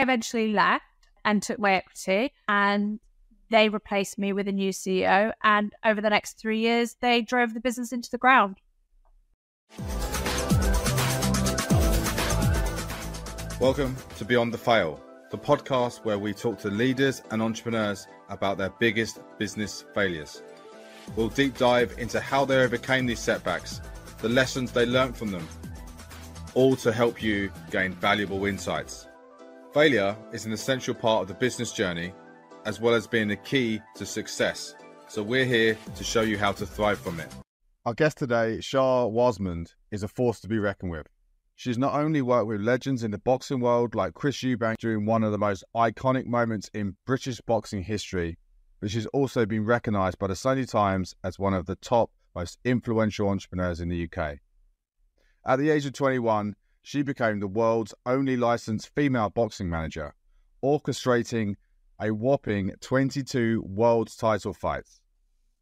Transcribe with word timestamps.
eventually 0.00 0.52
left 0.52 0.84
and 1.24 1.42
took 1.42 1.58
my 1.58 1.74
equity 1.74 2.32
and 2.48 3.00
they 3.50 3.68
replaced 3.68 4.18
me 4.18 4.32
with 4.32 4.48
a 4.48 4.52
new 4.52 4.70
CEO. 4.70 5.32
And 5.42 5.74
over 5.84 6.00
the 6.00 6.08
next 6.08 6.38
three 6.38 6.60
years, 6.60 6.96
they 7.00 7.20
drove 7.20 7.52
the 7.52 7.60
business 7.60 7.92
into 7.92 8.10
the 8.10 8.18
ground. 8.18 8.56
Welcome 13.60 13.94
to 14.16 14.24
Beyond 14.24 14.54
the 14.54 14.58
Fail, 14.58 15.02
the 15.30 15.36
podcast 15.36 16.04
where 16.04 16.18
we 16.18 16.32
talk 16.32 16.58
to 16.60 16.70
leaders 16.70 17.22
and 17.30 17.42
entrepreneurs 17.42 18.06
about 18.30 18.56
their 18.56 18.70
biggest 18.70 19.20
business 19.36 19.84
failures. 19.94 20.42
We'll 21.14 21.28
deep 21.28 21.58
dive 21.58 21.94
into 21.98 22.20
how 22.20 22.46
they 22.46 22.62
overcame 22.62 23.04
these 23.04 23.20
setbacks, 23.20 23.82
the 24.18 24.30
lessons 24.30 24.72
they 24.72 24.86
learned 24.86 25.16
from 25.16 25.30
them, 25.30 25.46
all 26.54 26.74
to 26.76 26.90
help 26.90 27.22
you 27.22 27.52
gain 27.70 27.92
valuable 27.92 28.46
insights. 28.46 29.06
Failure 29.72 30.16
is 30.32 30.46
an 30.46 30.52
essential 30.52 30.94
part 30.94 31.22
of 31.22 31.28
the 31.28 31.34
business 31.34 31.70
journey, 31.70 32.12
as 32.64 32.80
well 32.80 32.92
as 32.92 33.06
being 33.06 33.28
the 33.28 33.36
key 33.36 33.80
to 33.94 34.04
success. 34.04 34.74
So 35.06 35.22
we're 35.22 35.44
here 35.44 35.78
to 35.94 36.02
show 36.02 36.22
you 36.22 36.36
how 36.36 36.50
to 36.50 36.66
thrive 36.66 36.98
from 36.98 37.20
it. 37.20 37.28
Our 37.86 37.94
guest 37.94 38.18
today, 38.18 38.58
Shaa 38.58 39.08
Wasmund, 39.08 39.74
is 39.92 40.02
a 40.02 40.08
force 40.08 40.40
to 40.40 40.48
be 40.48 40.58
reckoned 40.58 40.90
with. 40.90 41.06
She's 41.54 41.78
not 41.78 41.94
only 41.94 42.20
worked 42.20 42.48
with 42.48 42.60
legends 42.60 43.04
in 43.04 43.12
the 43.12 43.18
boxing 43.18 43.60
world 43.60 43.94
like 43.94 44.14
Chris 44.14 44.38
Eubank 44.38 44.78
during 44.78 45.06
one 45.06 45.22
of 45.22 45.30
the 45.30 45.38
most 45.38 45.62
iconic 45.76 46.26
moments 46.26 46.68
in 46.74 46.96
British 47.06 47.40
boxing 47.42 47.84
history, 47.84 48.38
but 48.80 48.90
she's 48.90 49.06
also 49.06 49.46
been 49.46 49.64
recognised 49.64 50.18
by 50.18 50.26
the 50.26 50.34
Sunday 50.34 50.66
Times 50.66 51.14
as 51.22 51.38
one 51.38 51.54
of 51.54 51.66
the 51.66 51.76
top 51.76 52.10
most 52.34 52.58
influential 52.64 53.28
entrepreneurs 53.28 53.80
in 53.80 53.88
the 53.88 54.08
UK. 54.10 54.38
At 55.46 55.60
the 55.60 55.70
age 55.70 55.86
of 55.86 55.92
21, 55.92 56.56
she 56.82 57.02
became 57.02 57.40
the 57.40 57.46
world's 57.46 57.94
only 58.06 58.36
licensed 58.36 58.94
female 58.94 59.30
boxing 59.30 59.68
manager, 59.68 60.14
orchestrating 60.62 61.56
a 62.00 62.10
whopping 62.10 62.72
22 62.80 63.62
world 63.66 64.10
title 64.16 64.54
fights. 64.54 65.00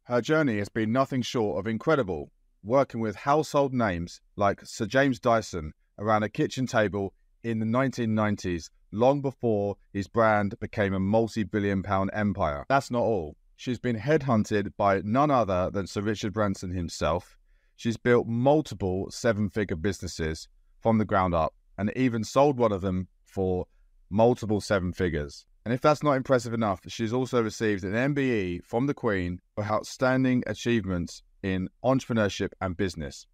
Her 0.03 0.21
journey 0.21 0.57
has 0.57 0.69
been 0.69 0.91
nothing 0.91 1.21
short 1.21 1.59
of 1.59 1.67
incredible, 1.67 2.31
working 2.63 2.99
with 2.99 3.15
household 3.15 3.73
names 3.73 4.21
like 4.35 4.61
Sir 4.63 4.85
James 4.85 5.19
Dyson 5.19 5.73
around 5.97 6.23
a 6.23 6.29
kitchen 6.29 6.65
table 6.65 7.13
in 7.43 7.59
the 7.59 7.65
1990s, 7.65 8.69
long 8.91 9.21
before 9.21 9.75
his 9.93 10.07
brand 10.07 10.59
became 10.59 10.93
a 10.93 10.99
multi 10.99 11.43
billion 11.43 11.83
pound 11.83 12.09
empire. 12.13 12.65
That's 12.69 12.89
not 12.89 13.03
all. 13.03 13.35
She's 13.55 13.79
been 13.79 13.97
headhunted 13.97 14.71
by 14.77 15.01
none 15.03 15.29
other 15.29 15.69
than 15.69 15.85
Sir 15.85 16.01
Richard 16.01 16.33
Branson 16.33 16.71
himself. 16.71 17.37
She's 17.75 17.97
built 17.97 18.27
multiple 18.27 19.09
seven 19.11 19.49
figure 19.49 19.75
businesses 19.75 20.47
from 20.79 20.97
the 20.97 21.05
ground 21.05 21.33
up 21.33 21.53
and 21.77 21.91
even 21.95 22.23
sold 22.23 22.57
one 22.57 22.71
of 22.71 22.81
them 22.81 23.07
for 23.25 23.65
multiple 24.09 24.61
seven 24.61 24.91
figures. 24.91 25.45
And 25.65 25.73
if 25.73 25.81
that's 25.81 26.03
not 26.03 26.13
impressive 26.13 26.53
enough, 26.53 26.81
she's 26.87 27.13
also 27.13 27.43
received 27.43 27.83
an 27.83 27.93
MBE 28.15 28.63
from 28.63 28.87
the 28.87 28.93
Queen 28.93 29.39
for 29.55 29.63
outstanding 29.63 30.43
achievements 30.47 31.21
in 31.43 31.69
entrepreneurship 31.83 32.49
and 32.59 32.75
business. 32.75 33.27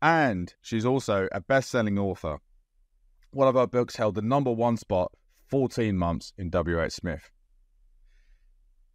And 0.00 0.52
she's 0.60 0.84
also 0.84 1.28
a 1.32 1.40
best 1.40 1.70
selling 1.70 1.98
author. 1.98 2.38
One 3.30 3.48
of 3.48 3.54
her 3.54 3.66
books 3.66 3.96
held 3.96 4.16
the 4.16 4.22
number 4.22 4.52
one 4.52 4.76
spot 4.76 5.12
14 5.46 5.96
months 5.96 6.32
in 6.36 6.50
WH 6.50 6.90
Smith. 6.90 7.30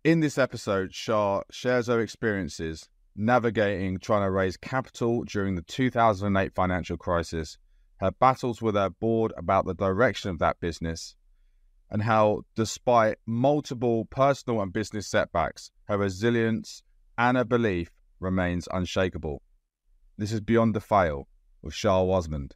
In 0.04 0.20
this 0.20 0.38
episode, 0.38 0.94
Shaa 0.94 1.42
shares 1.52 1.88
her 1.88 2.00
experiences 2.00 2.88
navigating 3.18 3.98
trying 3.98 4.24
to 4.24 4.32
raise 4.32 4.56
capital 4.58 5.24
during 5.24 5.56
the 5.56 5.64
2008 5.64 6.54
financial 6.54 6.98
crisis, 6.98 7.58
her 7.98 8.12
battles 8.12 8.62
with 8.62 8.76
her 8.76 8.90
board 8.90 9.34
about 9.38 9.66
the 9.66 9.74
direction 9.74 10.30
of 10.30 10.40
that 10.40 10.60
business, 10.60 11.16
and 11.90 12.04
how, 12.04 12.42
despite 12.56 13.18
multiple 13.26 14.06
personal 14.06 14.62
and 14.62 14.72
business 14.72 15.08
setbacks, 15.08 15.72
her 15.86 15.98
resilience 15.98 16.84
and 17.18 17.38
her 17.38 17.46
belief 17.46 17.90
remains 18.20 18.68
unshakable. 18.72 19.42
This 20.18 20.32
is 20.32 20.42
Beyond 20.42 20.76
the 20.76 20.82
Fail 20.82 21.28
with 21.62 21.74
Shaa 21.74 22.06
Wasmund. 22.06 22.52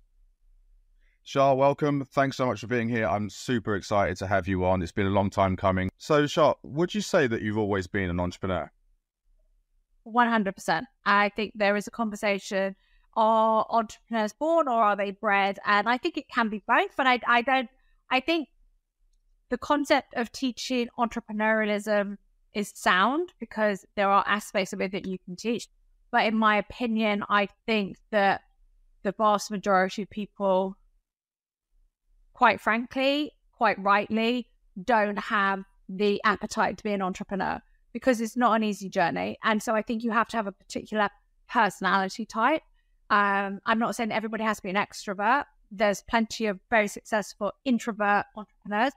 Shaa, 1.24 1.56
welcome. 1.56 2.06
Thanks 2.06 2.38
so 2.38 2.48
much 2.48 2.62
for 2.62 2.68
being 2.68 2.90
here. 2.90 3.08
I'm 3.08 3.30
super 3.30 3.76
excited 3.76 4.18
to 4.18 4.28
have 4.28 4.48
you 4.48 4.66
on. 4.66 4.82
It's 4.82 4.92
been 4.92 5.06
a 5.06 5.12
long 5.12 5.30
time 5.30 5.56
coming. 5.56 5.92
So, 5.98 6.24
Shaa, 6.24 6.56
would 6.64 6.96
you 6.96 7.02
say 7.02 7.28
that 7.28 7.42
you've 7.42 7.60
always 7.60 7.88
been 7.88 8.10
an 8.10 8.20
entrepreneur? 8.20 8.72
100%. 10.08 10.84
I 11.06 11.30
think 11.30 11.54
there 11.56 11.76
is 11.76 11.88
a 11.88 11.92
conversation 11.92 12.76
are 13.16 13.66
entrepreneurs 13.70 14.34
born 14.34 14.68
or 14.68 14.82
are 14.82 14.96
they 14.96 15.12
bred? 15.12 15.60
And 15.66 15.88
I 15.90 15.98
think 15.98 16.18
it 16.18 16.30
can 16.30 16.50
be 16.50 16.64
both, 16.68 16.96
but 16.96 17.08
I, 17.08 17.20
I 17.28 17.42
don't, 17.42 17.70
I 18.10 18.20
think 18.20 18.48
the 19.50 19.58
concept 19.58 20.14
of 20.16 20.32
teaching 20.32 20.88
entrepreneurialism 20.98 22.18
is 22.54 22.72
sound 22.76 23.34
because 23.40 23.86
there 23.96 24.10
are 24.10 24.24
aspects 24.28 24.74
of 24.74 24.82
it 24.82 24.92
that 24.94 25.06
you 25.06 25.18
can 25.26 25.36
teach. 25.36 25.68
But 26.12 26.26
in 26.26 26.38
my 26.38 26.58
opinion, 26.58 27.24
I 27.30 27.48
think 27.66 27.98
that 28.12 28.42
the 29.04 29.14
vast 29.14 29.52
majority 29.52 30.04
of 30.04 30.10
people, 30.10 30.76
quite 32.34 32.60
frankly, 32.62 33.32
quite 33.58 33.82
rightly, 33.82 34.48
don't 34.82 35.18
have 35.18 35.64
the 35.88 36.22
appetite 36.24 36.78
to 36.78 36.84
be 36.84 36.94
an 36.94 37.02
entrepreneur 37.02 37.62
because 37.94 38.22
it's 38.22 38.38
not 38.38 38.56
an 38.56 38.64
easy 38.64 38.90
journey. 38.90 39.38
And 39.44 39.62
so 39.62 39.76
I 39.76 39.82
think 39.82 40.04
you 40.04 40.12
have 40.12 40.28
to 40.30 40.38
have 40.38 40.48
a 40.48 40.52
particular 40.52 41.10
personality 41.50 42.26
type. 42.26 42.62
Um, 43.10 43.60
I'm 43.66 43.80
not 43.80 43.96
saying 43.96 44.12
everybody 44.12 44.44
has 44.44 44.58
to 44.58 44.64
be 44.64 44.70
an 44.70 44.76
extrovert. 44.76 45.46
There's 45.72 46.02
plenty 46.10 46.46
of 46.48 46.60
very 46.70 46.88
successful 46.88 47.54
introvert 47.66 48.26
entrepreneurs, 48.36 48.94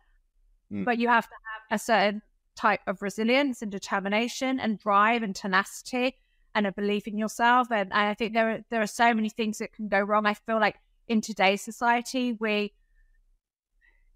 mm. 0.72 0.84
but 0.84 0.98
you 0.98 1.08
have 1.08 1.24
to 1.24 1.34
have 1.34 1.80
a 1.80 1.82
certain 1.82 2.22
type 2.56 2.80
of 2.86 3.02
resilience 3.02 3.62
and 3.62 3.72
determination 3.72 4.60
and 4.60 4.78
drive 4.78 5.22
and 5.22 5.34
tenacity 5.34 6.16
and 6.54 6.66
a 6.66 6.72
belief 6.72 7.08
in 7.08 7.18
yourself. 7.18 7.68
And 7.72 7.92
I 7.92 8.14
think 8.14 8.34
there 8.34 8.50
are 8.50 8.58
there 8.70 8.82
are 8.82 8.86
so 8.86 9.12
many 9.12 9.28
things 9.28 9.58
that 9.58 9.72
can 9.72 9.88
go 9.88 10.00
wrong. 10.00 10.26
I 10.26 10.34
feel 10.34 10.60
like 10.60 10.76
in 11.08 11.20
today's 11.20 11.62
society, 11.62 12.32
we 12.38 12.72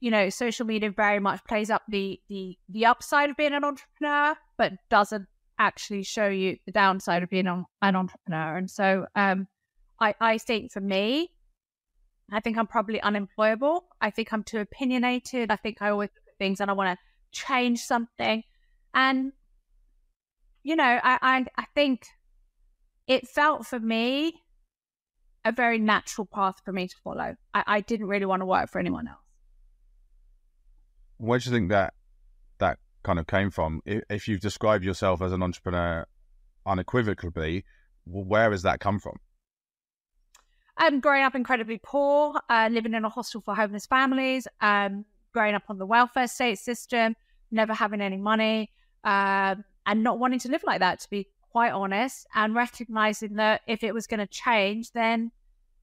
you 0.00 0.10
know, 0.10 0.30
social 0.30 0.64
media 0.64 0.90
very 0.90 1.18
much 1.18 1.44
plays 1.44 1.70
up 1.70 1.82
the 1.88 2.20
the 2.28 2.56
the 2.68 2.86
upside 2.86 3.30
of 3.30 3.36
being 3.36 3.52
an 3.52 3.64
entrepreneur, 3.64 4.36
but 4.58 4.72
doesn't 4.90 5.26
actually 5.58 6.02
show 6.02 6.28
you 6.28 6.56
the 6.66 6.72
downside 6.72 7.22
of 7.22 7.30
being 7.30 7.46
an, 7.46 7.64
entrepreneur. 7.82 8.56
And 8.56 8.70
so, 8.70 9.06
um, 9.14 9.46
I 10.00 10.14
I 10.20 10.38
think 10.38 10.72
for 10.72 10.80
me, 10.80 11.30
I 12.30 12.40
think 12.40 12.58
I'm 12.58 12.66
probably 12.66 13.00
unemployable. 13.00 13.84
I 14.00 14.10
think 14.10 14.32
I'm 14.32 14.42
too 14.42 14.58
opinionated. 14.58 15.50
I 15.50 15.56
think 15.56 15.80
I 15.80 15.90
always 15.90 16.10
look 16.10 16.28
at 16.28 16.38
things 16.38 16.60
and 16.60 16.70
I 16.70 16.74
want 16.74 16.98
to 16.98 17.04
change 17.32 17.80
something. 17.80 18.42
And 18.92 19.32
you 20.62 20.76
know, 20.76 21.00
I 21.02 21.18
I, 21.22 21.46
I 21.56 21.64
think 21.74 22.06
it 23.06 23.26
felt 23.26 23.66
for 23.66 23.80
me 23.80 24.42
a 25.44 25.52
very 25.52 25.78
natural 25.78 26.26
path 26.26 26.56
for 26.64 26.72
me 26.72 26.88
to 26.88 26.96
follow. 27.02 27.34
I, 27.54 27.64
I 27.66 27.80
didn't 27.80 28.06
really 28.06 28.26
want 28.26 28.42
to 28.42 28.46
work 28.46 28.70
for 28.70 28.78
anyone 28.78 29.08
else. 29.08 29.18
Where 31.16 31.38
do 31.38 31.48
you 31.48 31.56
think 31.56 31.70
that 31.70 31.94
kind 33.02 33.18
of 33.18 33.26
came 33.26 33.50
from? 33.50 33.80
If, 33.86 34.28
you 34.28 34.38
describe 34.38 34.82
yourself 34.82 35.22
as 35.22 35.32
an 35.32 35.42
entrepreneur 35.42 36.06
unequivocally, 36.66 37.64
where 38.04 38.50
has 38.50 38.62
that 38.62 38.80
come 38.80 38.98
from? 38.98 39.16
Um, 40.76 41.00
growing 41.00 41.24
up 41.24 41.34
incredibly 41.34 41.80
poor, 41.82 42.40
uh, 42.48 42.68
living 42.70 42.94
in 42.94 43.04
a 43.04 43.08
hostel 43.08 43.40
for 43.40 43.54
homeless 43.54 43.86
families, 43.86 44.46
um, 44.60 45.04
growing 45.32 45.54
up 45.54 45.64
on 45.68 45.78
the 45.78 45.86
welfare 45.86 46.28
state 46.28 46.58
system, 46.58 47.16
never 47.50 47.74
having 47.74 48.00
any 48.00 48.16
money, 48.16 48.70
uh, 49.04 49.56
and 49.86 50.02
not 50.02 50.18
wanting 50.18 50.38
to 50.40 50.48
live 50.48 50.62
like 50.64 50.80
that, 50.80 51.00
to 51.00 51.10
be 51.10 51.28
quite 51.50 51.72
honest, 51.72 52.26
and 52.34 52.54
recognizing 52.54 53.34
that 53.34 53.62
if 53.66 53.82
it 53.82 53.92
was 53.92 54.06
going 54.06 54.20
to 54.20 54.26
change, 54.26 54.92
then 54.92 55.32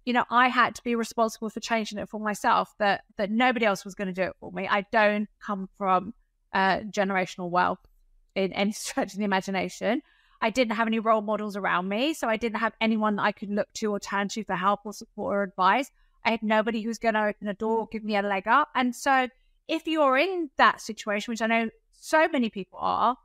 you 0.05 0.13
know, 0.13 0.23
I 0.29 0.49
had 0.49 0.75
to 0.75 0.83
be 0.83 0.95
responsible 0.95 1.49
for 1.49 1.59
changing 1.59 1.97
it 1.97 2.07
for 2.09 2.19
myself. 2.19 2.73
That 2.77 3.01
that 3.17 3.31
nobody 3.31 3.65
else 3.65 3.83
was 3.83 3.95
going 3.95 4.07
to 4.07 4.13
do 4.13 4.21
it 4.21 4.35
for 4.39 4.51
me. 4.51 4.67
I 4.69 4.85
don't 4.91 5.27
come 5.39 5.67
from 5.77 6.13
uh, 6.55 6.79
generational 6.89 7.51
wealth 7.51 7.85
in 8.33 8.51
any 8.53 8.71
stretch 8.83 9.13
of 9.13 9.19
the 9.19 9.25
imagination. 9.25 10.01
I 10.41 10.49
didn't 10.49 10.75
have 10.75 10.87
any 10.87 10.99
role 10.99 11.21
models 11.21 11.55
around 11.55 11.87
me, 11.87 12.13
so 12.13 12.27
I 12.27 12.37
didn't 12.37 12.59
have 12.59 12.73
anyone 12.81 13.17
that 13.17 13.23
I 13.23 13.31
could 13.31 13.49
look 13.49 13.71
to 13.75 13.91
or 13.91 13.99
turn 13.99 14.27
to 14.29 14.43
for 14.43 14.55
help 14.55 14.81
or 14.85 14.93
support 14.93 15.35
or 15.35 15.43
advice. 15.43 15.91
I 16.23 16.31
had 16.31 16.43
nobody 16.43 16.81
who's 16.81 16.97
going 16.97 17.13
to 17.13 17.25
open 17.25 17.47
a 17.47 17.53
door 17.53 17.87
give 17.91 18.03
me 18.03 18.17
a 18.17 18.21
leg 18.21 18.47
up. 18.47 18.69
And 18.73 18.95
so, 18.95 19.27
if 19.67 19.87
you're 19.87 20.17
in 20.17 20.49
that 20.57 20.81
situation, 20.81 21.31
which 21.31 21.41
I 21.41 21.47
know 21.47 21.69
so 21.93 22.27
many 22.27 22.49
people 22.49 22.79
are, 22.81 23.17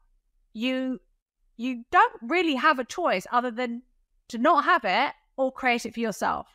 you 0.53 1.00
you 1.56 1.85
don't 1.91 2.12
really 2.23 2.55
have 2.55 2.79
a 2.79 2.85
choice 2.85 3.27
other 3.31 3.50
than 3.50 3.82
to 4.29 4.38
not 4.38 4.65
have 4.65 4.85
it 4.85 5.12
or 5.37 5.53
create 5.53 5.85
it 5.85 5.94
for 5.94 6.00
yourself 6.00 6.47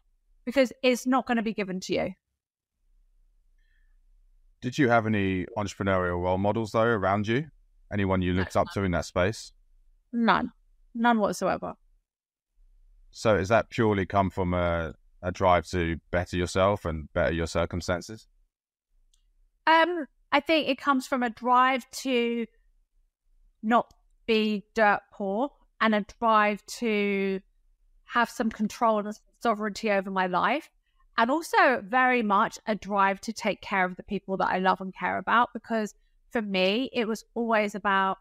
because 0.45 0.74
it's 0.81 1.06
not 1.06 1.27
going 1.27 1.38
to 1.38 1.44
be 1.44 1.54
given 1.54 1.80
to 1.81 1.94
you. 1.94 2.13
Did 4.65 4.79
you 4.79 4.89
have 4.89 5.06
any 5.06 5.45
entrepreneurial 5.56 6.23
role 6.23 6.39
models 6.39 6.71
though 6.71 6.81
around 6.81 7.27
you? 7.27 7.51
Anyone 7.94 8.23
you 8.23 8.33
looked 8.33 8.56
up 8.56 8.65
to 8.73 8.81
in 8.81 8.94
that 8.94 9.06
space? 9.06 9.51
None, 10.12 10.53
none 10.95 11.19
whatsoever. 11.19 11.75
So, 13.12 13.35
is 13.35 13.50
that 13.50 13.69
purely 13.69 14.07
come 14.07 14.31
from 14.31 14.56
a, 14.56 14.95
a 15.21 15.31
drive 15.31 15.67
to 15.67 15.97
better 16.09 16.35
yourself 16.35 16.83
and 16.83 17.13
better 17.13 17.31
your 17.31 17.45
circumstances? 17.45 18.25
Um, 19.67 20.07
I 20.31 20.39
think 20.39 20.67
it 20.67 20.79
comes 20.79 21.06
from 21.06 21.21
a 21.21 21.29
drive 21.29 21.88
to 22.01 22.47
not 23.62 23.94
be 24.25 24.63
dirt 24.73 25.01
poor 25.13 25.51
and 25.79 25.94
a 25.94 26.03
drive 26.19 26.65
to 26.79 27.39
have 28.06 28.31
some 28.31 28.50
control 28.50 29.06
and 29.06 29.15
sovereignty 29.44 29.91
over 29.91 30.09
my 30.09 30.25
life. 30.25 30.71
And 31.17 31.31
also 31.31 31.81
very 31.81 32.21
much 32.21 32.59
a 32.67 32.75
drive 32.75 33.21
to 33.21 33.33
take 33.33 33.62
care 33.62 33.85
of 33.85 33.95
the 33.95 34.03
people 34.03 34.38
that 34.38 34.50
I 34.50 34.59
love 34.59 34.81
and 34.81 34.94
care 34.94 35.17
about. 35.17 35.50
Because 35.53 35.94
for 36.31 36.41
me, 36.41 36.89
it 36.94 37.07
was 37.07 37.23
always 37.33 37.75
about 37.75 38.17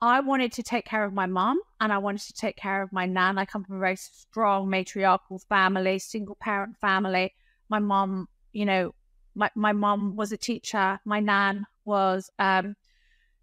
I 0.00 0.20
wanted 0.20 0.52
to 0.52 0.62
take 0.62 0.84
care 0.84 1.04
of 1.04 1.14
my 1.14 1.26
mum 1.26 1.58
and 1.80 1.92
I 1.92 1.98
wanted 1.98 2.22
to 2.22 2.34
take 2.34 2.56
care 2.56 2.82
of 2.82 2.92
my 2.92 3.06
nan. 3.06 3.38
I 3.38 3.46
come 3.46 3.64
from 3.64 3.76
a 3.76 3.80
very 3.80 3.96
strong 3.96 4.68
matriarchal 4.68 5.38
family, 5.48 5.98
single 5.98 6.36
parent 6.38 6.76
family. 6.78 7.34
My 7.70 7.78
mum, 7.78 8.28
you 8.52 8.66
know, 8.66 8.94
my, 9.34 9.50
my 9.54 9.72
mum 9.72 10.16
was 10.16 10.32
a 10.32 10.36
teacher. 10.36 11.00
My 11.04 11.20
nan 11.20 11.66
was 11.84 12.30
um, 12.38 12.76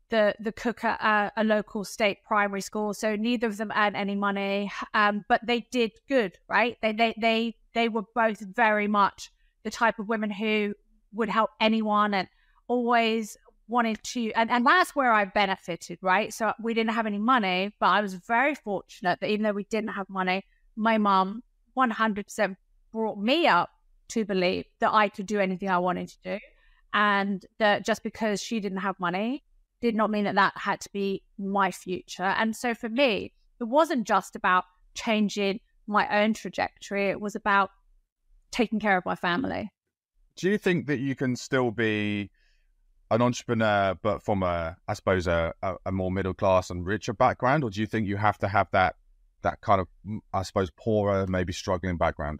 the 0.09 0.35
the 0.39 0.51
cook 0.51 0.83
at 0.83 0.99
a, 1.01 1.41
a, 1.41 1.43
local 1.43 1.83
state 1.83 2.23
primary 2.23 2.61
school. 2.61 2.93
So 2.93 3.15
neither 3.15 3.47
of 3.47 3.57
them 3.57 3.71
earned 3.75 3.95
any 3.95 4.15
money, 4.15 4.71
um, 4.93 5.25
but 5.27 5.45
they 5.45 5.61
did 5.71 5.91
good, 6.07 6.37
right? 6.47 6.77
They 6.81 6.91
they 6.91 7.13
they 7.17 7.55
they 7.73 7.89
were 7.89 8.03
both 8.13 8.39
very 8.39 8.87
much 8.87 9.31
the 9.63 9.71
type 9.71 9.99
of 9.99 10.07
women 10.07 10.29
who 10.29 10.75
would 11.13 11.29
help 11.29 11.51
anyone 11.59 12.13
and 12.13 12.27
always 12.67 13.37
wanted 13.67 14.01
to 14.03 14.31
and, 14.33 14.51
and 14.51 14.65
that's 14.65 14.95
where 14.95 15.11
I 15.11 15.25
benefited, 15.25 15.99
right? 16.01 16.33
So 16.33 16.53
we 16.61 16.73
didn't 16.73 16.93
have 16.93 17.05
any 17.05 17.17
money, 17.17 17.73
but 17.79 17.87
I 17.87 18.01
was 18.01 18.13
very 18.13 18.55
fortunate 18.55 19.19
that 19.21 19.29
even 19.29 19.43
though 19.43 19.53
we 19.53 19.63
didn't 19.65 19.91
have 19.91 20.09
money, 20.09 20.43
my 20.75 20.97
mom 20.97 21.43
100% 21.77 22.55
brought 22.91 23.17
me 23.17 23.47
up 23.47 23.69
to 24.09 24.25
believe 24.25 24.65
that 24.79 24.93
I 24.93 25.09
could 25.09 25.25
do 25.25 25.39
anything 25.39 25.69
I 25.69 25.79
wanted 25.79 26.09
to 26.09 26.17
do. 26.23 26.39
And 26.93 27.43
that 27.57 27.85
just 27.85 28.03
because 28.03 28.41
she 28.41 28.59
didn't 28.59 28.79
have 28.79 28.99
money 28.99 29.43
did 29.83 29.95
not 29.95 30.09
mean 30.09 30.23
that 30.23 30.35
that 30.35 30.53
had 30.55 30.79
to 30.79 30.89
be 30.93 31.21
my 31.37 31.69
future. 31.69 32.23
And 32.23 32.55
so 32.55 32.73
for 32.73 32.87
me, 32.87 33.33
it 33.59 33.65
wasn't 33.65 34.07
just 34.07 34.33
about 34.33 34.63
changing 34.95 35.59
my 35.87 36.07
own 36.23 36.33
trajectory, 36.33 37.09
it 37.09 37.19
was 37.19 37.35
about 37.35 37.69
taking 38.49 38.79
care 38.79 38.97
of 38.97 39.05
my 39.05 39.15
family. 39.15 39.69
Do 40.37 40.49
you 40.49 40.57
think 40.57 40.87
that 40.87 40.99
you 40.99 41.15
can 41.15 41.35
still 41.35 41.69
be 41.69 42.31
an 43.11 43.21
entrepreneur, 43.21 43.95
but 44.01 44.23
from 44.23 44.41
a, 44.41 44.77
I 44.87 44.93
suppose, 44.93 45.27
a, 45.27 45.53
a, 45.85 45.91
more 45.91 46.09
middle 46.09 46.33
class 46.33 46.69
and 46.69 46.85
richer 46.85 47.11
background, 47.11 47.65
or 47.65 47.69
do 47.69 47.81
you 47.81 47.85
think 47.85 48.07
you 48.07 48.15
have 48.15 48.37
to 48.37 48.47
have 48.47 48.71
that 48.71 48.95
that 49.41 49.59
kind 49.59 49.81
of, 49.81 49.87
I 50.31 50.43
suppose, 50.43 50.71
poorer, 50.71 51.27
maybe 51.27 51.51
struggling 51.51 51.97
background? 51.97 52.39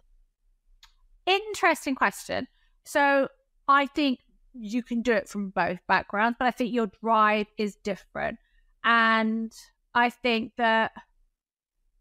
Interesting 1.26 1.94
question. 1.94 2.48
So 2.84 3.28
I 3.68 3.84
think 3.86 4.20
you 4.54 4.82
can 4.82 5.02
do 5.02 5.12
it 5.12 5.28
from 5.28 5.50
both 5.50 5.78
backgrounds, 5.86 6.36
but 6.38 6.46
I 6.46 6.50
think 6.50 6.72
your 6.72 6.90
drive 7.02 7.46
is 7.58 7.76
different, 7.76 8.38
and 8.84 9.52
I 9.94 10.10
think 10.10 10.52
that 10.56 10.92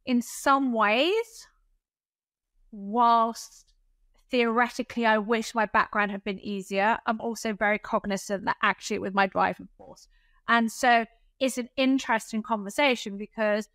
in 0.05 0.21
some 0.21 0.73
ways, 0.73 1.47
whilst 2.71 3.73
theoretically, 4.29 5.05
I 5.05 5.19
wish 5.19 5.53
my 5.53 5.67
background 5.67 6.11
had 6.11 6.23
been 6.23 6.39
easier. 6.39 6.97
I'm 7.05 7.21
also 7.21 7.53
very 7.53 7.77
cognizant 7.77 8.45
that 8.45 8.57
actually 8.63 8.99
with 8.99 9.13
my 9.13 9.27
driving 9.27 9.69
force. 9.77 10.07
And 10.47 10.71
so 10.71 11.05
it's 11.39 11.59
an 11.59 11.69
interesting 11.77 12.41
conversation 12.41 13.17
because, 13.17 13.69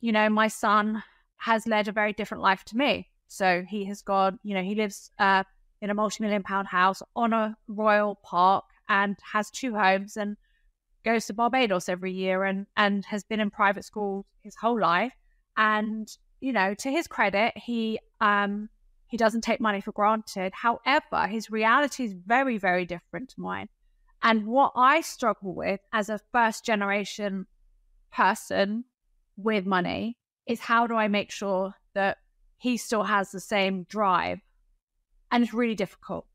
you 0.00 0.12
know, 0.12 0.28
my 0.28 0.48
son 0.48 1.02
has 1.38 1.66
led 1.66 1.88
a 1.88 1.92
very 1.92 2.12
different 2.12 2.42
life 2.42 2.64
to 2.66 2.76
me. 2.76 3.08
So 3.26 3.64
he 3.68 3.84
has 3.86 4.00
gone, 4.00 4.38
you 4.44 4.54
know, 4.54 4.62
he 4.62 4.76
lives 4.76 5.10
uh, 5.18 5.42
in 5.80 5.90
a 5.90 5.94
multi 5.94 6.22
million 6.22 6.42
pound 6.42 6.68
house 6.68 7.02
on 7.14 7.32
a 7.32 7.56
royal 7.68 8.16
park 8.22 8.64
and 8.88 9.16
has 9.32 9.50
two 9.50 9.74
homes 9.74 10.16
and 10.16 10.36
goes 11.04 11.26
to 11.26 11.34
Barbados 11.34 11.88
every 11.88 12.12
year 12.12 12.44
and, 12.44 12.66
and 12.76 13.04
has 13.06 13.24
been 13.24 13.40
in 13.40 13.50
private 13.50 13.84
school 13.84 14.26
his 14.42 14.56
whole 14.56 14.80
life. 14.80 15.12
And, 15.56 16.08
you 16.40 16.52
know, 16.52 16.74
to 16.74 16.90
his 16.90 17.06
credit, 17.06 17.56
he 17.56 17.98
um, 18.20 18.68
he 19.08 19.16
doesn't 19.16 19.42
take 19.42 19.60
money 19.60 19.80
for 19.80 19.92
granted. 19.92 20.52
However, 20.52 21.26
his 21.28 21.50
reality 21.50 22.04
is 22.04 22.12
very, 22.12 22.58
very 22.58 22.84
different 22.84 23.30
to 23.30 23.40
mine. 23.40 23.68
And 24.22 24.46
what 24.46 24.72
I 24.74 25.00
struggle 25.02 25.54
with 25.54 25.80
as 25.92 26.08
a 26.08 26.20
first 26.32 26.64
generation 26.64 27.46
person 28.12 28.84
with 29.36 29.66
money 29.66 30.16
is 30.46 30.58
how 30.60 30.86
do 30.86 30.94
I 30.94 31.08
make 31.08 31.30
sure 31.30 31.74
that 31.94 32.18
he 32.58 32.76
still 32.76 33.04
has 33.04 33.30
the 33.30 33.40
same 33.40 33.84
drive? 33.84 34.40
And 35.30 35.42
it's 35.42 35.54
really 35.54 35.74
difficult. 35.74 36.26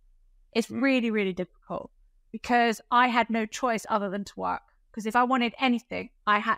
It's 0.54 0.68
mm. 0.68 0.82
really, 0.82 1.12
really 1.12 1.34
difficult 1.34 1.92
because 2.32 2.82
I 2.92 3.08
had 3.08 3.30
no 3.30 3.46
choice 3.46 3.86
other 3.90 4.10
than 4.10 4.24
to 4.26 4.34
work. 4.36 4.62
Because 4.92 5.06
if 5.06 5.16
I 5.16 5.24
wanted 5.24 5.54
anything, 5.60 6.10
I 6.28 6.40
had, 6.40 6.58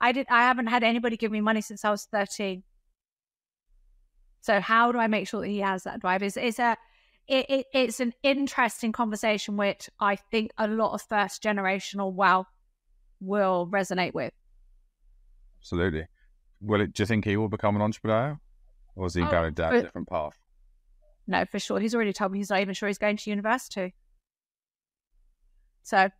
I 0.00 0.12
did, 0.12 0.26
I 0.30 0.42
haven't 0.42 0.66
had 0.66 0.82
anybody 0.82 1.16
give 1.16 1.32
me 1.32 1.40
money 1.40 1.62
since 1.62 1.84
I 1.84 1.90
was 1.90 2.04
13. 2.12 2.62
So 4.42 4.60
how 4.60 4.92
do 4.92 4.98
I 4.98 5.06
make 5.06 5.28
sure 5.28 5.40
that 5.40 5.48
he 5.48 5.60
has 5.60 5.84
that 5.84 6.00
drive? 6.00 6.22
Is 6.22 6.36
it's 6.36 6.58
a 6.58 6.76
it, 7.28 7.46
it, 7.48 7.66
it's 7.72 8.00
an 8.00 8.12
interesting 8.22 8.92
conversation 8.92 9.56
which 9.56 9.88
I 10.00 10.16
think 10.16 10.50
a 10.58 10.66
lot 10.66 10.94
of 10.94 11.02
first 11.02 11.42
generational 11.42 12.12
wealth 12.12 12.48
will 13.20 13.68
resonate 13.70 14.14
with. 14.14 14.32
Absolutely. 15.60 16.06
Will 16.60 16.80
it? 16.80 16.92
Do 16.92 17.02
you 17.02 17.06
think 17.06 17.24
he 17.24 17.36
will 17.36 17.48
become 17.48 17.76
an 17.76 17.82
entrepreneur, 17.82 18.38
or 18.96 19.06
is 19.06 19.14
he 19.14 19.22
oh, 19.22 19.30
going 19.30 19.54
down 19.54 19.74
a 19.74 19.82
different 19.82 20.08
path? 20.08 20.36
No, 21.26 21.44
for 21.44 21.58
sure. 21.58 21.80
He's 21.80 21.94
already 21.94 22.12
told 22.12 22.32
me 22.32 22.38
he's 22.38 22.50
not 22.50 22.60
even 22.60 22.74
sure 22.74 22.88
he's 22.88 22.98
going 22.98 23.16
to 23.16 23.30
university. 23.30 23.94
So, 25.82 26.10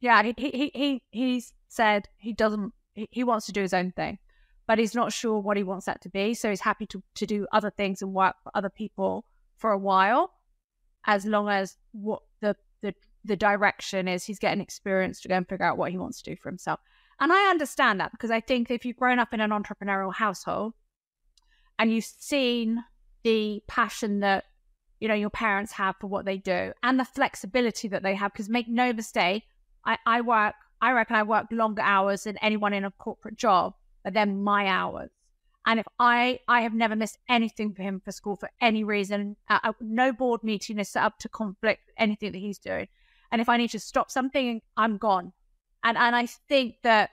yeah, 0.00 0.22
he 0.22 0.34
he 0.36 0.70
he 0.74 1.02
he's 1.10 1.52
said 1.68 2.08
he 2.16 2.32
doesn't. 2.32 2.72
He, 2.94 3.22
wants 3.22 3.46
to 3.46 3.52
do 3.52 3.62
his 3.62 3.72
own 3.72 3.92
thing 3.92 4.18
but 4.68 4.78
he's 4.78 4.94
not 4.94 5.12
sure 5.12 5.40
what 5.40 5.56
he 5.56 5.62
wants 5.62 5.86
that 5.86 6.02
to 6.02 6.10
be. 6.10 6.34
So 6.34 6.50
he's 6.50 6.60
happy 6.60 6.84
to, 6.86 7.02
to 7.14 7.26
do 7.26 7.46
other 7.50 7.70
things 7.70 8.02
and 8.02 8.12
work 8.12 8.36
for 8.44 8.52
other 8.54 8.68
people 8.68 9.24
for 9.56 9.72
a 9.72 9.78
while, 9.78 10.30
as 11.06 11.24
long 11.24 11.48
as 11.48 11.78
what 11.92 12.20
the, 12.40 12.54
the, 12.82 12.94
the 13.24 13.34
direction 13.34 14.06
is 14.06 14.24
he's 14.24 14.38
getting 14.38 14.60
experience 14.60 15.22
to 15.22 15.28
go 15.28 15.36
and 15.36 15.48
figure 15.48 15.64
out 15.64 15.78
what 15.78 15.90
he 15.90 15.96
wants 15.96 16.20
to 16.20 16.30
do 16.30 16.36
for 16.36 16.50
himself. 16.50 16.80
And 17.18 17.32
I 17.32 17.48
understand 17.48 17.98
that 18.00 18.12
because 18.12 18.30
I 18.30 18.40
think 18.40 18.70
if 18.70 18.84
you've 18.84 18.98
grown 18.98 19.18
up 19.18 19.32
in 19.32 19.40
an 19.40 19.50
entrepreneurial 19.50 20.14
household 20.14 20.74
and 21.78 21.90
you've 21.90 22.04
seen 22.04 22.84
the 23.24 23.62
passion 23.66 24.20
that 24.20 24.44
you 25.00 25.08
know 25.08 25.14
your 25.14 25.30
parents 25.30 25.72
have 25.72 25.96
for 26.00 26.06
what 26.06 26.24
they 26.24 26.38
do 26.38 26.72
and 26.82 26.98
the 26.98 27.04
flexibility 27.04 27.88
that 27.88 28.02
they 28.02 28.14
have, 28.14 28.32
because 28.32 28.48
make 28.48 28.68
no 28.68 28.92
mistake, 28.92 29.44
I, 29.84 29.98
I 30.06 30.20
work 30.20 30.54
I 30.80 30.92
reckon 30.92 31.16
I 31.16 31.22
work 31.22 31.46
longer 31.50 31.82
hours 31.82 32.24
than 32.24 32.36
anyone 32.38 32.72
in 32.72 32.84
a 32.84 32.90
corporate 32.92 33.36
job 33.36 33.74
but 34.08 34.14
they're 34.14 34.26
my 34.26 34.66
hours. 34.66 35.10
And 35.66 35.78
if 35.78 35.86
I, 35.98 36.40
I 36.48 36.62
have 36.62 36.72
never 36.72 36.96
missed 36.96 37.18
anything 37.28 37.74
for 37.74 37.82
him 37.82 38.00
for 38.02 38.10
school 38.10 38.36
for 38.36 38.48
any 38.60 38.84
reason, 38.84 39.36
uh, 39.50 39.58
uh, 39.62 39.72
no 39.80 40.12
board 40.12 40.42
meeting 40.42 40.78
is 40.78 40.88
set 40.88 41.02
up 41.02 41.18
to 41.18 41.28
conflict 41.28 41.90
anything 41.98 42.32
that 42.32 42.38
he's 42.38 42.58
doing. 42.58 42.88
And 43.30 43.42
if 43.42 43.50
I 43.50 43.58
need 43.58 43.70
to 43.72 43.78
stop 43.78 44.10
something, 44.10 44.62
I'm 44.78 44.96
gone. 44.96 45.34
And 45.84 45.98
and 45.98 46.16
I 46.16 46.24
think 46.24 46.76
that 46.84 47.10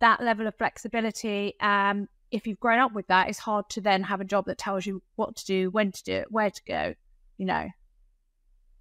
that 0.00 0.22
level 0.22 0.46
of 0.46 0.54
flexibility, 0.56 1.54
um, 1.60 2.08
if 2.30 2.46
you've 2.46 2.60
grown 2.60 2.78
up 2.78 2.92
with 2.92 3.06
that, 3.08 3.28
it's 3.28 3.38
hard 3.38 3.68
to 3.70 3.80
then 3.80 4.02
have 4.04 4.20
a 4.20 4.24
job 4.24 4.46
that 4.46 4.58
tells 4.58 4.86
you 4.86 5.02
what 5.16 5.36
to 5.36 5.46
do, 5.46 5.70
when 5.70 5.92
to 5.92 6.04
do 6.04 6.12
it, 6.12 6.26
where 6.30 6.50
to 6.50 6.62
go, 6.66 6.94
you 7.36 7.46
know. 7.46 7.68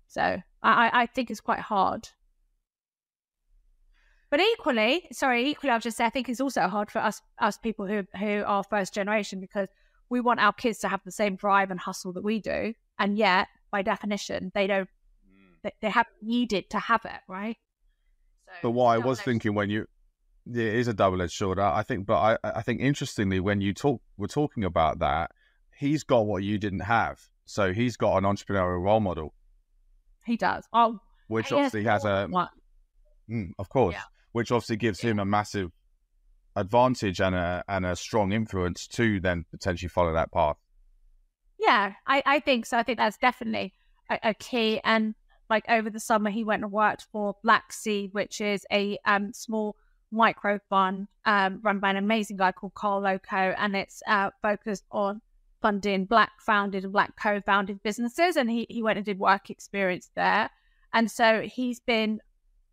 So 0.08 0.42
I, 0.64 0.92
I 0.94 1.06
think 1.06 1.32
it's 1.32 1.42
quite 1.42 1.60
hard. 1.60 2.10
But 4.30 4.42
equally, 4.42 5.08
sorry, 5.12 5.48
equally, 5.48 5.72
I've 5.72 5.84
just 5.84 5.98
said 5.98 6.08
I 6.08 6.10
think 6.10 6.28
it's 6.28 6.42
also 6.42 6.68
hard 6.68 6.92
for 6.92 7.00
us 7.00 7.22
us 7.40 7.58
people 7.58 7.88
who 7.88 8.04
who 8.18 8.44
are 8.46 8.64
first 8.64 8.94
generation 8.94 9.40
because 9.40 9.70
we 10.10 10.20
want 10.20 10.42
our 10.42 10.52
kids 10.52 10.80
to 10.80 10.90
have 10.90 11.02
the 11.06 11.12
same 11.12 11.36
drive 11.36 11.72
and 11.72 11.80
hustle 11.80 12.12
that 12.14 12.24
we 12.24 12.40
do, 12.40 12.74
and 13.00 13.18
yet 13.18 13.48
by 13.72 13.82
definition 13.82 14.52
they 14.54 14.68
don't 14.68 14.90
mm. 15.26 15.56
they, 15.64 15.72
they 15.82 15.90
haven't 15.90 16.16
needed 16.22 16.70
to 16.72 16.80
have 16.80 17.06
it, 17.06 17.22
right? 17.30 17.58
So, 18.46 18.52
but 18.64 18.72
what 18.72 18.88
I 18.88 18.98
was 18.98 19.22
thinking 19.22 19.54
when 19.54 19.70
you 19.70 19.80
yeah, 19.80 19.86
it 20.50 20.76
is 20.76 20.88
a 20.88 20.94
double 20.94 21.22
edged 21.22 21.34
sword. 21.34 21.60
I 21.60 21.84
think, 21.84 22.06
but 22.06 22.40
I 22.44 22.58
I 22.60 22.62
think 22.62 22.82
interestingly 22.82 23.40
when 23.40 23.62
you 23.62 23.74
talk 23.74 24.02
we're 24.18 24.28
talking 24.28 24.64
about 24.64 25.00
that, 25.00 25.32
he's 25.78 26.04
got 26.04 26.26
what 26.26 26.44
you 26.44 26.58
didn't 26.58 26.82
have, 26.82 27.22
so 27.46 27.74
he's 27.74 27.98
got 27.98 28.18
an 28.18 28.24
entrepreneurial 28.24 28.84
role 28.84 29.00
model. 29.00 29.34
He 30.26 30.38
does. 30.38 30.66
Oh, 30.74 31.00
which 31.28 31.52
obviously 31.52 31.84
has 31.84 32.06
a. 32.06 32.30
Mm, 33.30 33.52
of 33.60 33.70
course. 33.70 33.94
Yeah 33.94 34.04
which 34.38 34.52
obviously 34.52 34.78
gives 34.78 35.00
him 35.00 35.18
a 35.18 35.26
massive 35.26 35.72
advantage 36.56 37.20
and 37.20 37.34
a 37.34 37.64
and 37.68 37.88
a 37.88 37.96
strong 37.96 38.32
influence 38.32 38.86
to 38.86 39.20
then 39.20 39.46
potentially 39.50 39.90
follow 39.90 40.14
that 40.14 40.32
path. 40.32 40.58
Yeah, 41.60 41.94
I, 42.06 42.22
I 42.24 42.40
think 42.40 42.68
so. 42.68 42.78
I 42.78 42.84
think 42.84 43.00
that's 43.00 43.18
definitely 43.18 43.74
a, 44.12 44.20
a 44.22 44.34
key. 44.36 44.80
And 44.84 45.16
like 45.50 45.66
over 45.68 45.90
the 45.90 46.00
summer, 46.00 46.30
he 46.30 46.44
went 46.44 46.62
and 46.62 46.72
worked 46.72 47.08
for 47.12 47.36
Black 47.44 47.74
Seed, 47.74 48.14
which 48.14 48.40
is 48.40 48.64
a 48.72 49.00
um, 49.06 49.34
small 49.34 49.76
micro 50.12 50.60
fund 50.70 51.08
um, 51.26 51.60
run 51.64 51.80
by 51.80 51.90
an 51.90 51.98
amazing 51.98 52.38
guy 52.38 52.52
called 52.52 52.74
Karl 52.74 53.02
Lokko, 53.02 53.56
and 53.58 53.76
it's 53.76 54.02
uh, 54.08 54.30
focused 54.42 54.86
on 54.92 55.22
funding 55.62 56.06
Black 56.06 56.32
founded 56.40 56.84
and 56.84 56.94
Black 56.94 57.16
co 57.22 57.42
founded 57.42 57.82
businesses. 57.84 58.36
And 58.36 58.50
he, 58.50 58.66
he 58.70 58.84
went 58.84 58.98
and 58.98 59.06
did 59.06 59.20
work 59.20 59.50
experience 59.50 60.10
there. 60.16 60.50
And 60.94 61.12
so 61.12 61.42
he's 61.42 61.80
been 61.80 62.22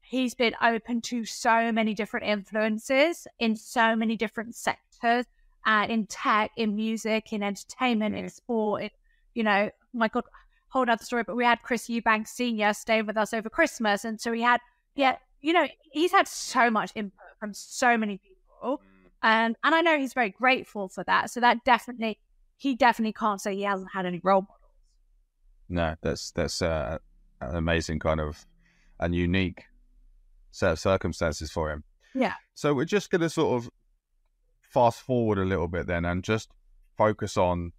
he's 0.03 0.35
been 0.35 0.55
open 0.63 1.01
to 1.01 1.25
so 1.25 1.73
many 1.73 1.95
different 1.95 2.27
influences 2.27 3.27
in 3.39 3.57
so 3.57 3.97
many 3.97 4.17
different 4.17 4.55
sectors 4.55 5.25
and 5.67 5.91
in 5.91 6.07
tech, 6.07 6.51
in 6.57 6.77
music, 6.77 7.33
in 7.33 7.43
entertainment, 7.43 8.15
in 8.15 8.29
sport, 8.29 8.83
in, 8.83 8.91
you 9.35 9.43
know, 9.43 9.71
my 9.95 10.09
God, 10.09 10.25
whole 10.69 10.89
other 10.89 11.05
story, 11.05 11.23
but 11.23 11.37
we 11.37 11.45
had 11.45 11.63
Chris 11.63 11.89
Eubank 11.89 12.29
Sr. 12.29 12.75
stay 12.75 13.01
with 13.01 13.17
us 13.17 13.33
over 13.33 13.49
Christmas. 13.49 14.05
And 14.05 14.21
so 14.21 14.33
he 14.33 14.43
had, 14.43 14.61
yeah, 14.95 15.17
you 15.41 15.53
know, 15.53 15.67
he's 15.93 16.13
had 16.13 16.29
so 16.29 16.71
much 16.71 16.91
input 16.95 17.24
from 17.45 17.53
so 17.53 17.99
many 17.99 18.19
people. 18.19 18.79
Mm. 18.79 19.11
And, 19.23 19.57
and 19.63 19.75
I 19.75 19.83
know 19.83 19.99
he's 19.99 20.15
very 20.15 20.31
grateful 20.31 20.89
for 20.89 21.05
that. 21.05 21.31
So 21.31 21.41
that 21.41 21.59
definitely, 21.65 22.19
he 22.57 22.75
definitely 22.75 23.13
can't 23.13 23.41
say 23.41 23.55
he 23.55 23.63
hasn't 23.63 23.91
had 23.93 24.07
any 24.07 24.21
role 24.23 24.43
models. 24.43 24.61
No, 25.69 25.95
that's, 26.01 26.31
that's 26.31 26.63
uh, 26.63 26.99
an 27.41 27.57
amazing 27.57 27.99
kind 27.99 28.21
of 28.21 28.47
and 28.99 29.15
unique 29.15 29.65
set 30.53 30.73
of 30.73 30.79
circumstances 30.79 31.51
for 31.51 31.71
him. 31.71 31.85
Yeah. 32.15 32.35
So 32.55 32.73
we're 32.73 32.85
just 32.87 33.11
going 33.11 33.21
to 33.21 33.29
sort 33.29 33.63
of 33.63 33.71
fast 34.63 35.01
forward 35.01 35.39
a 35.39 35.45
little 35.45 35.69
bit 35.69 35.87
then 35.87 36.05
and 36.05 36.25
just 36.25 36.51
focus 36.97 37.37
on 37.37 37.73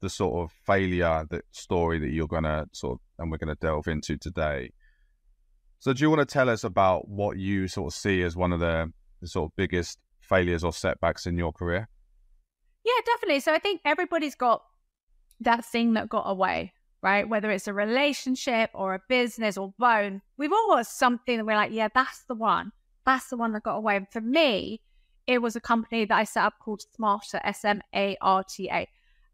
the 0.00 0.10
sort 0.10 0.42
of 0.42 0.52
failure 0.66 1.26
that 1.30 1.44
story 1.52 1.98
that 1.98 2.10
you're 2.10 2.26
gonna 2.26 2.66
sort 2.72 2.94
of 2.94 3.00
and 3.18 3.30
we're 3.30 3.38
gonna 3.38 3.56
delve 3.56 3.88
into 3.88 4.18
today. 4.18 4.70
So 5.78 5.92
do 5.92 6.02
you 6.02 6.10
want 6.10 6.20
to 6.20 6.26
tell 6.26 6.48
us 6.48 6.64
about 6.64 7.08
what 7.08 7.36
you 7.36 7.68
sort 7.68 7.92
of 7.92 7.98
see 7.98 8.22
as 8.22 8.36
one 8.36 8.52
of 8.52 8.60
the, 8.60 8.92
the 9.20 9.28
sort 9.28 9.50
of 9.50 9.56
biggest 9.56 9.98
failures 10.20 10.64
or 10.64 10.72
setbacks 10.72 11.26
in 11.26 11.36
your 11.36 11.52
career? 11.52 11.88
Yeah, 12.84 12.92
definitely. 13.04 13.40
So 13.40 13.52
I 13.52 13.58
think 13.58 13.80
everybody's 13.84 14.34
got 14.34 14.62
that 15.40 15.64
thing 15.64 15.94
that 15.94 16.08
got 16.08 16.24
away, 16.24 16.72
right? 17.02 17.28
Whether 17.28 17.50
it's 17.50 17.68
a 17.68 17.72
relationship 17.74 18.70
or 18.74 18.94
a 18.94 19.00
business 19.08 19.56
or 19.58 19.74
bone, 19.78 20.22
we've 20.38 20.52
all 20.52 20.68
got 20.68 20.86
something 20.86 21.36
that 21.36 21.44
we're 21.44 21.56
like, 21.56 21.72
yeah, 21.72 21.88
that's 21.94 22.24
the 22.24 22.34
one. 22.34 22.72
That's 23.04 23.28
the 23.28 23.36
one 23.36 23.52
that 23.52 23.62
got 23.62 23.76
away. 23.76 23.96
And 23.96 24.06
for 24.10 24.20
me, 24.20 24.80
it 25.26 25.42
was 25.42 25.56
a 25.56 25.60
company 25.60 26.04
that 26.04 26.16
I 26.16 26.24
set 26.24 26.44
up 26.44 26.54
called 26.60 26.82
Smarta, 26.98 27.40
S 27.44 27.64
M 27.64 27.82
A 27.94 28.16
R 28.20 28.44
T 28.44 28.68
A. 28.70 28.88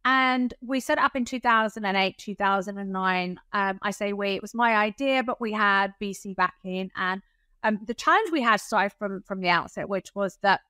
And 0.05 0.53
we 0.61 0.81
set 0.81 0.99
up 0.99 1.15
in 1.15 1.25
2008, 1.25 2.19
2009. 2.19 3.41
Um, 3.53 3.79
I 3.83 3.91
say 3.93 4.13
we, 4.13 4.31
it 4.31 4.43
was 4.43 4.55
my 4.55 4.75
idea, 4.75 5.23
but 5.23 5.41
we 5.41 5.53
had 5.53 5.95
VC 6.01 6.35
backing. 6.35 6.91
And 6.97 7.23
um, 7.63 7.79
the 7.87 7.95
challenge 7.95 8.31
we 8.33 8.43
had 8.43 8.61
started 8.61 8.93
from, 8.99 9.23
from 9.23 9.41
the 9.41 9.49
outset, 9.49 9.89
which 9.89 10.15
was 10.15 10.39
that 10.43 10.61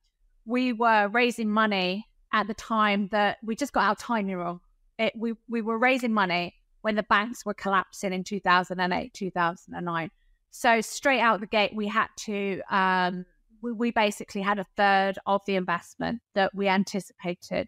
we 0.45 0.73
were 0.73 1.07
raising 1.07 1.49
money 1.49 2.07
at 2.31 2.47
the 2.47 2.53
time 2.53 3.07
that 3.11 3.37
we 3.43 3.55
just 3.55 3.73
got 3.73 3.85
our 3.85 3.95
timing 3.95 4.35
wrong. 4.35 4.59
It, 4.99 5.13
we, 5.15 5.33
we 5.49 5.61
were 5.61 5.79
raising 5.79 6.13
money 6.13 6.55
when 6.81 6.95
the 6.95 7.03
banks 7.03 7.45
were 7.45 7.53
collapsing 7.55 8.13
in 8.13 8.23
2008, 8.23 9.13
2009. 9.13 10.11
So 10.51 10.81
straight 10.81 11.21
out 11.21 11.39
the 11.39 11.47
gate, 11.47 11.73
we 11.73 11.87
had 11.87 12.07
to, 12.25 12.61
um, 12.69 13.25
we, 13.63 13.71
we 13.71 13.91
basically 13.91 14.41
had 14.41 14.59
a 14.59 14.65
third 14.77 15.17
of 15.25 15.41
the 15.47 15.55
investment 15.55 16.21
that 16.35 16.53
we 16.53 16.67
anticipated 16.67 17.67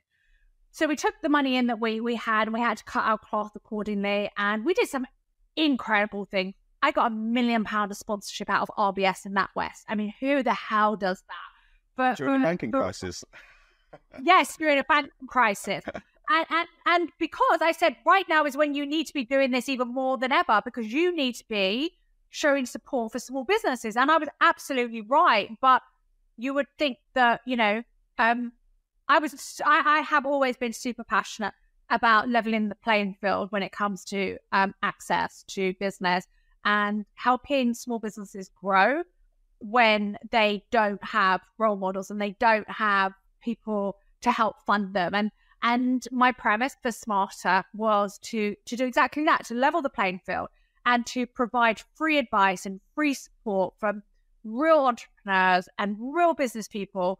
so 0.75 0.88
we 0.88 0.98
took 0.98 1.13
the 1.22 1.29
money 1.29 1.55
in 1.55 1.67
that 1.67 1.79
we 1.79 2.01
we 2.01 2.15
had 2.15 2.50
and 2.50 2.53
we 2.53 2.60
had 2.60 2.75
to 2.75 2.84
cut 2.84 3.05
our 3.05 3.17
cloth 3.17 3.53
accordingly. 3.55 4.29
And 4.36 4.65
we 4.65 4.74
did 4.74 4.89
some 4.89 5.08
incredible 5.55 6.25
things. 6.25 6.53
I 6.84 6.91
got 6.91 7.13
a 7.13 7.15
million 7.15 7.63
pound 7.63 7.91
of 7.91 7.98
sponsorship 7.98 8.50
out 8.50 8.67
of 8.67 8.75
RBS 8.77 9.25
in 9.25 9.32
NatWest. 9.32 9.86
I 9.88 9.96
mean, 9.96 10.13
who 10.20 10.44
the 10.44 10.53
hell 10.53 10.98
does 10.98 11.24
that? 11.29 11.96
But 11.96 12.17
during 12.17 12.41
a 12.41 12.44
banking 12.44 12.74
crisis. 12.74 13.24
yes, 14.22 14.58
during 14.58 14.77
a 14.77 14.84
banking 14.84 15.27
crisis. 15.27 15.82
and, 16.29 16.46
and 16.50 16.67
and 16.86 17.10
because 17.20 17.62
I 17.62 17.72
said 17.72 17.96
right 18.05 18.27
now 18.27 18.44
is 18.44 18.58
when 18.58 18.75
you 18.75 18.86
need 18.86 19.08
to 19.08 19.13
be 19.13 19.24
doing 19.24 19.51
this 19.51 19.70
even 19.70 19.88
more 19.94 20.17
than 20.17 20.34
ever 20.34 20.62
because 20.65 20.91
you 20.91 21.15
need 21.15 21.36
to 21.36 21.46
be 21.48 21.91
showing 22.32 22.65
support 22.65 23.13
for 23.13 23.20
small 23.20 23.46
businesses. 23.46 23.96
And 23.96 24.12
I 24.12 24.17
was 24.17 24.27
absolutely 24.41 25.00
right. 25.00 25.51
But 25.62 25.84
you 26.38 26.53
would 26.53 26.67
think 26.77 26.98
that, 27.13 27.39
you 27.46 27.55
know, 27.55 27.82
um, 28.17 28.51
I 29.07 29.19
was 29.19 29.62
I, 29.63 29.81
I, 29.85 30.01
have 30.01 30.25
always 30.25 30.57
been 30.57 30.74
super 30.74 31.03
passionate 31.03 31.53
about 31.89 32.29
leveling 32.29 32.69
the 32.69 32.75
playing 32.75 33.15
field 33.21 33.51
when 33.51 33.63
it 33.63 33.71
comes 33.71 34.03
to 34.05 34.38
um, 34.51 34.74
access 34.81 35.43
to 35.50 35.74
business 35.79 36.25
and 36.63 37.05
helping 37.13 37.74
small 37.74 38.00
businesses 38.00 38.50
grow 38.59 39.03
when 39.59 40.17
they 40.31 40.63
don't 40.71 41.03
have 41.03 41.41
role 41.57 41.75
models 41.75 42.09
and 42.09 42.19
they 42.19 42.35
don't 42.39 42.69
have 42.69 43.13
people 43.41 43.97
to 44.21 44.31
help 44.31 44.62
fund 44.65 44.93
them. 44.93 45.13
And 45.13 45.31
and 45.62 46.07
my 46.12 46.31
premise 46.31 46.75
for 46.81 46.89
Smarta 46.89 47.63
was 47.74 48.19
to 48.24 48.55
to 48.65 48.75
do 48.75 48.85
exactly 48.85 49.24
that 49.25 49.45
to 49.45 49.53
level 49.53 49.81
the 49.81 49.89
playing 49.89 50.19
field 50.25 50.50
and 50.85 51.05
to 51.07 51.25
provide 51.25 51.81
free 51.95 52.17
advice 52.17 52.65
and 52.65 52.81
free 52.93 53.13
support 53.13 53.74
from 53.79 54.03
real 54.43 54.85
entrepreneurs 54.85 55.67
and 55.79 55.97
real 56.00 56.33
business 56.33 56.67
people 56.67 57.19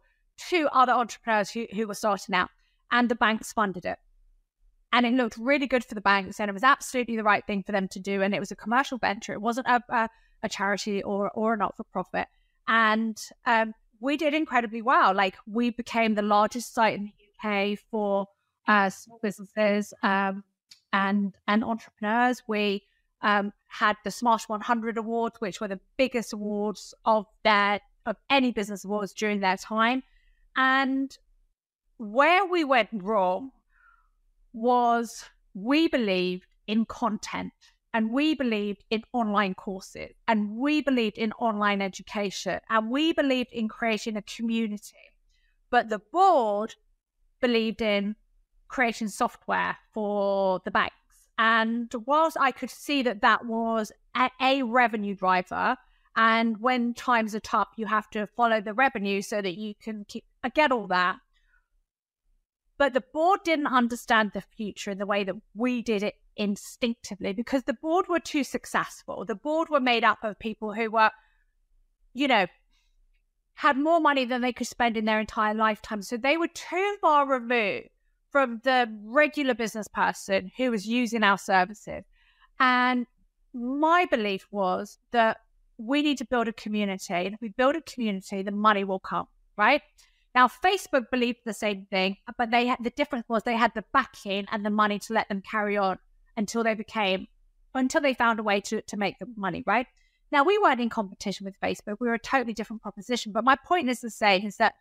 to 0.50 0.68
other 0.72 0.92
entrepreneurs 0.92 1.50
who, 1.50 1.66
who 1.74 1.86
were 1.86 1.94
starting 1.94 2.34
out, 2.34 2.50
and 2.90 3.08
the 3.08 3.14
banks 3.14 3.52
funded 3.52 3.84
it. 3.84 3.98
And 4.92 5.04
it 5.04 5.12
looked 5.12 5.36
really 5.36 5.66
good 5.66 5.84
for 5.84 5.94
the 5.94 6.00
banks, 6.00 6.40
and 6.40 6.48
it 6.48 6.54
was 6.54 6.62
absolutely 6.62 7.16
the 7.16 7.24
right 7.24 7.44
thing 7.46 7.62
for 7.62 7.72
them 7.72 7.88
to 7.88 8.00
do. 8.00 8.22
And 8.22 8.34
it 8.34 8.40
was 8.40 8.50
a 8.50 8.56
commercial 8.56 8.98
venture; 8.98 9.32
it 9.32 9.42
wasn't 9.42 9.66
a, 9.66 9.82
a, 9.88 10.08
a 10.42 10.48
charity 10.48 11.02
or 11.02 11.30
or 11.30 11.54
a 11.54 11.56
not 11.56 11.76
for 11.76 11.84
profit. 11.84 12.28
And 12.68 13.16
um, 13.44 13.74
we 14.00 14.16
did 14.16 14.34
incredibly 14.34 14.82
well. 14.82 15.14
Like 15.14 15.36
we 15.46 15.70
became 15.70 16.14
the 16.14 16.22
largest 16.22 16.74
site 16.74 16.94
in 16.94 17.04
the 17.04 17.48
UK 17.48 17.78
for 17.90 18.26
uh, 18.66 18.90
small 18.90 19.18
businesses 19.22 19.92
um, 20.02 20.44
and 20.92 21.34
and 21.46 21.64
entrepreneurs. 21.64 22.42
We 22.46 22.84
um, 23.22 23.52
had 23.68 23.96
the 24.04 24.10
Smarta 24.10 24.48
100 24.48 24.96
awards, 24.98 25.36
which 25.40 25.60
were 25.60 25.68
the 25.68 25.80
biggest 25.96 26.32
awards 26.32 26.94
of 27.04 27.26
their 27.44 27.80
of 28.04 28.16
any 28.30 28.52
business 28.52 28.84
awards 28.84 29.12
during 29.12 29.40
their 29.40 29.56
time. 29.56 30.02
And 30.56 31.16
where 31.98 32.44
we 32.46 32.64
went 32.64 32.88
wrong 32.92 33.52
was 34.52 35.24
we 35.54 35.88
believed 35.88 36.46
in 36.66 36.84
content 36.86 37.52
and 37.92 38.10
we 38.10 38.34
believed 38.34 38.84
in 38.90 39.02
online 39.12 39.54
courses 39.54 40.12
and 40.28 40.56
we 40.56 40.82
believed 40.82 41.16
in 41.16 41.32
online 41.32 41.80
education 41.80 42.60
and 42.68 42.90
we 42.90 43.12
believed 43.12 43.50
in 43.52 43.68
creating 43.68 44.16
a 44.16 44.22
community. 44.22 44.96
But 45.70 45.88
the 45.88 46.00
board 46.12 46.74
believed 47.40 47.80
in 47.80 48.16
creating 48.68 49.08
software 49.08 49.76
for 49.92 50.60
the 50.64 50.70
banks. 50.70 50.94
And 51.38 51.92
whilst 52.06 52.36
I 52.40 52.50
could 52.50 52.70
see 52.70 53.02
that 53.02 53.20
that 53.20 53.44
was 53.44 53.92
a, 54.14 54.30
a 54.40 54.62
revenue 54.62 55.14
driver, 55.14 55.76
and 56.16 56.58
when 56.60 56.94
times 56.94 57.34
are 57.34 57.40
tough, 57.40 57.68
you 57.76 57.86
have 57.86 58.08
to 58.10 58.26
follow 58.26 58.60
the 58.62 58.72
revenue 58.72 59.20
so 59.20 59.42
that 59.42 59.58
you 59.58 59.74
can 59.80 60.06
keep. 60.08 60.24
I 60.42 60.48
get 60.48 60.72
all 60.72 60.86
that. 60.86 61.16
But 62.78 62.94
the 62.94 63.04
board 63.12 63.40
didn't 63.44 63.66
understand 63.66 64.32
the 64.32 64.40
future 64.40 64.90
in 64.90 64.98
the 64.98 65.06
way 65.06 65.24
that 65.24 65.36
we 65.54 65.82
did 65.82 66.02
it 66.02 66.14
instinctively 66.36 67.32
because 67.32 67.64
the 67.64 67.74
board 67.74 68.06
were 68.08 68.20
too 68.20 68.44
successful. 68.44 69.24
The 69.26 69.34
board 69.34 69.68
were 69.68 69.80
made 69.80 70.04
up 70.04 70.18
of 70.22 70.38
people 70.38 70.72
who 70.74 70.90
were, 70.90 71.10
you 72.14 72.28
know, 72.28 72.46
had 73.54 73.78
more 73.78 74.00
money 74.00 74.24
than 74.24 74.40
they 74.42 74.52
could 74.52 74.66
spend 74.66 74.96
in 74.96 75.06
their 75.06 75.20
entire 75.20 75.54
lifetime. 75.54 76.02
So 76.02 76.16
they 76.16 76.36
were 76.36 76.48
too 76.48 76.96
far 77.00 77.26
removed 77.26 77.88
from 78.30 78.60
the 78.64 78.90
regular 79.04 79.54
business 79.54 79.88
person 79.88 80.50
who 80.56 80.70
was 80.70 80.86
using 80.86 81.22
our 81.22 81.38
services. 81.38 82.04
And 82.60 83.06
my 83.54 84.06
belief 84.06 84.46
was 84.50 84.98
that 85.12 85.38
we 85.78 86.02
need 86.02 86.18
to 86.18 86.24
build 86.24 86.48
a 86.48 86.52
community. 86.52 87.14
And 87.14 87.34
if 87.34 87.40
we 87.40 87.48
build 87.48 87.76
a 87.76 87.80
community, 87.82 88.42
the 88.42 88.50
money 88.50 88.84
will 88.84 88.98
come, 88.98 89.26
right? 89.56 89.82
Now, 90.34 90.48
Facebook 90.48 91.10
believed 91.10 91.38
the 91.44 91.54
same 91.54 91.86
thing, 91.90 92.16
but 92.36 92.50
they 92.50 92.66
had 92.66 92.78
the 92.82 92.90
difference 92.90 93.24
was 93.28 93.42
they 93.42 93.56
had 93.56 93.72
the 93.74 93.84
backing 93.92 94.46
and 94.50 94.64
the 94.64 94.70
money 94.70 94.98
to 95.00 95.12
let 95.12 95.28
them 95.28 95.42
carry 95.42 95.76
on 95.76 95.98
until 96.36 96.62
they 96.62 96.74
became, 96.74 97.26
until 97.74 98.00
they 98.00 98.14
found 98.14 98.38
a 98.38 98.42
way 98.42 98.60
to, 98.60 98.82
to 98.82 98.96
make 98.96 99.18
the 99.18 99.26
money, 99.36 99.62
right? 99.66 99.86
Now, 100.30 100.44
we 100.44 100.58
weren't 100.58 100.80
in 100.80 100.90
competition 100.90 101.44
with 101.44 101.60
Facebook. 101.60 101.96
We 102.00 102.08
were 102.08 102.14
a 102.14 102.18
totally 102.18 102.52
different 102.52 102.82
proposition. 102.82 103.32
But 103.32 103.44
my 103.44 103.56
point 103.56 103.88
is 103.88 104.00
to 104.00 104.10
say 104.10 104.38
is 104.38 104.56
that 104.56 104.74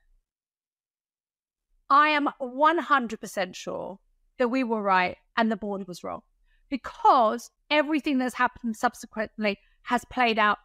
I 1.89 2.09
am 2.09 2.29
100% 2.41 3.55
sure 3.55 3.99
that 4.37 4.47
we 4.47 4.63
were 4.63 4.81
right 4.81 5.17
and 5.37 5.51
the 5.51 5.55
board 5.55 5.87
was 5.87 6.03
wrong 6.03 6.21
because 6.69 7.51
everything 7.69 8.17
that's 8.17 8.35
happened 8.35 8.75
subsequently 8.75 9.59
has 9.83 10.03
played 10.05 10.39
out 10.39 10.57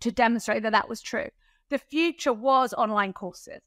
to 0.00 0.12
demonstrate 0.12 0.62
that 0.62 0.72
that 0.72 0.88
was 0.88 1.00
true. 1.00 1.28
The 1.70 1.78
future 1.78 2.32
was 2.32 2.72
online 2.74 3.12
courses. 3.12 3.60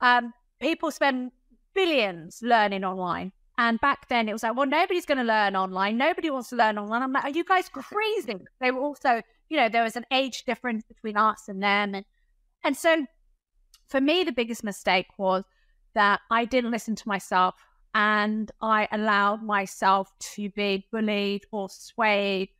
Um, 0.00 0.32
people 0.60 0.90
spend 0.90 1.32
billions 1.74 2.40
learning 2.42 2.84
online. 2.84 3.32
And 3.56 3.80
back 3.80 4.08
then 4.08 4.28
it 4.28 4.32
was 4.32 4.42
like, 4.42 4.56
well, 4.56 4.66
nobody's 4.66 5.06
going 5.06 5.18
to 5.18 5.24
learn 5.24 5.56
online. 5.56 5.98
Nobody 5.98 6.30
wants 6.30 6.50
to 6.50 6.56
learn 6.56 6.78
online. 6.78 7.02
I'm 7.02 7.12
like, 7.12 7.24
are 7.24 7.30
you 7.30 7.44
guys 7.44 7.68
crazy? 7.72 8.36
they 8.60 8.70
were 8.70 8.80
also, 8.80 9.22
you 9.48 9.56
know, 9.56 9.68
there 9.68 9.82
was 9.82 9.96
an 9.96 10.06
age 10.12 10.44
difference 10.44 10.84
between 10.84 11.16
us 11.16 11.48
and 11.48 11.62
them. 11.62 11.94
And, 11.94 12.04
and 12.62 12.76
so 12.76 13.06
for 13.88 14.00
me, 14.00 14.22
the 14.22 14.32
biggest 14.32 14.62
mistake 14.62 15.06
was 15.18 15.44
that 15.94 16.20
I 16.30 16.44
didn't 16.44 16.70
listen 16.70 16.94
to 16.94 17.08
myself 17.08 17.54
and 17.94 18.50
I 18.60 18.86
allowed 18.92 19.42
myself 19.42 20.12
to 20.34 20.50
be 20.50 20.86
bullied 20.92 21.42
or 21.50 21.68
swayed 21.68 22.50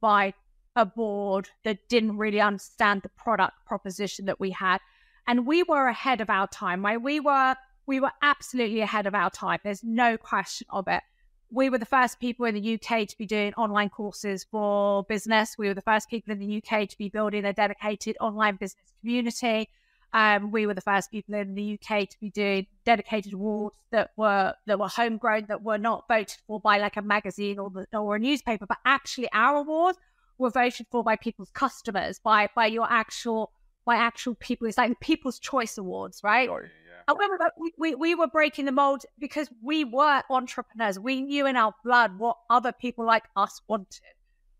by 0.00 0.34
a 0.78 0.86
board 0.86 1.48
that 1.64 1.88
didn't 1.88 2.16
really 2.16 2.40
understand 2.40 3.02
the 3.02 3.08
product 3.10 3.66
proposition 3.66 4.26
that 4.26 4.38
we 4.38 4.52
had. 4.52 4.78
And 5.26 5.44
we 5.44 5.64
were 5.64 5.88
ahead 5.88 6.20
of 6.20 6.30
our 6.30 6.46
time? 6.46 6.86
We 7.02 7.20
were 7.20 7.56
we 7.86 8.00
were 8.00 8.12
absolutely 8.22 8.80
ahead 8.80 9.06
of 9.06 9.14
our 9.14 9.30
time. 9.30 9.58
There's 9.64 9.82
no 9.82 10.16
question 10.16 10.66
of 10.70 10.86
it. 10.88 11.02
We 11.50 11.70
were 11.70 11.78
the 11.78 11.86
first 11.86 12.20
people 12.20 12.44
in 12.44 12.54
the 12.54 12.74
UK 12.74 13.08
to 13.08 13.18
be 13.18 13.26
doing 13.26 13.54
online 13.54 13.88
courses 13.88 14.44
for 14.50 15.04
business. 15.04 15.56
We 15.58 15.68
were 15.68 15.74
the 15.74 15.80
first 15.80 16.10
people 16.10 16.32
in 16.32 16.38
the 16.38 16.62
UK 16.62 16.86
to 16.88 16.98
be 16.98 17.08
building 17.08 17.46
a 17.46 17.52
dedicated 17.54 18.16
online 18.20 18.56
business 18.56 18.92
community. 19.00 19.70
Um, 20.12 20.50
we 20.50 20.66
were 20.66 20.74
the 20.74 20.82
first 20.82 21.10
people 21.10 21.34
in 21.34 21.54
the 21.54 21.78
UK 21.78 22.08
to 22.08 22.20
be 22.20 22.30
doing 22.30 22.66
dedicated 22.84 23.32
awards 23.32 23.76
that 23.90 24.10
were 24.16 24.54
that 24.66 24.78
were 24.78 24.88
homegrown, 24.88 25.46
that 25.48 25.62
were 25.62 25.78
not 25.78 26.06
voted 26.08 26.38
for 26.46 26.60
by 26.60 26.78
like 26.78 26.96
a 26.96 27.02
magazine 27.02 27.58
or 27.58 27.70
the, 27.70 27.86
or 27.98 28.16
a 28.16 28.18
newspaper, 28.18 28.66
but 28.66 28.78
actually 28.84 29.28
our 29.32 29.56
awards 29.56 29.98
were 30.38 30.50
voted 30.50 30.86
for 30.90 31.02
by 31.04 31.16
people's 31.16 31.50
customers, 31.50 32.18
by 32.18 32.48
by 32.54 32.66
your 32.66 32.90
actual 32.90 33.52
by 33.84 33.96
actual 33.96 34.34
people. 34.34 34.68
It's 34.68 34.76
like 34.76 34.90
the 34.90 34.96
People's 34.96 35.38
Choice 35.38 35.78
Awards, 35.78 36.20
right? 36.22 36.48
Oh, 36.48 36.60
yeah. 36.60 36.68
However, 37.08 37.38
we, 37.58 37.72
we, 37.78 37.94
we 37.94 38.14
were 38.14 38.26
breaking 38.26 38.66
the 38.66 38.72
mold 38.72 39.04
because 39.18 39.48
we 39.62 39.82
were 39.82 40.22
entrepreneurs. 40.28 40.98
We 40.98 41.22
knew 41.22 41.46
in 41.46 41.56
our 41.56 41.72
blood 41.82 42.18
what 42.18 42.36
other 42.50 42.70
people 42.70 43.06
like 43.06 43.24
us 43.34 43.62
wanted, 43.66 44.02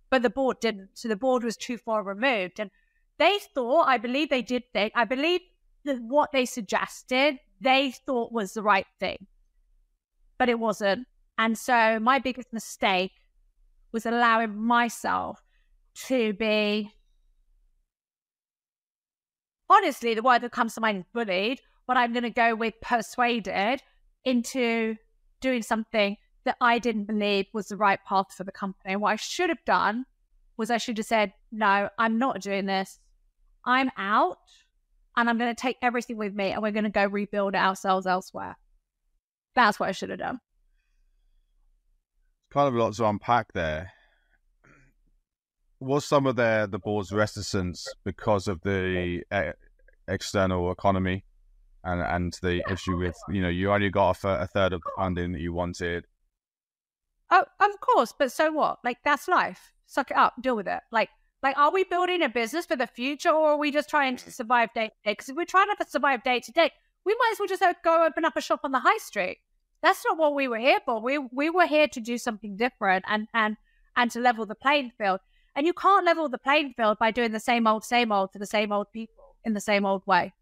but 0.09 0.23
the 0.23 0.31
board 0.31 0.61
didn't. 0.61 0.89
So 0.95 1.09
the 1.09 1.17
board 1.17 1.45
was 1.45 1.59
too 1.59 1.77
far 1.77 2.03
removed. 2.03 2.59
And 2.59 2.71
they 3.19 3.39
thought, 3.55 3.83
I 3.83 3.99
believe 3.99 4.31
they 4.31 4.41
did 4.41 4.63
think, 4.73 4.95
I 4.97 5.05
believe 5.05 5.43
that 5.85 6.01
what 6.01 6.33
they 6.33 6.47
suggested, 6.47 7.39
they 7.61 7.93
thought 8.07 8.33
was 8.33 8.55
the 8.55 8.63
right 8.63 8.87
thing, 8.99 9.27
but 10.39 10.49
it 10.49 10.59
wasn't. 10.59 11.07
And 11.37 11.59
so 11.59 12.01
my 12.01 12.19
biggest 12.19 12.51
mistake 12.51 13.13
was 13.93 14.07
allowing 14.07 14.57
myself 14.57 15.43
to 16.07 16.33
be 16.35 16.93
honestly 19.69 20.15
the 20.15 20.23
word 20.23 20.43
that 20.43 20.53
comes 20.53 20.75
to 20.75 20.81
mind 20.81 20.99
is 20.99 21.05
bullied 21.13 21.61
but 21.87 21.97
i'm 21.97 22.13
going 22.13 22.23
to 22.23 22.31
go 22.31 22.55
with 22.55 22.75
persuaded 22.81 23.83
into 24.25 24.95
doing 25.41 25.63
something 25.63 26.17
that 26.45 26.57
i 26.61 26.79
didn't 26.79 27.05
believe 27.05 27.47
was 27.53 27.69
the 27.69 27.77
right 27.77 27.99
path 28.07 28.33
for 28.35 28.45
the 28.45 28.53
company. 28.53 28.93
And 28.93 29.01
what 29.01 29.13
i 29.13 29.17
should 29.17 29.49
have 29.49 29.65
done 29.65 30.05
was 30.57 30.71
i 30.71 30.79
should 30.79 30.99
have 30.99 31.07
said 31.07 31.33
no 31.51 31.89
i'm 31.99 32.19
not 32.19 32.41
doing 32.41 32.67
this. 32.67 32.99
I'm 33.65 33.91
out 33.97 34.39
and 35.17 35.29
i'm 35.29 35.39
going 35.39 35.55
to 35.55 35.61
take 35.61 35.77
everything 35.83 36.17
with 36.17 36.35
me 36.35 36.53
and 36.53 36.63
we're 36.63 36.73
going 36.73 36.85
to 36.85 36.91
go 36.91 37.07
rebuild 37.07 37.55
ourselves 37.55 38.07
elsewhere. 38.07 38.57
That's 39.55 39.81
what 39.81 39.89
i 39.89 39.93
should 39.93 40.11
have 40.11 40.21
done. 40.21 40.41
Kind 42.51 42.69
of 42.69 42.75
a 42.75 42.79
lot 42.79 42.95
to 42.95 43.07
unpack 43.07 43.53
there 43.53 43.93
was 45.81 46.05
some 46.05 46.27
of 46.27 46.37
the 46.37 46.69
the 46.71 46.79
board's 46.79 47.13
reticence 47.13 47.87
because 48.05 48.49
of 48.49 48.61
the 48.63 49.23
uh, 49.31 49.53
external 50.09 50.71
economy 50.73 51.25
and 51.85 52.01
and 52.01 52.39
the 52.43 52.63
issue 52.71 52.97
with 52.97 53.17
you 53.29 53.41
know 53.41 53.49
you 53.49 53.73
only 53.73 53.91
got 53.91 54.23
a, 54.25 54.43
a 54.43 54.47
third 54.47 54.73
of 54.73 54.83
the 54.83 54.91
funding 54.97 55.33
that 55.33 55.41
you 55.41 55.53
wanted. 55.53 56.05
Oh, 57.31 57.45
of 57.61 57.81
course, 57.81 58.15
but 58.19 58.33
so 58.33 58.51
what? 58.53 58.79
Like 58.85 58.99
that's 59.05 59.29
life. 59.29 59.73
Suck 59.87 60.11
it 60.11 60.17
up, 60.17 60.35
deal 60.41 60.57
with 60.57 60.69
it. 60.69 60.81
Like 60.91 61.11
like 61.43 61.57
are 61.57 61.73
we 61.73 61.85
building 61.85 62.23
a 62.23 62.29
business 62.29 62.67
for 62.67 62.77
the 62.77 62.87
future 62.87 63.31
or 63.31 63.51
are 63.51 63.59
we 63.59 63.71
just 63.71 63.89
trying 63.89 64.17
to 64.17 64.31
survive 64.31 64.73
day 64.75 64.89
to 64.89 64.95
day? 65.05 65.13
Because 65.13 65.29
if 65.29 65.37
we're 65.37 65.45
trying 65.45 65.69
to 65.69 65.87
survive 65.89 66.25
day 66.25 66.41
to 66.41 66.53
day, 66.53 66.71
we 67.05 67.15
might 67.15 67.33
as 67.33 67.39
well 67.39 67.49
just 67.49 67.63
go 67.85 68.05
open 68.05 68.25
up 68.25 68.37
a 68.37 68.41
shop 68.41 68.61
on 68.65 68.73
the 68.73 68.81
high 68.81 68.99
street. 68.99 69.39
That's 69.83 70.05
not 70.05 70.19
what 70.19 70.35
we 70.35 70.49
were 70.49 70.59
here 70.59 70.81
for. 70.85 71.01
We 71.01 71.19
we 71.19 71.51
were 71.51 71.67
here 71.67 71.89
to 71.89 72.01
do 72.01 72.19
something 72.19 72.57
different 72.57 73.05
and 73.09 73.29
and 73.33 73.57
and 73.97 74.11
to 74.11 74.21
level 74.21 74.47
the 74.47 74.55
playing 74.55 74.93
field. 74.99 75.21
And 75.57 75.67
you 75.67 75.73
can't 75.73 76.05
level 76.05 76.29
the 76.29 76.39
playing 76.39 76.75
field 76.77 76.99
by 76.99 77.11
doing 77.11 77.33
the 77.33 77.41
same 77.41 77.67
old, 77.67 77.85
same 77.85 78.13
old 78.13 78.33
to 78.33 78.39
the 78.39 78.47
same 78.47 78.73
old 78.73 78.93
people 78.93 79.37
in 79.45 79.55
the 79.55 79.61
same 79.61 79.85
old 79.85 80.07
way. 80.07 80.33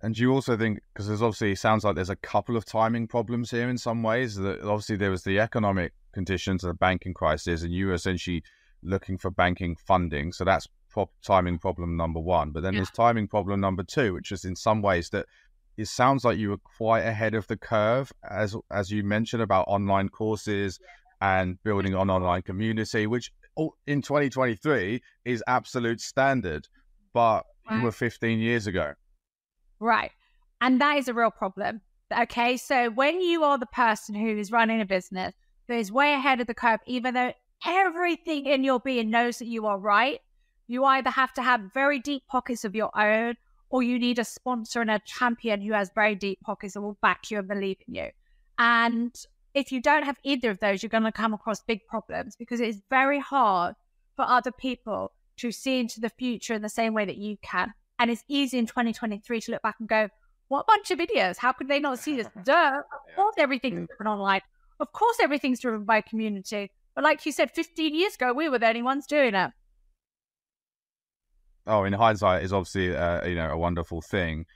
And 0.00 0.14
do 0.14 0.22
you 0.22 0.32
also 0.32 0.56
think, 0.56 0.80
because 0.92 1.08
there's 1.08 1.22
obviously, 1.22 1.54
sounds 1.56 1.84
like 1.84 1.96
there's 1.96 2.08
a 2.08 2.16
couple 2.16 2.56
of 2.56 2.64
timing 2.64 3.08
problems 3.08 3.50
here 3.50 3.68
in 3.68 3.76
some 3.76 4.02
ways, 4.02 4.36
that 4.36 4.60
obviously 4.60 4.96
there 4.96 5.10
was 5.10 5.24
the 5.24 5.40
economic 5.40 5.92
conditions 6.12 6.62
of 6.62 6.68
the 6.68 6.74
banking 6.74 7.12
crisis, 7.12 7.62
and 7.62 7.72
you 7.72 7.88
were 7.88 7.94
essentially 7.94 8.42
looking 8.82 9.18
for 9.18 9.30
banking 9.30 9.74
funding. 9.74 10.32
So 10.32 10.44
that's 10.44 10.68
pro- 10.88 11.10
timing 11.22 11.58
problem 11.58 11.96
number 11.96 12.20
one. 12.20 12.52
But 12.52 12.62
then 12.62 12.74
yeah. 12.74 12.78
there's 12.78 12.90
timing 12.90 13.26
problem 13.26 13.60
number 13.60 13.82
two, 13.82 14.14
which 14.14 14.30
is 14.30 14.44
in 14.44 14.54
some 14.54 14.82
ways 14.82 15.10
that 15.10 15.26
it 15.76 15.88
sounds 15.88 16.24
like 16.24 16.38
you 16.38 16.50
were 16.50 16.58
quite 16.58 17.00
ahead 17.00 17.34
of 17.34 17.46
the 17.48 17.56
curve, 17.56 18.12
as 18.28 18.56
as 18.70 18.90
you 18.90 19.02
mentioned 19.02 19.42
about 19.42 19.66
online 19.68 20.08
courses 20.08 20.78
and 21.20 21.62
building 21.62 21.94
an 21.94 22.10
online 22.10 22.42
community, 22.42 23.06
which 23.06 23.32
in 23.86 24.02
2023 24.02 25.02
is 25.24 25.42
absolute 25.46 26.00
standard, 26.00 26.68
but 27.12 27.44
right. 27.68 27.78
you 27.78 27.82
were 27.82 27.92
15 27.92 28.38
years 28.38 28.66
ago. 28.66 28.94
Right. 29.80 30.12
And 30.60 30.80
that 30.80 30.98
is 30.98 31.08
a 31.08 31.14
real 31.14 31.30
problem. 31.30 31.80
Okay. 32.16 32.56
So 32.56 32.90
when 32.90 33.20
you 33.20 33.44
are 33.44 33.58
the 33.58 33.66
person 33.66 34.14
who 34.14 34.38
is 34.38 34.52
running 34.52 34.80
a 34.80 34.86
business 34.86 35.34
that 35.68 35.76
is 35.76 35.92
way 35.92 36.14
ahead 36.14 36.40
of 36.40 36.46
the 36.46 36.54
curve, 36.54 36.80
even 36.86 37.14
though 37.14 37.32
everything 37.66 38.46
in 38.46 38.64
your 38.64 38.80
being 38.80 39.10
knows 39.10 39.38
that 39.38 39.46
you 39.46 39.66
are 39.66 39.78
right, 39.78 40.20
you 40.66 40.84
either 40.84 41.10
have 41.10 41.32
to 41.34 41.42
have 41.42 41.72
very 41.72 41.98
deep 41.98 42.22
pockets 42.28 42.64
of 42.64 42.74
your 42.74 42.96
own 42.98 43.34
or 43.70 43.82
you 43.82 43.98
need 43.98 44.18
a 44.18 44.24
sponsor 44.24 44.80
and 44.80 44.90
a 44.90 45.00
champion 45.04 45.60
who 45.60 45.72
has 45.72 45.90
very 45.94 46.14
deep 46.14 46.40
pockets 46.40 46.76
and 46.76 46.84
will 46.84 46.98
back 47.02 47.30
you 47.30 47.38
and 47.38 47.48
believe 47.48 47.76
in 47.86 47.94
you. 47.94 48.08
And 48.58 49.14
if 49.58 49.72
you 49.72 49.82
don't 49.82 50.04
have 50.04 50.18
either 50.22 50.50
of 50.50 50.60
those, 50.60 50.82
you're 50.82 50.88
going 50.88 51.02
to 51.02 51.12
come 51.12 51.34
across 51.34 51.60
big 51.60 51.84
problems 51.86 52.36
because 52.36 52.60
it's 52.60 52.78
very 52.88 53.18
hard 53.18 53.74
for 54.14 54.24
other 54.24 54.52
people 54.52 55.12
to 55.38 55.50
see 55.50 55.80
into 55.80 56.00
the 56.00 56.08
future 56.08 56.54
in 56.54 56.62
the 56.62 56.68
same 56.68 56.94
way 56.94 57.04
that 57.04 57.16
you 57.16 57.36
can. 57.42 57.74
And 57.98 58.10
it's 58.10 58.22
easy 58.28 58.58
in 58.58 58.66
2023 58.66 59.40
to 59.42 59.50
look 59.52 59.62
back 59.62 59.76
and 59.80 59.88
go, 59.88 60.08
what 60.46 60.66
bunch 60.66 60.92
of 60.92 61.00
idiots? 61.00 61.38
How 61.38 61.52
could 61.52 61.66
they 61.66 61.80
not 61.80 61.98
see 61.98 62.16
this? 62.16 62.28
Duh. 62.44 62.82
Of 62.92 63.16
course, 63.16 63.34
everything's 63.36 63.88
driven 63.88 64.06
online. 64.06 64.42
Of 64.78 64.92
course, 64.92 65.16
everything's 65.20 65.60
driven 65.60 65.84
by 65.84 66.00
community. 66.02 66.70
But 66.94 67.02
like 67.02 67.26
you 67.26 67.32
said, 67.32 67.50
15 67.50 67.94
years 67.94 68.14
ago, 68.14 68.32
we 68.32 68.48
were 68.48 68.60
the 68.60 68.68
only 68.68 68.82
ones 68.82 69.06
doing 69.06 69.34
it. 69.34 69.50
Oh, 71.66 71.84
in 71.84 71.92
hindsight, 71.92 72.44
is 72.44 72.52
obviously 72.52 72.96
uh, 72.96 73.26
you 73.26 73.34
know 73.34 73.50
a 73.50 73.58
wonderful 73.58 74.00
thing. 74.00 74.46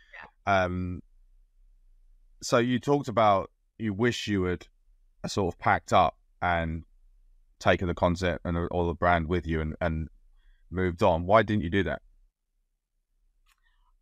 Yeah. 0.46 0.64
Um, 0.64 1.02
so 2.42 2.56
you 2.56 2.78
talked 2.78 3.08
about 3.08 3.50
you 3.78 3.92
wish 3.92 4.28
you 4.28 4.44
had 4.44 4.66
sort 5.28 5.54
of 5.54 5.58
packed 5.58 5.92
up 5.92 6.16
and 6.40 6.85
taken 7.58 7.87
the 7.88 7.94
concept 7.94 8.44
and 8.44 8.56
all 8.70 8.87
the 8.87 8.94
brand 8.94 9.28
with 9.28 9.46
you 9.46 9.61
and, 9.61 9.74
and 9.80 10.08
moved 10.70 11.02
on. 11.02 11.26
Why 11.26 11.42
didn't 11.42 11.62
you 11.62 11.70
do 11.70 11.85
that? 11.85 12.02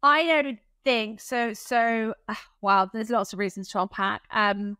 I 0.02 0.24
don't 0.24 0.58
think 0.84 1.20
so. 1.20 1.52
So, 1.52 2.14
uh, 2.28 2.34
wow, 2.62 2.88
there's 2.92 3.10
lots 3.10 3.32
of 3.32 3.38
reasons 3.38 3.68
to 3.70 3.82
unpack. 3.82 4.22
Um, 4.30 4.78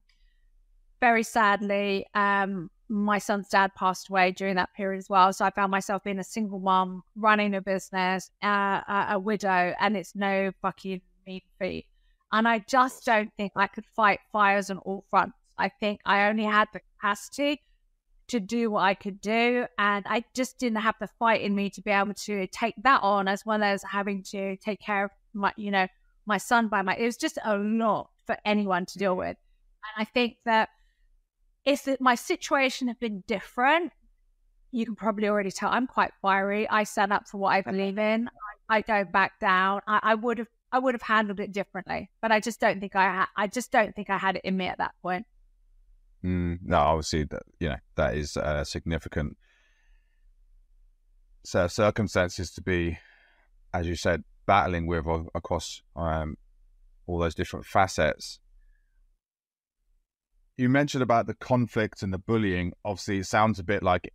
very 1.00 1.22
sadly, 1.22 2.06
um, 2.14 2.70
my 2.88 3.18
son's 3.18 3.48
dad 3.48 3.74
passed 3.74 4.08
away 4.08 4.32
during 4.32 4.56
that 4.56 4.74
period 4.74 4.98
as 4.98 5.08
well. 5.08 5.32
So 5.32 5.44
I 5.44 5.50
found 5.50 5.70
myself 5.70 6.02
being 6.02 6.18
a 6.18 6.24
single 6.24 6.58
mom, 6.58 7.02
running 7.14 7.54
a 7.54 7.60
business, 7.60 8.30
uh, 8.42 8.80
a, 9.10 9.18
widow, 9.18 9.74
and 9.80 9.96
it's 9.96 10.14
no 10.14 10.50
fucking 10.60 11.00
meat 11.26 11.44
feet. 11.58 11.86
And 12.32 12.48
I 12.48 12.60
just 12.60 13.04
don't 13.04 13.30
think 13.36 13.52
I 13.56 13.66
could 13.66 13.84
fight 13.94 14.20
fires 14.32 14.70
on 14.70 14.78
all 14.78 15.04
fronts. 15.08 15.34
I 15.60 15.68
think 15.68 16.00
I 16.04 16.28
only 16.28 16.44
had 16.44 16.68
the 16.72 16.80
capacity 16.80 17.62
to 18.28 18.40
do 18.40 18.70
what 18.70 18.82
I 18.82 18.94
could 18.94 19.20
do. 19.20 19.66
And 19.78 20.06
I 20.08 20.24
just 20.34 20.58
didn't 20.58 20.80
have 20.80 20.94
the 21.00 21.08
fight 21.18 21.42
in 21.42 21.54
me 21.54 21.68
to 21.70 21.82
be 21.82 21.90
able 21.90 22.14
to 22.14 22.46
take 22.46 22.74
that 22.82 23.02
on 23.02 23.28
as 23.28 23.44
well 23.44 23.62
as 23.62 23.82
having 23.82 24.22
to 24.30 24.56
take 24.56 24.80
care 24.80 25.04
of 25.04 25.10
my, 25.34 25.52
you 25.56 25.70
know, 25.70 25.86
my 26.26 26.38
son 26.38 26.68
by 26.68 26.82
my, 26.82 26.96
it 26.96 27.04
was 27.04 27.16
just 27.16 27.38
a 27.44 27.56
lot 27.58 28.10
for 28.26 28.36
anyone 28.44 28.86
to 28.86 28.98
deal 28.98 29.16
with. 29.16 29.36
And 29.96 29.96
I 29.98 30.04
think 30.04 30.36
that 30.44 30.68
if 31.64 31.88
my 32.00 32.14
situation 32.14 32.88
had 32.88 33.00
been 33.00 33.22
different, 33.26 33.92
you 34.70 34.86
can 34.86 34.94
probably 34.94 35.28
already 35.28 35.50
tell 35.50 35.70
I'm 35.70 35.86
quite 35.86 36.12
fiery. 36.22 36.68
I 36.68 36.84
stand 36.84 37.12
up 37.12 37.26
for 37.26 37.38
what 37.38 37.50
I 37.50 37.62
believe 37.62 37.98
in. 38.12 38.30
I 38.68 38.82
don't 38.82 39.10
back 39.10 39.40
down. 39.40 39.80
I, 39.86 40.00
I 40.02 40.14
would 40.14 40.38
have 40.38 40.48
I 40.72 40.78
would 40.78 40.94
have 40.94 41.02
handled 41.02 41.40
it 41.40 41.50
differently, 41.50 42.10
but 42.22 42.30
I 42.30 42.38
just 42.38 42.60
don't 42.60 42.78
think 42.78 42.94
I 42.94 43.08
ha- 43.10 43.30
I 43.36 43.48
just 43.48 43.72
don't 43.72 43.94
think 43.94 44.08
I 44.08 44.18
had 44.18 44.36
it 44.36 44.42
in 44.44 44.56
me 44.56 44.66
at 44.66 44.78
that 44.78 44.92
point. 45.02 45.26
Mm, 46.24 46.58
no, 46.62 46.76
obviously 46.78 47.24
that 47.24 47.42
you 47.58 47.70
know 47.70 47.78
that 47.96 48.14
is 48.14 48.36
a 48.36 48.64
significant 48.64 49.36
set 51.44 51.64
of 51.64 51.72
circumstances 51.72 52.50
to 52.52 52.60
be, 52.60 52.98
as 53.72 53.86
you 53.86 53.96
said, 53.96 54.24
battling 54.46 54.86
with 54.86 55.06
across 55.34 55.82
um, 55.96 56.36
all 57.06 57.18
those 57.18 57.34
different 57.34 57.64
facets. 57.64 58.38
You 60.58 60.68
mentioned 60.68 61.02
about 61.02 61.26
the 61.26 61.34
conflict 61.34 62.02
and 62.02 62.12
the 62.12 62.18
bullying. 62.18 62.74
Obviously, 62.84 63.18
it 63.18 63.26
sounds 63.26 63.58
a 63.58 63.64
bit 63.64 63.82
like 63.82 64.12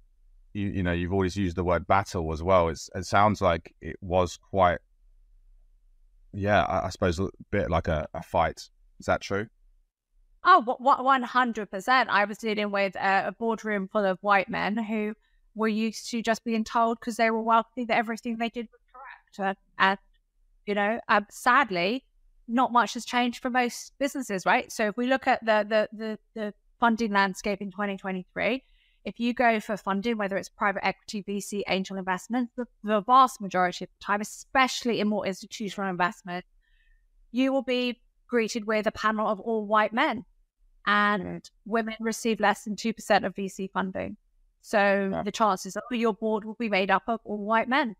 you 0.53 0.67
you 0.67 0.83
know 0.83 0.91
you've 0.91 1.13
always 1.13 1.35
used 1.35 1.55
the 1.55 1.63
word 1.63 1.87
battle 1.87 2.31
as 2.31 2.43
well. 2.43 2.69
It's, 2.69 2.89
it 2.93 3.05
sounds 3.05 3.41
like 3.41 3.73
it 3.81 3.97
was 4.01 4.37
quite, 4.37 4.77
yeah, 6.33 6.61
I, 6.61 6.85
I 6.85 6.89
suppose 6.89 7.19
a 7.19 7.29
bit 7.49 7.71
like 7.71 7.87
a, 7.87 8.07
a 8.13 8.21
fight. 8.21 8.69
Is 8.99 9.07
that 9.07 9.21
true? 9.21 9.47
Oh, 10.47 10.61
one 10.79 11.23
hundred 11.23 11.71
percent. 11.71 12.09
I 12.11 12.25
was 12.25 12.37
dealing 12.37 12.69
with 12.69 12.95
a, 12.95 13.33
boardroom 13.37 13.87
full 13.87 14.05
of 14.05 14.19
white 14.21 14.47
men 14.47 14.77
who 14.77 15.15
were 15.55 15.67
used 15.67 16.09
to 16.11 16.21
just 16.21 16.43
being 16.43 16.63
told 16.63 16.99
because 16.99 17.17
they 17.17 17.31
were 17.31 17.41
wealthy 17.41 17.85
that 17.85 17.97
everything 17.97 18.37
they 18.37 18.49
did 18.49 18.67
was 18.71 18.81
correct. 18.93 19.39
And, 19.39 19.57
and 19.79 19.99
you 20.67 20.75
know, 20.75 20.99
um, 21.07 21.25
sadly, 21.31 22.05
not 22.47 22.71
much 22.71 22.93
has 22.93 23.05
changed 23.05 23.41
for 23.41 23.49
most 23.49 23.93
businesses, 23.97 24.45
right? 24.45 24.71
So 24.71 24.89
if 24.89 24.97
we 24.97 25.07
look 25.07 25.25
at 25.25 25.43
the 25.43 25.65
the 25.67 25.89
the, 25.97 26.19
the 26.35 26.53
funding 26.79 27.11
landscape 27.11 27.59
in 27.59 27.71
2023, 27.71 28.63
if 29.03 29.19
you 29.19 29.33
go 29.33 29.59
for 29.59 29.77
funding, 29.77 30.17
whether 30.17 30.37
it's 30.37 30.49
private 30.49 30.85
equity, 30.85 31.23
VC, 31.23 31.61
angel 31.67 31.97
investment, 31.97 32.51
the, 32.55 32.65
the 32.83 33.01
vast 33.01 33.41
majority 33.41 33.85
of 33.85 33.89
the 33.89 34.03
time, 34.03 34.21
especially 34.21 34.99
in 34.99 35.07
more 35.07 35.25
institutional 35.25 35.89
investment, 35.89 36.45
you 37.31 37.51
will 37.51 37.63
be 37.63 37.99
greeted 38.27 38.65
with 38.65 38.87
a 38.87 38.91
panel 38.91 39.27
of 39.27 39.39
all 39.39 39.65
white 39.65 39.93
men, 39.93 40.25
and 40.85 41.49
women 41.65 41.95
receive 41.99 42.39
less 42.39 42.63
than 42.63 42.75
two 42.75 42.93
percent 42.93 43.25
of 43.25 43.35
VC 43.35 43.71
funding. 43.71 44.17
So 44.61 45.09
yeah. 45.11 45.23
the 45.23 45.31
chances 45.31 45.77
are 45.77 45.95
your 45.95 46.13
board 46.13 46.43
will 46.43 46.55
be 46.55 46.69
made 46.69 46.89
up 46.89 47.03
of 47.07 47.19
all 47.23 47.37
white 47.37 47.69
men. 47.69 47.95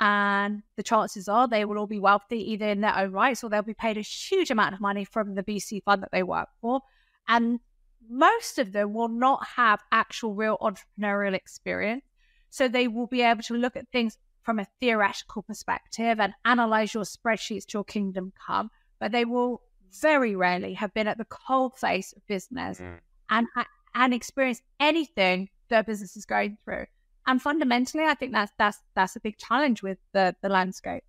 And 0.00 0.62
the 0.76 0.82
chances 0.82 1.28
are 1.28 1.46
they 1.46 1.64
will 1.64 1.78
all 1.78 1.86
be 1.86 1.98
wealthy 1.98 2.52
either 2.52 2.68
in 2.68 2.80
their 2.80 2.96
own 2.96 3.12
rights 3.12 3.44
or 3.44 3.50
they'll 3.50 3.62
be 3.62 3.74
paid 3.74 3.98
a 3.98 4.02
huge 4.02 4.50
amount 4.50 4.74
of 4.74 4.80
money 4.80 5.04
from 5.04 5.34
the 5.34 5.42
VC 5.42 5.82
fund 5.82 6.02
that 6.02 6.10
they 6.12 6.22
work 6.22 6.48
for. 6.60 6.80
And 7.28 7.60
most 8.08 8.58
of 8.58 8.72
them 8.72 8.94
will 8.94 9.08
not 9.08 9.46
have 9.56 9.82
actual 9.92 10.34
real 10.34 10.58
entrepreneurial 10.60 11.34
experience. 11.34 12.02
So 12.48 12.66
they 12.66 12.88
will 12.88 13.06
be 13.06 13.22
able 13.22 13.42
to 13.44 13.54
look 13.54 13.76
at 13.76 13.88
things 13.90 14.18
from 14.42 14.58
a 14.58 14.66
theoretical 14.80 15.42
perspective 15.42 16.18
and 16.18 16.32
analyze 16.44 16.92
your 16.94 17.04
spreadsheets 17.04 17.66
to 17.66 17.78
your 17.78 17.84
kingdom 17.84 18.32
come, 18.46 18.70
but 18.98 19.12
they 19.12 19.24
will 19.24 19.62
very 20.00 20.36
rarely 20.36 20.74
have 20.74 20.92
been 20.94 21.08
at 21.08 21.18
the 21.18 21.26
cold 21.26 21.76
face 21.76 22.12
of 22.12 22.26
business 22.26 22.80
mm. 22.80 22.98
and 23.30 23.46
and 23.94 24.14
experience 24.14 24.62
anything 24.78 25.48
their 25.68 25.82
business 25.82 26.16
is 26.16 26.26
going 26.26 26.56
through. 26.64 26.86
And 27.26 27.40
fundamentally, 27.40 28.04
I 28.04 28.14
think 28.14 28.32
that's 28.32 28.52
that's 28.58 28.78
that's 28.94 29.16
a 29.16 29.20
big 29.20 29.38
challenge 29.38 29.82
with 29.82 29.98
the 30.12 30.34
the 30.42 30.48
landscape. 30.48 31.04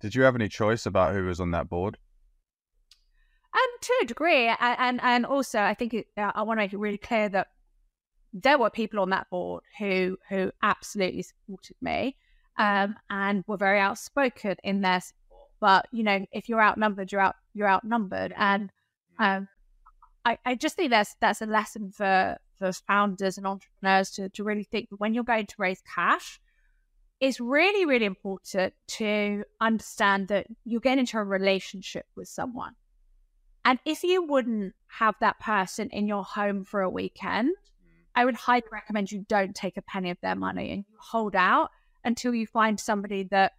Did 0.00 0.14
you 0.14 0.22
have 0.22 0.34
any 0.34 0.48
choice 0.48 0.86
about 0.86 1.14
who 1.14 1.24
was 1.24 1.40
on 1.40 1.52
that 1.52 1.68
board? 1.68 1.98
Um, 3.54 3.60
to 3.80 3.98
a 4.02 4.06
degree, 4.06 4.48
and 4.48 5.00
and 5.02 5.26
also 5.26 5.60
I 5.60 5.74
think 5.74 5.94
it, 5.94 6.06
uh, 6.16 6.32
I 6.34 6.42
want 6.42 6.58
to 6.58 6.62
make 6.62 6.72
it 6.72 6.78
really 6.78 6.98
clear 6.98 7.28
that 7.28 7.48
there 8.32 8.58
were 8.58 8.70
people 8.70 9.00
on 9.00 9.10
that 9.10 9.28
board 9.30 9.62
who 9.78 10.18
who 10.28 10.52
absolutely 10.62 11.22
supported 11.22 11.76
me, 11.80 12.16
um, 12.58 12.96
and 13.10 13.44
were 13.46 13.56
very 13.56 13.80
outspoken 13.80 14.56
in 14.62 14.80
their 14.80 15.00
support. 15.00 15.48
But 15.60 15.86
you 15.92 16.02
know, 16.02 16.24
if 16.32 16.48
you're 16.48 16.62
outnumbered, 16.62 17.12
you're 17.12 17.20
out 17.20 17.36
you're 17.54 17.68
outnumbered, 17.68 18.32
and 18.36 18.70
um, 19.18 19.48
I 20.24 20.38
I 20.44 20.54
just 20.54 20.76
think 20.76 20.90
that's 20.90 21.16
that's 21.20 21.42
a 21.42 21.46
lesson 21.46 21.90
for 21.92 22.38
for 22.58 22.72
founders 22.72 23.38
and 23.38 23.46
entrepreneurs 23.46 24.10
to, 24.12 24.28
to 24.28 24.44
really 24.44 24.62
think 24.62 24.88
that 24.90 25.00
when 25.00 25.14
you're 25.14 25.24
going 25.24 25.46
to 25.46 25.54
raise 25.58 25.82
cash, 25.94 26.40
it's 27.20 27.40
really, 27.40 27.84
really 27.84 28.04
important 28.04 28.72
to 28.86 29.44
understand 29.60 30.28
that 30.28 30.46
you're 30.64 30.80
getting 30.80 31.00
into 31.00 31.18
a 31.18 31.24
relationship 31.24 32.06
with 32.14 32.28
someone. 32.28 32.74
And 33.64 33.78
if 33.84 34.02
you 34.02 34.24
wouldn't 34.24 34.74
have 34.88 35.14
that 35.20 35.40
person 35.40 35.88
in 35.90 36.06
your 36.06 36.24
home 36.24 36.64
for 36.64 36.82
a 36.82 36.90
weekend, 36.90 37.50
mm. 37.50 37.90
I 38.14 38.24
would 38.24 38.34
highly 38.34 38.64
recommend 38.72 39.12
you 39.12 39.24
don't 39.28 39.54
take 39.54 39.76
a 39.76 39.82
penny 39.82 40.10
of 40.10 40.18
their 40.20 40.34
money 40.34 40.70
and 40.70 40.84
you 40.88 40.96
hold 40.98 41.36
out 41.36 41.70
until 42.04 42.34
you 42.34 42.46
find 42.46 42.78
somebody 42.78 43.24
that 43.30 43.52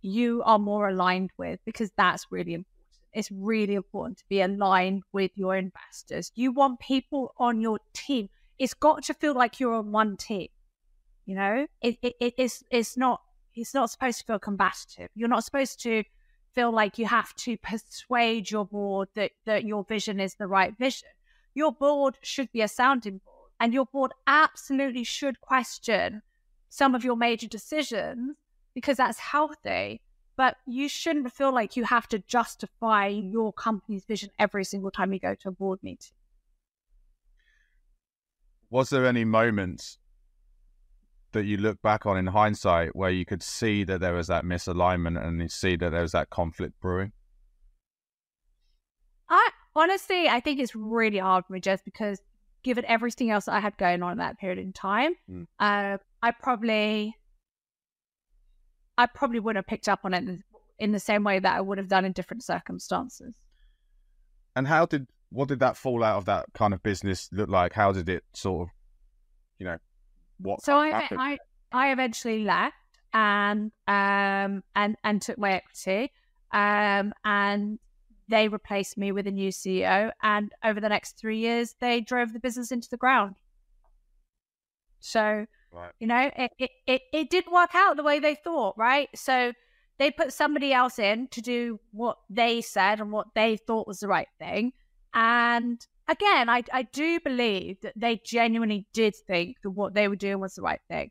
you 0.00 0.42
are 0.44 0.58
more 0.58 0.88
aligned 0.88 1.30
with 1.36 1.60
because 1.64 1.90
that's 1.96 2.26
really 2.30 2.54
important. 2.54 2.77
It's 3.12 3.30
really 3.30 3.74
important 3.74 4.18
to 4.18 4.24
be 4.28 4.40
aligned 4.40 5.02
with 5.12 5.30
your 5.34 5.56
investors. 5.56 6.30
You 6.34 6.52
want 6.52 6.80
people 6.80 7.34
on 7.38 7.60
your 7.60 7.78
team. 7.92 8.28
It's 8.58 8.74
got 8.74 9.02
to 9.04 9.14
feel 9.14 9.34
like 9.34 9.60
you're 9.60 9.74
on 9.74 9.92
one 9.92 10.16
team. 10.16 10.48
You 11.26 11.34
know, 11.34 11.66
it, 11.82 11.98
it, 12.02 12.14
it 12.20 12.34
is 12.38 12.64
it's 12.70 12.96
not 12.96 13.20
it's 13.54 13.74
not 13.74 13.90
supposed 13.90 14.20
to 14.20 14.24
feel 14.24 14.38
combative. 14.38 15.08
You're 15.14 15.28
not 15.28 15.44
supposed 15.44 15.82
to 15.82 16.04
feel 16.54 16.72
like 16.72 16.98
you 16.98 17.06
have 17.06 17.34
to 17.34 17.56
persuade 17.58 18.50
your 18.50 18.64
board 18.64 19.08
that, 19.14 19.32
that 19.44 19.64
your 19.64 19.84
vision 19.84 20.20
is 20.20 20.34
the 20.34 20.46
right 20.46 20.76
vision. 20.78 21.08
Your 21.54 21.72
board 21.72 22.16
should 22.22 22.50
be 22.52 22.62
a 22.62 22.68
sounding 22.68 23.20
board, 23.24 23.50
and 23.60 23.74
your 23.74 23.86
board 23.86 24.12
absolutely 24.26 25.04
should 25.04 25.40
question 25.40 26.22
some 26.68 26.94
of 26.94 27.04
your 27.04 27.16
major 27.16 27.48
decisions 27.48 28.36
because 28.74 28.98
that's 28.98 29.18
healthy 29.18 30.00
but 30.38 30.56
you 30.66 30.88
shouldn't 30.88 31.32
feel 31.32 31.52
like 31.52 31.76
you 31.76 31.82
have 31.82 32.06
to 32.06 32.20
justify 32.20 33.08
your 33.08 33.52
company's 33.52 34.04
vision 34.04 34.30
every 34.38 34.64
single 34.64 34.90
time 34.90 35.12
you 35.12 35.18
go 35.18 35.34
to 35.34 35.48
a 35.48 35.50
board 35.50 35.80
meeting. 35.82 36.12
Was 38.70 38.90
there 38.90 39.04
any 39.04 39.24
moments 39.24 39.98
that 41.32 41.44
you 41.44 41.56
look 41.56 41.82
back 41.82 42.06
on 42.06 42.16
in 42.16 42.28
hindsight 42.28 42.94
where 42.94 43.10
you 43.10 43.24
could 43.26 43.42
see 43.42 43.82
that 43.82 44.00
there 44.00 44.14
was 44.14 44.28
that 44.28 44.44
misalignment 44.44 45.20
and 45.22 45.42
you 45.42 45.48
see 45.48 45.74
that 45.74 45.90
there 45.90 46.02
was 46.02 46.12
that 46.12 46.30
conflict 46.30 46.80
brewing? 46.80 47.10
I 49.28 49.50
honestly, 49.74 50.28
I 50.28 50.38
think 50.38 50.60
it's 50.60 50.76
really 50.76 51.18
hard 51.18 51.46
for 51.46 51.54
me 51.54 51.60
just 51.60 51.84
because 51.84 52.20
given 52.62 52.84
everything 52.84 53.30
else 53.30 53.48
I 53.48 53.58
had 53.58 53.76
going 53.76 54.04
on 54.04 54.12
in 54.12 54.18
that 54.18 54.38
period 54.38 54.58
in 54.58 54.72
time, 54.72 55.14
mm. 55.28 55.46
uh, 55.58 55.98
I 56.22 56.30
probably 56.30 57.16
I 58.98 59.06
probably 59.06 59.38
wouldn't 59.38 59.64
have 59.64 59.68
picked 59.68 59.88
up 59.88 60.00
on 60.02 60.12
it 60.12 60.40
in 60.78 60.92
the 60.92 60.98
same 60.98 61.22
way 61.22 61.38
that 61.38 61.56
I 61.56 61.60
would 61.60 61.78
have 61.78 61.88
done 61.88 62.04
in 62.04 62.12
different 62.12 62.42
circumstances. 62.42 63.34
And 64.56 64.66
how 64.66 64.86
did 64.86 65.06
what 65.30 65.48
did 65.48 65.60
that 65.60 65.76
fallout 65.76 66.16
of 66.16 66.24
that 66.24 66.46
kind 66.52 66.74
of 66.74 66.82
business 66.82 67.28
look 67.32 67.48
like? 67.48 67.72
How 67.72 67.92
did 67.92 68.08
it 68.08 68.24
sort 68.34 68.68
of, 68.68 68.74
you 69.58 69.66
know, 69.66 69.78
what? 70.38 70.62
So 70.64 70.76
I, 70.76 71.08
I 71.12 71.38
I 71.70 71.92
eventually 71.92 72.42
left 72.42 72.74
and 73.14 73.70
um 73.86 74.64
and 74.74 74.96
and 75.04 75.22
took 75.22 75.38
my 75.38 75.52
equity 75.52 76.12
um 76.52 77.14
and 77.24 77.78
they 78.28 78.48
replaced 78.48 78.98
me 78.98 79.12
with 79.12 79.26
a 79.26 79.30
new 79.30 79.50
CEO 79.50 80.10
and 80.22 80.52
over 80.62 80.80
the 80.80 80.88
next 80.88 81.18
three 81.18 81.38
years 81.38 81.76
they 81.80 82.00
drove 82.00 82.32
the 82.32 82.40
business 82.40 82.72
into 82.72 82.88
the 82.90 82.96
ground. 82.96 83.36
So 85.00 85.46
Right. 85.72 85.92
You 86.00 86.06
know, 86.06 86.30
it, 86.36 86.50
it, 86.58 86.70
it, 86.86 87.02
it 87.12 87.30
didn't 87.30 87.52
work 87.52 87.74
out 87.74 87.96
the 87.96 88.02
way 88.02 88.18
they 88.18 88.34
thought, 88.34 88.74
right? 88.78 89.08
So 89.14 89.52
they 89.98 90.10
put 90.10 90.32
somebody 90.32 90.72
else 90.72 90.98
in 90.98 91.28
to 91.28 91.40
do 91.40 91.80
what 91.92 92.18
they 92.30 92.60
said 92.60 93.00
and 93.00 93.12
what 93.12 93.26
they 93.34 93.56
thought 93.56 93.86
was 93.86 94.00
the 94.00 94.08
right 94.08 94.28
thing. 94.38 94.72
And 95.12 95.84
again, 96.08 96.48
I, 96.48 96.62
I 96.72 96.82
do 96.82 97.20
believe 97.20 97.80
that 97.82 97.94
they 97.96 98.20
genuinely 98.24 98.86
did 98.92 99.14
think 99.26 99.56
that 99.62 99.70
what 99.70 99.94
they 99.94 100.08
were 100.08 100.16
doing 100.16 100.40
was 100.40 100.54
the 100.54 100.62
right 100.62 100.80
thing. 100.88 101.10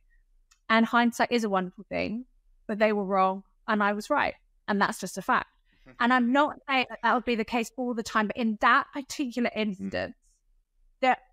And 0.69 0.85
hindsight 0.85 1.31
is 1.31 1.43
a 1.43 1.49
wonderful 1.49 1.85
thing, 1.89 2.25
but 2.67 2.79
they 2.79 2.93
were 2.93 3.05
wrong 3.05 3.43
and 3.67 3.83
I 3.83 3.93
was 3.93 4.09
right. 4.09 4.33
And 4.67 4.81
that's 4.81 4.99
just 4.99 5.17
a 5.17 5.21
fact. 5.21 5.47
and 5.99 6.13
I'm 6.13 6.31
not 6.31 6.57
saying 6.67 6.87
that 6.89 6.99
that 7.03 7.13
would 7.13 7.25
be 7.25 7.35
the 7.35 7.45
case 7.45 7.71
all 7.77 7.93
the 7.93 8.03
time, 8.03 8.27
but 8.27 8.37
in 8.37 8.57
that 8.61 8.87
particular 8.93 9.49
mm. 9.55 9.61
instance, 9.61 10.15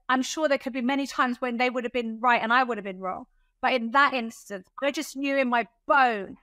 I'm 0.08 0.22
sure 0.22 0.48
there 0.48 0.58
could 0.58 0.72
be 0.72 0.82
many 0.82 1.06
times 1.06 1.40
when 1.40 1.56
they 1.56 1.70
would 1.70 1.84
have 1.84 1.92
been 1.92 2.18
right 2.20 2.42
and 2.42 2.52
I 2.52 2.62
would 2.62 2.78
have 2.78 2.84
been 2.84 3.00
wrong. 3.00 3.26
But 3.62 3.72
in 3.72 3.92
that 3.92 4.12
instance, 4.12 4.68
I 4.82 4.90
just 4.90 5.16
knew 5.16 5.36
in 5.36 5.48
my 5.48 5.66
bones 5.86 6.36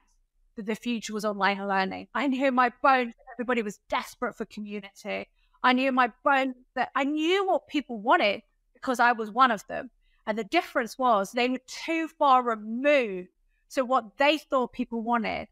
that 0.56 0.66
the 0.66 0.74
future 0.74 1.14
was 1.14 1.24
online 1.24 1.66
learning. 1.68 2.08
I 2.14 2.26
knew 2.26 2.48
in 2.48 2.54
my 2.54 2.72
bones 2.82 3.14
that 3.14 3.34
everybody 3.34 3.62
was 3.62 3.78
desperate 3.88 4.36
for 4.36 4.44
community. 4.46 5.28
I 5.62 5.72
knew 5.72 5.88
in 5.88 5.94
my 5.94 6.10
bones 6.24 6.56
that 6.74 6.90
I 6.96 7.04
knew 7.04 7.46
what 7.46 7.68
people 7.68 8.00
wanted 8.00 8.42
because 8.74 8.98
I 8.98 9.12
was 9.12 9.30
one 9.30 9.52
of 9.52 9.66
them. 9.68 9.90
And 10.26 10.36
the 10.36 10.44
difference 10.44 10.98
was 10.98 11.30
they 11.30 11.48
were 11.48 11.60
too 11.66 12.08
far 12.08 12.42
removed. 12.42 13.28
So 13.68 13.84
what 13.84 14.18
they 14.18 14.38
thought 14.38 14.72
people 14.72 15.02
wanted 15.02 15.48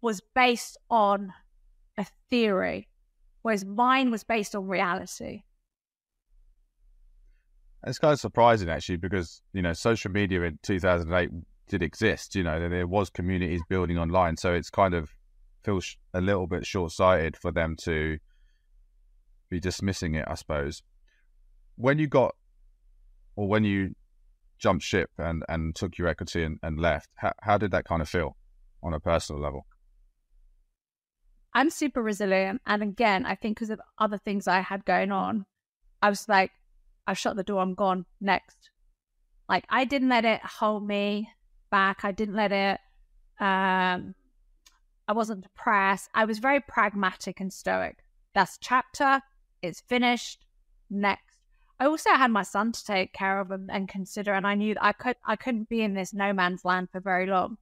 was 0.00 0.20
based 0.34 0.76
on 0.90 1.32
a 1.98 2.06
theory, 2.30 2.88
whereas 3.42 3.64
mine 3.64 4.10
was 4.10 4.24
based 4.24 4.54
on 4.54 4.66
reality. 4.66 5.42
It's 7.86 7.98
kind 7.98 8.12
of 8.12 8.20
surprising 8.20 8.70
actually 8.70 8.96
because 8.96 9.42
you 9.52 9.62
know 9.62 9.72
social 9.72 10.10
media 10.10 10.42
in 10.42 10.58
2008 10.62 11.30
did 11.68 11.82
exist. 11.82 12.34
You 12.34 12.42
know 12.42 12.68
there 12.68 12.86
was 12.86 13.10
communities 13.10 13.62
building 13.68 13.98
online, 13.98 14.36
so 14.36 14.54
it's 14.54 14.70
kind 14.70 14.94
of 14.94 15.10
feels 15.64 15.96
a 16.12 16.20
little 16.20 16.46
bit 16.46 16.66
short 16.66 16.92
sighted 16.92 17.36
for 17.36 17.50
them 17.50 17.76
to 17.82 18.18
be 19.48 19.60
dismissing 19.60 20.14
it. 20.14 20.24
I 20.28 20.34
suppose 20.34 20.82
when 21.76 21.98
you 21.98 22.06
got 22.06 22.34
or 23.36 23.48
when 23.48 23.64
you 23.64 23.94
jumped 24.58 24.84
ship 24.84 25.10
and, 25.18 25.42
and 25.48 25.74
took 25.74 25.98
your 25.98 26.08
equity 26.08 26.42
and, 26.42 26.58
and 26.62 26.78
left, 26.78 27.10
how, 27.16 27.32
how 27.42 27.58
did 27.58 27.70
that 27.72 27.84
kind 27.84 28.00
of 28.00 28.08
feel 28.08 28.36
on 28.82 28.94
a 28.94 29.00
personal 29.00 29.40
level? 29.42 29.66
I'm 31.52 31.70
super 31.70 32.02
resilient. 32.02 32.62
And 32.66 32.82
again, 32.82 33.26
I 33.26 33.34
think 33.34 33.56
because 33.56 33.70
of 33.70 33.80
other 33.98 34.18
things 34.18 34.48
I 34.48 34.60
had 34.60 34.84
going 34.84 35.12
on, 35.12 35.46
I 36.02 36.08
was 36.08 36.28
like, 36.28 36.50
I've 37.06 37.18
shut 37.18 37.36
the 37.36 37.44
door, 37.44 37.60
I'm 37.60 37.74
gone. 37.74 38.06
Next. 38.20 38.70
Like 39.48 39.64
I 39.68 39.84
didn't 39.84 40.08
let 40.08 40.24
it 40.24 40.40
hold 40.42 40.86
me 40.86 41.28
back. 41.70 42.04
I 42.04 42.12
didn't 42.12 42.36
let 42.36 42.52
it 42.52 42.80
um 43.40 44.14
I 45.06 45.12
wasn't 45.12 45.42
depressed. 45.42 46.08
I 46.14 46.24
was 46.24 46.38
very 46.38 46.60
pragmatic 46.60 47.40
and 47.40 47.52
stoic. 47.52 47.98
That's 48.34 48.58
chapter, 48.58 49.20
it's 49.62 49.80
finished. 49.80 50.44
Next. 50.90 51.40
I 51.80 51.86
also 51.86 52.10
had 52.10 52.30
my 52.30 52.42
son 52.42 52.72
to 52.72 52.84
take 52.84 53.12
care 53.12 53.40
of 53.40 53.50
and, 53.50 53.70
and 53.70 53.88
consider, 53.88 54.32
and 54.32 54.46
I 54.46 54.54
knew 54.54 54.74
that 54.74 54.84
I 54.84 54.92
could 54.92 55.16
I 55.26 55.36
couldn't 55.36 55.68
be 55.68 55.82
in 55.82 55.94
this 55.94 56.14
no 56.14 56.32
man's 56.32 56.64
land 56.64 56.88
for 56.90 57.00
very 57.00 57.26
long. 57.26 57.58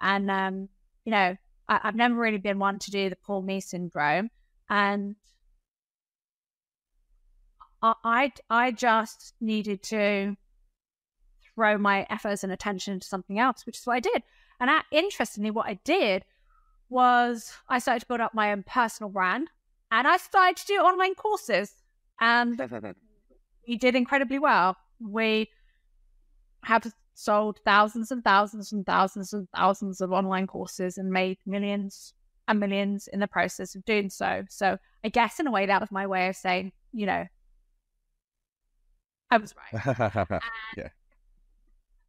And 0.00 0.30
um, 0.30 0.68
you 1.04 1.10
know, 1.10 1.36
I, 1.68 1.80
have 1.82 1.96
never 1.96 2.14
really 2.14 2.38
been 2.38 2.58
one 2.58 2.78
to 2.78 2.90
do 2.90 3.10
the 3.10 3.16
poor 3.16 3.42
me 3.42 3.60
syndrome, 3.60 4.30
and 4.70 5.16
I, 7.82 8.32
I 8.50 8.72
just 8.72 9.34
needed 9.40 9.82
to 9.84 10.36
throw 11.54 11.78
my 11.78 12.06
efforts 12.10 12.44
and 12.44 12.52
attention 12.52 12.94
into 12.94 13.06
something 13.06 13.38
else, 13.38 13.64
which 13.66 13.78
is 13.78 13.86
what 13.86 13.96
I 13.96 14.00
did. 14.00 14.22
And 14.60 14.70
I, 14.70 14.80
interestingly, 14.90 15.50
what 15.50 15.66
I 15.66 15.78
did 15.84 16.24
was 16.88 17.52
I 17.68 17.78
started 17.78 18.00
to 18.00 18.06
build 18.06 18.20
up 18.20 18.34
my 18.34 18.52
own 18.52 18.62
personal 18.62 19.10
brand, 19.10 19.48
and 19.90 20.06
I 20.06 20.16
started 20.16 20.56
to 20.58 20.66
do 20.66 20.74
online 20.74 21.14
courses, 21.14 21.72
and 22.20 22.58
we 23.68 23.76
did 23.76 23.94
incredibly 23.94 24.38
well. 24.38 24.76
We 25.00 25.50
have 26.64 26.90
sold 27.14 27.60
thousands 27.64 28.10
and 28.10 28.22
thousands 28.22 28.72
and 28.72 28.84
thousands 28.84 29.32
and 29.32 29.48
thousands 29.54 30.00
of 30.00 30.12
online 30.12 30.46
courses 30.46 30.98
and 30.98 31.10
made 31.10 31.38
millions 31.46 32.12
and 32.48 32.60
millions 32.60 33.08
in 33.08 33.20
the 33.20 33.26
process 33.26 33.74
of 33.74 33.84
doing 33.84 34.10
so. 34.10 34.44
So 34.48 34.78
I 35.04 35.08
guess 35.08 35.40
in 35.40 35.46
a 35.46 35.50
way 35.50 35.66
that 35.66 35.80
was 35.80 35.90
my 35.90 36.06
way 36.06 36.28
of 36.28 36.36
saying, 36.36 36.72
you 36.92 37.06
know, 37.06 37.24
I 39.30 39.38
was 39.38 39.54
right. 39.74 40.40
yeah. 40.76 40.88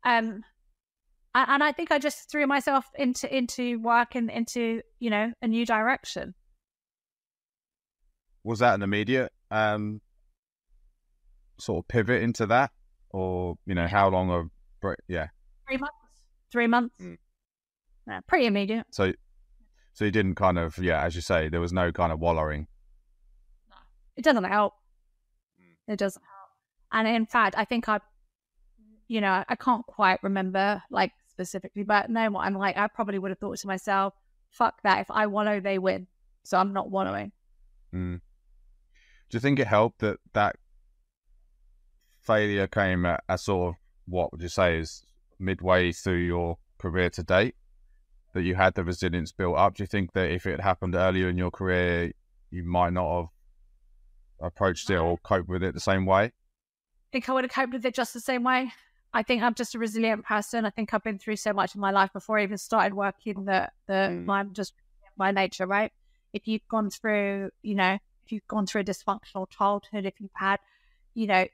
Um 0.04 0.44
and 1.36 1.64
I 1.64 1.72
think 1.72 1.92
I 1.92 2.00
just 2.00 2.32
threw 2.32 2.48
myself 2.48 2.86
into 2.96 3.34
into 3.36 3.80
work 3.80 4.16
and 4.16 4.30
into, 4.30 4.82
you 5.00 5.10
know, 5.10 5.32
a 5.42 5.48
new 5.48 5.66
direction. 5.66 6.34
Was 8.44 8.60
that 8.60 8.76
an 8.76 8.82
immediate 8.82 9.32
um 9.52 10.02
sort 11.60 11.84
of 11.84 11.88
pivot 11.88 12.22
into 12.24 12.46
that? 12.48 12.72
Or, 13.12 13.56
you 13.66 13.76
know, 13.76 13.88
how 13.88 14.10
long 14.10 14.32
of 14.32 14.50
yeah. 15.08 15.28
Three 15.68 15.78
months. 15.78 15.96
Three 16.52 16.68
months. 16.68 16.96
Mm. 17.02 17.18
Yeah, 18.08 18.20
pretty 18.28 18.46
immediate. 18.46 18.86
So, 18.92 19.12
so 19.94 20.06
you 20.06 20.12
didn't 20.12 20.36
kind 20.36 20.58
of 20.58 20.78
yeah, 20.78 21.04
as 21.04 21.16
you 21.16 21.22
say, 21.22 21.50
there 21.50 21.60
was 21.60 21.74
no 21.74 21.92
kind 21.92 22.12
of 22.12 22.20
wallowing. 22.20 22.68
No, 23.70 23.76
it 24.16 24.24
doesn't 24.24 24.46
help. 24.46 24.74
Mm. 25.60 25.94
It 25.94 26.00
doesn't 26.00 26.22
help. 26.22 26.37
And 26.98 27.08
in 27.08 27.28
fact, 27.28 27.54
I 27.56 27.64
think 27.64 27.88
I, 27.88 28.00
you 29.08 29.22
know, 29.22 29.44
I 29.48 29.56
can't 29.56 29.86
quite 29.86 30.18
remember 30.24 30.82
like 30.90 31.12
specifically, 31.30 31.84
but 31.84 32.10
no, 32.10 32.36
I'm 32.40 32.56
like, 32.56 32.76
I 32.76 32.88
probably 32.88 33.20
would 33.20 33.30
have 33.30 33.38
thought 33.38 33.60
to 33.60 33.68
myself, 33.68 34.16
"Fuck 34.50 34.82
that! 34.82 35.02
If 35.02 35.12
I 35.12 35.28
wallow, 35.28 35.60
they 35.60 35.78
win." 35.78 36.08
So 36.44 36.58
I'm 36.58 36.74
not 36.74 36.90
wallowing. 36.90 37.34
Mm. 37.94 38.22
Do 39.30 39.36
you 39.36 39.40
think 39.40 39.60
it 39.60 39.68
helped 39.68 40.00
that 40.00 40.18
that 40.34 40.56
failure 42.20 42.66
came 42.66 43.06
at 43.06 43.24
a 43.30 43.38
sort 43.38 43.70
of 43.70 43.76
what 44.08 44.32
would 44.32 44.42
you 44.42 44.50
say 44.50 44.80
is 44.80 45.04
midway 45.38 45.92
through 45.92 46.26
your 46.26 46.58
career 46.80 47.12
to 47.12 47.22
date 47.22 47.56
that 48.34 48.42
you 48.42 48.56
had 48.56 48.74
the 48.74 48.84
resilience 48.84 49.32
built 49.32 49.56
up? 49.56 49.76
Do 49.76 49.84
you 49.84 49.88
think 49.88 50.14
that 50.14 50.32
if 50.32 50.48
it 50.48 50.52
had 50.52 50.62
happened 50.62 50.96
earlier 50.96 51.30
in 51.30 51.38
your 51.38 51.52
career, 51.52 52.12
you 52.50 52.64
might 52.64 52.94
not 52.94 53.18
have 53.18 53.28
approached 54.40 54.90
it 54.90 54.98
or 54.98 55.20
coped 55.20 55.48
with 55.48 55.62
it 55.62 55.76
the 55.76 55.80
same 55.80 56.08
way? 56.08 56.32
I 57.08 57.10
think 57.12 57.30
I 57.30 57.34
would 57.34 57.46
have 57.46 57.52
coped 57.52 57.74
with 57.74 57.86
it 57.86 57.96
just 57.96 58.14
the 58.14 58.20
same 58.20 58.44
way. 58.44 58.72
I 59.14 59.24
think 59.24 59.42
I'm 59.42 59.54
just 59.54 59.76
a 59.76 59.80
resilient 59.80 60.26
person. 60.26 60.66
I 60.66 60.70
think 60.70 60.94
I've 60.94 61.04
been 61.04 61.18
through 61.18 61.38
so 61.38 61.54
much 61.54 61.74
in 61.74 61.82
my 61.82 61.92
life 61.92 62.12
before 62.12 62.38
I 62.38 62.44
even 62.44 62.58
started 62.58 62.94
working 62.94 63.46
that 63.46 63.74
that 63.88 64.12
mm. 64.12 64.30
I'm 64.30 64.54
just 64.54 64.74
by 65.18 65.32
nature, 65.32 65.66
right? 65.66 65.92
If 66.34 66.48
you've 66.48 66.68
gone 66.68 66.90
through, 66.90 67.52
you 67.62 67.76
know, 67.76 67.98
if 68.26 68.32
you've 68.32 68.48
gone 68.48 68.68
through 68.68 68.82
a 68.82 68.84
dysfunctional 68.84 69.50
childhood, 69.50 70.06
if 70.06 70.20
you've 70.20 70.30
had, 70.36 70.60
you 71.14 71.28
know, 71.28 71.48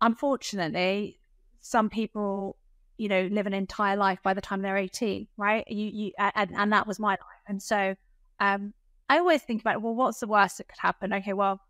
unfortunately, 0.00 1.18
some 1.62 1.88
people, 1.88 2.56
you 2.98 3.08
know, 3.08 3.28
live 3.32 3.46
an 3.46 3.54
entire 3.54 3.96
life 3.96 4.18
by 4.22 4.34
the 4.34 4.42
time 4.42 4.60
they're 4.60 4.76
18, 4.76 5.26
right? 5.38 5.64
You, 5.68 5.86
you, 5.86 6.12
and, 6.18 6.50
and 6.54 6.72
that 6.72 6.86
was 6.86 7.00
my 7.00 7.12
life. 7.12 7.42
And 7.48 7.62
so, 7.62 7.96
um, 8.38 8.74
I 9.08 9.18
always 9.18 9.42
think 9.42 9.62
about, 9.62 9.80
well, 9.80 9.94
what's 9.94 10.20
the 10.20 10.26
worst 10.26 10.58
that 10.58 10.68
could 10.68 10.78
happen? 10.78 11.12
Okay, 11.14 11.32
well, 11.32 11.60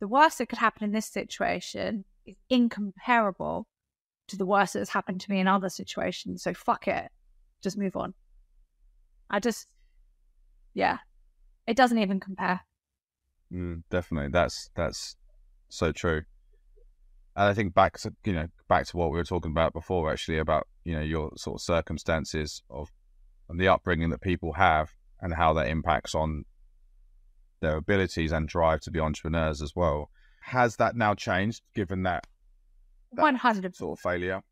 the 0.00 0.08
worst 0.08 0.38
that 0.38 0.48
could 0.48 0.58
happen 0.58 0.84
in 0.84 0.92
this 0.92 1.06
situation 1.06 2.04
is 2.26 2.36
incomparable 2.48 3.66
to 4.28 4.36
the 4.36 4.46
worst 4.46 4.74
that's 4.74 4.90
happened 4.90 5.20
to 5.20 5.30
me 5.30 5.40
in 5.40 5.48
other 5.48 5.68
situations. 5.68 6.42
So 6.42 6.54
fuck 6.54 6.88
it, 6.88 7.10
just 7.62 7.76
move 7.76 7.96
on. 7.96 8.14
I 9.30 9.40
just, 9.40 9.66
yeah, 10.74 10.98
it 11.66 11.76
doesn't 11.76 11.98
even 11.98 12.20
compare. 12.20 12.60
Mm, 13.52 13.82
definitely, 13.90 14.30
that's 14.30 14.70
that's 14.74 15.16
so 15.68 15.92
true. 15.92 16.22
And 17.36 17.48
I 17.48 17.54
think 17.54 17.74
back 17.74 17.98
to 18.00 18.12
you 18.24 18.32
know 18.32 18.46
back 18.68 18.86
to 18.86 18.96
what 18.96 19.10
we 19.10 19.18
were 19.18 19.24
talking 19.24 19.50
about 19.50 19.72
before, 19.72 20.10
actually 20.10 20.38
about 20.38 20.66
you 20.84 20.94
know 20.94 21.02
your 21.02 21.30
sort 21.36 21.56
of 21.56 21.62
circumstances 21.62 22.62
of 22.70 22.90
and 23.48 23.60
the 23.60 23.68
upbringing 23.68 24.10
that 24.10 24.20
people 24.20 24.54
have 24.54 24.90
and 25.20 25.34
how 25.34 25.52
that 25.54 25.68
impacts 25.68 26.14
on 26.14 26.44
their 27.60 27.76
abilities 27.76 28.32
and 28.32 28.48
drive 28.48 28.80
to 28.80 28.90
be 28.90 29.00
entrepreneurs 29.00 29.62
as 29.62 29.74
well. 29.74 30.10
Has 30.44 30.76
that 30.76 30.94
now 30.94 31.14
changed 31.14 31.62
given 31.74 32.02
that 32.02 32.26
one 33.10 33.34
hundred 33.34 33.74
sort 33.74 33.98
of 33.98 34.02
failure? 34.02 34.42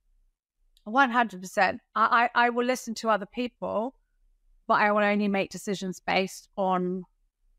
One 0.84 1.10
hundred 1.10 1.42
percent. 1.42 1.80
I 1.94 2.30
I 2.34 2.48
will 2.50 2.64
listen 2.64 2.94
to 2.94 3.10
other 3.10 3.26
people, 3.26 3.94
but 4.66 4.80
I 4.80 4.90
will 4.90 5.04
only 5.04 5.28
make 5.28 5.50
decisions 5.50 6.00
based 6.00 6.48
on 6.56 7.04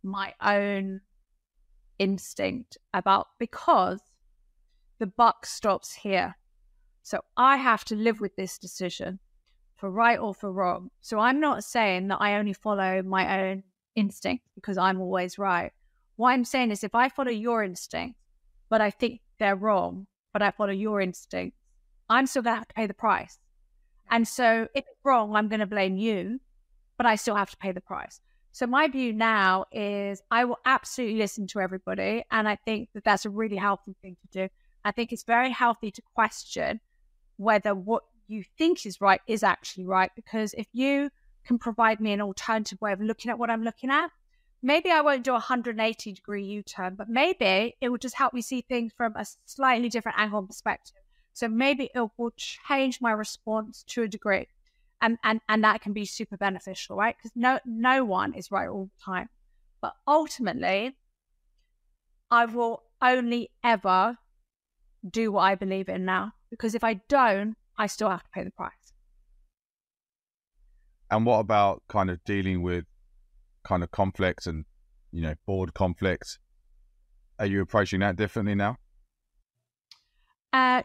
my 0.02 0.34
own 0.42 1.02
instinct 2.00 2.78
about 2.94 3.28
because 3.40 4.02
the 5.00 5.08
buck 5.08 5.46
stops 5.46 5.94
here. 5.94 6.36
So 7.04 7.22
I 7.38 7.58
have 7.58 7.86
to 7.86 7.96
live 7.96 8.20
with 8.20 8.36
this 8.36 8.58
decision 8.58 9.20
for 9.76 9.92
right 9.92 10.20
or 10.20 10.34
for 10.34 10.52
wrong. 10.52 10.90
So 11.02 11.20
I'm 11.20 11.40
not 11.40 11.64
saying 11.64 12.08
that 12.08 12.20
I 12.20 12.36
only 12.36 12.54
follow 12.54 13.04
my 13.04 13.42
own 13.42 13.64
instinct 13.96 14.46
because 14.56 14.78
I'm 14.78 15.00
always 15.00 15.38
right. 15.38 15.72
What 16.16 16.32
I'm 16.32 16.46
saying 16.46 16.72
is 16.72 16.84
if 16.84 16.96
I 16.96 17.10
follow 17.10 17.32
your 17.32 17.64
instinct, 17.64 18.18
but 18.74 18.82
I 18.82 18.90
think 18.90 19.22
they're 19.38 19.56
wrong, 19.56 20.08
but 20.34 20.42
I 20.42 20.50
follow 20.50 20.72
your 20.72 21.00
instinct, 21.00 21.56
I'm 22.10 22.26
still 22.26 22.42
going 22.42 22.56
to 22.56 22.58
have 22.58 22.68
to 22.70 22.74
pay 22.74 22.88
the 22.88 22.96
price. 22.96 23.38
And 24.10 24.28
so 24.28 24.68
if 24.74 24.84
it's 24.88 25.00
wrong, 25.04 25.36
I'm 25.36 25.48
going 25.48 25.60
to 25.60 25.68
blame 25.68 25.96
you, 25.96 26.40
but 26.98 27.06
I 27.06 27.14
still 27.14 27.36
have 27.36 27.52
to 27.52 27.58
pay 27.58 27.72
the 27.72 27.82
price. 27.82 28.20
So 28.52 28.66
my 28.66 28.88
view 28.88 29.14
now 29.14 29.66
is 29.72 30.24
I 30.32 30.46
will 30.46 30.58
absolutely 30.66 31.20
listen 31.20 31.46
to 31.50 31.60
everybody. 31.60 32.24
And 32.32 32.50
I 32.50 32.56
think 32.56 32.90
that 32.96 33.04
that's 33.04 33.26
a 33.26 33.30
really 33.30 33.58
healthy 33.58 33.96
thing 34.02 34.18
to 34.22 34.48
do. 34.48 34.50
I 34.84 34.92
think 34.92 35.14
it's 35.14 35.22
very 35.24 35.52
healthy 35.52 35.92
to 35.92 36.02
question 36.16 36.80
whether 37.38 37.76
what 37.76 38.02
you 38.28 38.44
think 38.58 38.88
is 38.88 39.00
right 39.00 39.22
is 39.28 39.44
actually 39.44 39.86
right. 39.86 40.10
Because 40.16 40.56
if 40.56 40.66
you 40.74 41.12
can 41.46 41.60
provide 41.60 42.00
me 42.00 42.12
an 42.12 42.22
alternative 42.22 42.82
way 42.82 42.92
of 42.92 43.02
looking 43.02 43.30
at 43.30 43.38
what 43.38 43.52
I'm 43.52 43.64
looking 43.64 43.92
at, 43.92 44.10
maybe 44.64 44.90
I 44.90 45.02
won't 45.02 45.24
do 45.24 45.32
a 45.32 45.34
180 45.34 46.14
degree 46.14 46.44
U 46.44 46.64
turn, 46.64 46.96
but 46.96 47.10
maybe 47.10 47.76
it 47.82 47.90
will 47.90 47.98
just 47.98 48.16
help 48.16 48.34
me 48.34 48.42
see 48.42 48.62
things 48.62 48.94
from 48.96 49.16
a 49.16 49.26
slightly 49.46 49.90
different 49.90 50.18
angle 50.18 50.40
and 50.40 50.48
perspective. 50.48 50.96
So 51.34 51.48
maybe 51.48 51.90
it 51.94 52.10
will 52.18 52.32
change 52.38 53.02
my 53.02 53.12
response 53.12 53.84
to 53.90 54.04
a 54.04 54.08
degree. 54.08 54.48
And, 55.02 55.18
and, 55.24 55.42
and 55.50 55.64
that 55.66 55.82
can 55.82 55.92
be 55.92 56.06
super 56.06 56.38
beneficial, 56.38 56.96
right? 56.96 57.16
Because 57.18 57.32
no, 57.36 57.60
no 57.66 58.06
one 58.06 58.34
is 58.34 58.52
right 58.52 58.70
all 58.70 58.86
the 58.86 59.04
time. 59.04 59.30
But 59.82 59.94
ultimately, 60.08 60.96
I 62.32 62.46
will 62.46 62.84
only 63.02 63.52
ever 63.64 64.18
do 65.10 65.34
what 65.34 65.42
I 65.42 65.56
believe 65.56 65.90
in 65.90 66.06
now. 66.06 66.34
Because 66.50 66.74
if 66.74 66.84
I 66.84 67.02
don't, 67.10 67.58
I 67.78 67.88
still 67.88 68.10
have 68.10 68.24
to 68.24 68.30
pay 68.30 68.44
the 68.44 68.52
price. 68.52 68.94
And 71.12 71.26
what 71.26 71.40
about 71.40 71.84
kind 71.90 72.10
of 72.10 72.24
dealing 72.24 72.62
with 72.62 72.86
kind 73.64 73.84
of 73.84 73.92
conflict 73.92 74.48
and, 74.48 74.66
you 75.12 75.22
know, 75.22 75.36
board 75.46 75.74
conflict? 75.74 76.40
Are 77.40 77.46
you 77.46 77.62
approaching 77.62 78.02
that 78.02 78.16
differently 78.16 78.56
now? 78.56 78.78
Uh, 80.52 80.84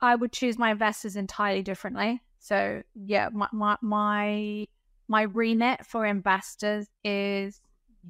I 0.00 0.14
would 0.14 0.32
choose 0.32 0.58
my 0.58 0.70
investors 0.70 1.16
entirely 1.16 1.62
differently. 1.62 2.20
So 2.38 2.82
yeah, 2.94 3.30
my 3.32 3.48
my 3.52 3.76
my, 3.80 4.66
my 5.08 5.22
remit 5.22 5.84
for 5.84 6.06
investors 6.06 6.88
is 7.02 7.60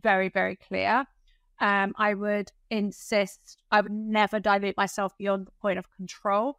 very 0.03 0.29
very 0.29 0.57
clear 0.57 1.07
um, 1.61 1.95
I 1.97 2.15
would 2.15 2.51
insist 2.71 3.59
I 3.71 3.81
would 3.81 3.93
never 3.93 4.41
dilute 4.41 4.77
myself 4.77 5.17
beyond 5.17 5.47
the 5.47 5.53
point 5.53 5.79
of 5.79 5.91
control. 5.97 6.59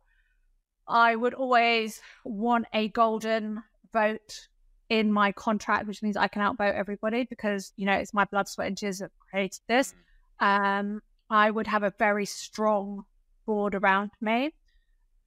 I 0.87 1.15
would 1.15 1.33
always 1.33 2.01
want 2.23 2.65
a 2.73 2.89
golden 2.89 3.63
vote 3.91 4.47
in 4.89 5.11
my 5.11 5.31
contract, 5.31 5.87
which 5.87 6.03
means 6.03 6.17
I 6.17 6.27
can 6.27 6.41
outvote 6.41 6.75
everybody 6.75 7.25
because, 7.25 7.73
you 7.75 7.85
know, 7.85 7.93
it's 7.93 8.13
my 8.13 8.25
blood, 8.25 8.47
sweat, 8.47 8.67
and 8.67 8.77
tears 8.77 8.99
that 8.99 9.11
created 9.29 9.61
this. 9.67 9.93
Mm. 10.41 10.79
Um, 10.79 11.01
I 11.29 11.49
would 11.49 11.67
have 11.67 11.83
a 11.83 11.93
very 11.97 12.25
strong 12.25 13.03
board 13.45 13.75
around 13.75 14.11
me. 14.21 14.53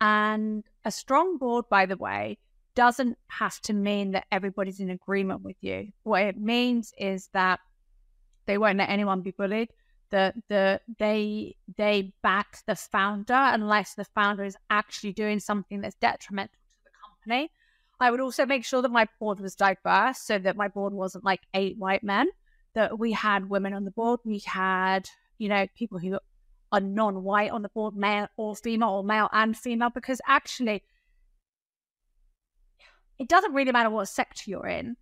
And 0.00 0.62
a 0.84 0.90
strong 0.90 1.38
board, 1.38 1.64
by 1.68 1.86
the 1.86 1.96
way, 1.96 2.38
doesn't 2.76 3.18
have 3.26 3.60
to 3.62 3.72
mean 3.72 4.12
that 4.12 4.26
everybody's 4.30 4.78
in 4.78 4.90
agreement 4.90 5.42
with 5.42 5.56
you. 5.60 5.88
What 6.04 6.22
it 6.22 6.38
means 6.38 6.92
is 6.96 7.28
that 7.32 7.58
they 8.46 8.58
won't 8.58 8.78
let 8.78 8.88
anyone 8.88 9.22
be 9.22 9.32
bullied. 9.32 9.70
the 10.10 10.32
the 10.48 10.80
they 10.98 11.56
they 11.76 12.12
back 12.22 12.58
the 12.66 12.76
founder 12.76 13.34
unless 13.34 13.94
the 13.94 14.04
founder 14.04 14.44
is 14.44 14.56
actually 14.70 15.12
doing 15.12 15.40
something 15.40 15.80
that's 15.80 15.96
detrimental 15.96 16.54
to 16.54 16.84
the 16.84 16.90
company. 17.02 17.50
I 18.00 18.10
would 18.10 18.20
also 18.20 18.46
make 18.46 18.64
sure 18.64 18.82
that 18.82 18.90
my 18.90 19.08
board 19.18 19.40
was 19.40 19.54
diverse 19.54 20.18
so 20.18 20.38
that 20.38 20.56
my 20.56 20.68
board 20.68 20.92
wasn't 20.92 21.24
like 21.24 21.40
eight 21.54 21.76
white 21.78 22.04
men, 22.04 22.28
that 22.74 22.98
we 22.98 23.12
had 23.12 23.50
women 23.50 23.74
on 23.74 23.84
the 23.84 23.90
board, 23.90 24.20
we 24.24 24.40
had, 24.46 25.08
you 25.38 25.48
know, 25.48 25.66
people 25.76 25.98
who 25.98 26.18
are 26.70 26.80
non-white 26.80 27.50
on 27.50 27.62
the 27.62 27.68
board, 27.70 27.96
male 27.96 28.28
or 28.36 28.54
female 28.54 28.90
or 28.90 29.04
male 29.04 29.28
and 29.32 29.56
female, 29.56 29.90
because 29.90 30.20
actually 30.26 30.82
it 33.18 33.28
doesn't 33.28 33.52
really 33.52 33.72
matter 33.72 33.90
what 33.90 34.08
sector 34.08 34.44
you're 34.46 34.66
in. 34.66 34.96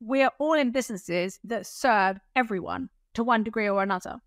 We're 0.00 0.30
all 0.38 0.54
in 0.54 0.72
businesses 0.72 1.40
that 1.44 1.66
serve 1.66 2.18
everyone 2.36 2.90
to 3.14 3.24
one 3.24 3.42
degree 3.42 3.68
or 3.68 3.82
another. 3.82 4.20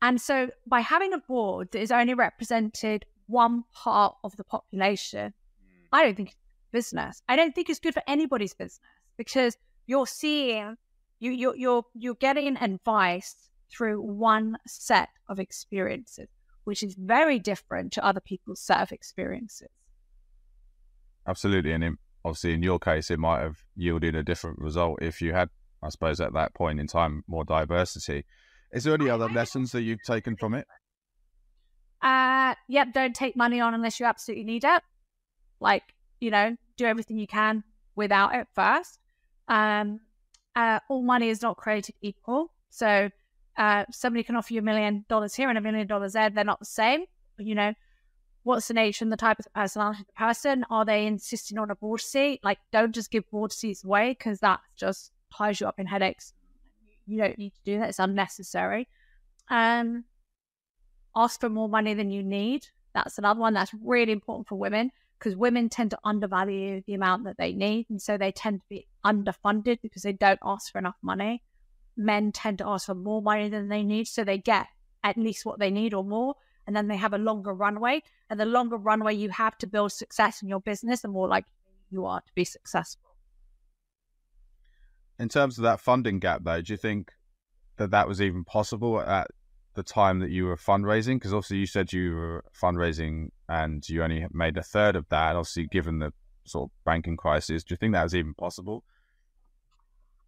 And 0.00 0.20
so 0.20 0.50
by 0.66 0.80
having 0.80 1.12
a 1.12 1.18
board 1.18 1.72
that 1.72 1.80
is 1.80 1.90
only 1.90 2.14
represented 2.14 3.04
one 3.26 3.64
part 3.72 4.14
of 4.22 4.36
the 4.36 4.44
population, 4.44 5.32
mm. 5.32 5.88
I 5.92 6.04
don't 6.04 6.16
think 6.16 6.36
business. 6.74 7.22
I 7.28 7.36
don't 7.36 7.54
think 7.54 7.70
it's 7.70 7.78
good 7.78 7.94
for 7.94 8.02
anybody's 8.06 8.52
business 8.52 8.80
because 9.16 9.56
you're 9.86 10.06
seeing 10.06 10.76
you 11.20 11.30
you're 11.30 11.56
you're 11.56 11.84
you're 11.94 12.16
getting 12.16 12.58
advice 12.58 13.34
through 13.70 14.02
one 14.02 14.58
set 14.66 15.08
of 15.28 15.38
experiences, 15.38 16.28
which 16.64 16.82
is 16.82 16.94
very 16.94 17.38
different 17.38 17.92
to 17.94 18.04
other 18.04 18.20
people's 18.20 18.60
set 18.60 18.80
of 18.82 18.92
experiences. 18.92 19.70
Absolutely. 21.26 21.72
And 21.72 21.84
in, 21.84 21.98
obviously, 22.24 22.52
in 22.52 22.62
your 22.62 22.78
case, 22.78 23.10
it 23.10 23.18
might 23.18 23.40
have 23.40 23.56
yielded 23.76 24.14
a 24.14 24.22
different 24.22 24.58
result 24.58 24.98
if 25.00 25.22
you 25.22 25.32
had 25.32 25.48
I 25.84 25.90
suppose 25.90 26.20
at 26.20 26.32
that 26.32 26.54
point 26.54 26.80
in 26.80 26.86
time, 26.86 27.22
more 27.28 27.44
diversity. 27.44 28.24
Is 28.72 28.84
there 28.84 28.94
any 28.94 29.10
other 29.10 29.28
lessons 29.28 29.72
that 29.72 29.82
you've 29.82 30.02
taken 30.02 30.34
from 30.36 30.54
it? 30.54 30.66
Uh, 32.02 32.54
yep. 32.68 32.92
Don't 32.92 33.14
take 33.14 33.36
money 33.36 33.60
on 33.60 33.74
unless 33.74 34.00
you 34.00 34.06
absolutely 34.06 34.44
need 34.44 34.64
it. 34.64 34.82
Like, 35.60 35.82
you 36.20 36.30
know, 36.30 36.56
do 36.76 36.84
everything 36.84 37.18
you 37.18 37.26
can 37.26 37.64
without 37.96 38.34
it 38.34 38.46
first. 38.54 38.98
Um, 39.48 40.00
uh, 40.56 40.80
all 40.88 41.02
money 41.02 41.28
is 41.28 41.42
not 41.42 41.56
created 41.56 41.94
equal. 42.00 42.52
So, 42.70 43.10
uh, 43.56 43.84
somebody 43.90 44.24
can 44.24 44.36
offer 44.36 44.52
you 44.52 44.60
a 44.60 44.62
million 44.62 45.04
dollars 45.08 45.34
here 45.34 45.48
and 45.48 45.58
a 45.58 45.60
million 45.60 45.86
dollars 45.86 46.14
there. 46.14 46.30
They're 46.30 46.44
not 46.44 46.58
the 46.58 46.64
same. 46.64 47.04
You 47.38 47.54
know, 47.54 47.74
what's 48.42 48.68
the 48.68 48.74
nature 48.74 49.04
and 49.04 49.12
the 49.12 49.16
type 49.16 49.38
of 49.38 49.52
personality 49.54 50.00
of 50.00 50.06
the 50.06 50.12
person? 50.12 50.64
Are 50.70 50.84
they 50.84 51.06
insisting 51.06 51.58
on 51.58 51.70
a 51.70 51.76
board 51.76 52.00
seat? 52.00 52.40
Like, 52.42 52.58
don't 52.72 52.94
just 52.94 53.10
give 53.10 53.28
board 53.30 53.52
seats 53.52 53.84
away 53.84 54.10
because 54.18 54.40
that 54.40 54.60
just 54.76 55.12
ties 55.36 55.60
you 55.60 55.66
up 55.66 55.78
in 55.78 55.86
headaches. 55.86 56.32
You 57.06 57.18
don't 57.18 57.38
need 57.38 57.50
to 57.50 57.60
do 57.64 57.78
that. 57.78 57.90
It's 57.90 57.98
unnecessary. 57.98 58.88
Um, 59.50 60.04
ask 61.14 61.40
for 61.40 61.48
more 61.48 61.68
money 61.68 61.94
than 61.94 62.10
you 62.10 62.22
need. 62.22 62.66
That's 62.94 63.18
another 63.18 63.40
one 63.40 63.54
that's 63.54 63.74
really 63.82 64.12
important 64.12 64.48
for 64.48 64.56
women 64.56 64.90
because 65.18 65.36
women 65.36 65.68
tend 65.68 65.90
to 65.90 65.98
undervalue 66.04 66.82
the 66.86 66.94
amount 66.94 67.24
that 67.24 67.36
they 67.38 67.52
need. 67.52 67.86
And 67.88 68.00
so 68.00 68.16
they 68.16 68.32
tend 68.32 68.60
to 68.60 68.66
be 68.68 68.86
underfunded 69.04 69.78
because 69.82 70.02
they 70.02 70.12
don't 70.12 70.40
ask 70.44 70.72
for 70.72 70.78
enough 70.78 70.96
money. 71.02 71.42
Men 71.96 72.32
tend 72.32 72.58
to 72.58 72.66
ask 72.66 72.86
for 72.86 72.94
more 72.94 73.22
money 73.22 73.48
than 73.48 73.68
they 73.68 73.82
need. 73.82 74.08
So 74.08 74.24
they 74.24 74.38
get 74.38 74.66
at 75.02 75.16
least 75.16 75.46
what 75.46 75.58
they 75.58 75.70
need 75.70 75.94
or 75.94 76.04
more. 76.04 76.34
And 76.66 76.74
then 76.74 76.88
they 76.88 76.96
have 76.96 77.12
a 77.12 77.18
longer 77.18 77.52
runway. 77.52 78.02
And 78.28 78.40
the 78.40 78.46
longer 78.46 78.76
runway 78.76 79.14
you 79.14 79.30
have 79.30 79.56
to 79.58 79.66
build 79.66 79.92
success 79.92 80.42
in 80.42 80.48
your 80.48 80.60
business, 80.60 81.02
the 81.02 81.08
more 81.08 81.28
likely 81.28 81.50
you 81.90 82.06
are 82.06 82.20
to 82.20 82.32
be 82.34 82.44
successful 82.44 83.04
in 85.18 85.28
terms 85.28 85.58
of 85.58 85.64
that 85.64 85.80
funding 85.80 86.18
gap, 86.18 86.42
though, 86.44 86.60
do 86.60 86.72
you 86.72 86.76
think 86.76 87.12
that 87.76 87.90
that 87.90 88.08
was 88.08 88.20
even 88.20 88.44
possible 88.44 89.00
at 89.00 89.28
the 89.74 89.82
time 89.82 90.20
that 90.20 90.30
you 90.30 90.46
were 90.46 90.56
fundraising? 90.56 91.16
Because 91.16 91.32
obviously 91.32 91.58
you 91.58 91.66
said 91.66 91.92
you 91.92 92.14
were 92.14 92.44
fundraising 92.58 93.28
and 93.48 93.86
you 93.88 94.02
only 94.02 94.26
made 94.32 94.56
a 94.56 94.62
third 94.62 94.96
of 94.96 95.08
that. 95.08 95.36
Obviously, 95.36 95.66
given 95.66 95.98
the 95.98 96.12
sort 96.44 96.70
of 96.70 96.84
banking 96.84 97.16
crisis, 97.16 97.64
do 97.64 97.72
you 97.72 97.76
think 97.76 97.92
that 97.92 98.02
was 98.02 98.14
even 98.14 98.34
possible? 98.34 98.84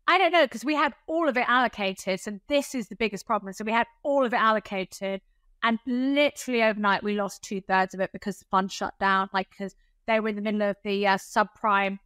I 0.09 0.19
don't 0.19 0.33
know 0.33 0.45
because 0.45 0.65
we 0.65 0.75
had 0.75 0.95
all 1.07 1.29
of 1.29 1.37
it 1.37 1.49
allocated. 1.49 2.21
and 2.27 2.41
this 2.49 2.75
is 2.75 2.89
the 2.89 2.97
biggest 2.97 3.27
problem. 3.27 3.53
So 3.53 3.65
we 3.65 3.73
had 3.73 3.87
all 4.03 4.25
of 4.25 4.33
it 4.33 4.37
allocated, 4.37 5.21
and 5.63 5.79
literally 5.87 6.63
overnight 6.63 7.03
we 7.03 7.15
lost 7.15 7.43
two 7.43 7.61
thirds 7.61 7.93
of 7.95 8.01
it 8.01 8.11
because 8.13 8.39
the 8.39 8.45
fund 8.51 8.71
shut 8.71 8.95
down. 9.01 9.29
Like 9.33 9.51
because 9.51 9.75
they 10.07 10.21
were 10.21 10.29
in 10.29 10.37
the 10.37 10.43
middle 10.43 10.63
of 10.63 10.77
the 10.85 11.07
uh, 11.07 11.17
subprime 11.17 11.99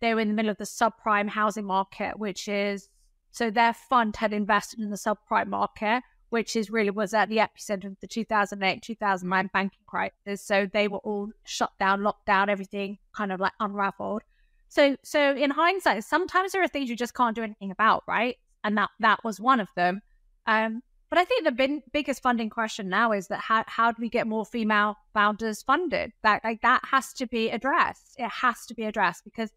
they 0.00 0.14
were 0.14 0.20
in 0.20 0.28
the 0.28 0.34
middle 0.34 0.50
of 0.50 0.58
the 0.58 0.64
subprime 0.64 1.28
housing 1.28 1.64
market, 1.64 2.18
which 2.18 2.48
is 2.48 2.88
so 3.30 3.50
their 3.50 3.74
fund 3.74 4.16
had 4.16 4.32
invested 4.32 4.80
in 4.80 4.90
the 4.90 4.96
subprime 4.96 5.48
market, 5.48 6.02
which 6.30 6.56
is 6.56 6.70
really 6.70 6.90
was 6.90 7.14
at 7.14 7.28
the 7.28 7.38
epicenter 7.38 7.86
of 7.86 8.00
the 8.00 8.06
2008 8.06 8.82
2009 8.82 9.50
banking 9.52 9.78
crisis. 9.86 10.42
So 10.42 10.66
they 10.72 10.88
were 10.88 10.98
all 10.98 11.30
shut 11.44 11.72
down, 11.78 12.02
locked 12.02 12.26
down, 12.26 12.48
everything 12.48 12.98
kind 13.14 13.32
of 13.32 13.40
like 13.40 13.52
unraveled. 13.60 14.22
So 14.68 14.96
so 15.02 15.34
in 15.34 15.50
hindsight, 15.50 16.04
sometimes 16.04 16.52
there 16.52 16.62
are 16.62 16.68
things 16.68 16.90
you 16.90 16.96
just 16.96 17.14
can't 17.14 17.36
do 17.36 17.42
anything 17.42 17.70
about, 17.70 18.02
right? 18.06 18.36
And 18.64 18.76
that 18.76 18.90
that 19.00 19.22
was 19.24 19.40
one 19.40 19.60
of 19.60 19.68
them. 19.76 20.02
Um, 20.46 20.82
but 21.08 21.18
I 21.18 21.24
think 21.24 21.44
the 21.44 21.52
bin, 21.52 21.82
biggest 21.92 22.20
funding 22.22 22.50
question 22.50 22.88
now 22.88 23.12
is 23.12 23.28
that 23.28 23.40
how 23.40 23.64
how 23.68 23.92
do 23.92 24.02
we 24.02 24.08
get 24.08 24.26
more 24.26 24.44
female 24.44 24.96
founders 25.14 25.62
funded? 25.62 26.12
That 26.22 26.42
like 26.42 26.62
that 26.62 26.82
has 26.84 27.12
to 27.14 27.26
be 27.26 27.50
addressed. 27.50 28.16
It 28.18 28.28
has 28.28 28.66
to 28.66 28.74
be 28.74 28.84
addressed 28.84 29.24
because 29.24 29.50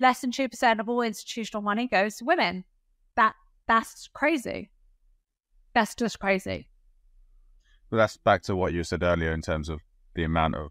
less 0.00 0.20
than 0.20 0.32
2% 0.32 0.80
of 0.80 0.88
all 0.88 1.02
institutional 1.02 1.62
money 1.62 1.86
goes 1.86 2.16
to 2.16 2.24
women. 2.24 2.64
That 3.16 3.34
That's 3.68 4.08
crazy. 4.12 4.70
That's 5.74 5.94
just 5.94 6.18
crazy. 6.18 6.68
Well, 7.90 7.98
that's 7.98 8.16
back 8.16 8.42
to 8.44 8.56
what 8.56 8.72
you 8.72 8.84
said 8.84 9.02
earlier 9.02 9.32
in 9.32 9.42
terms 9.42 9.68
of 9.68 9.80
the 10.14 10.24
amount 10.24 10.54
of 10.54 10.70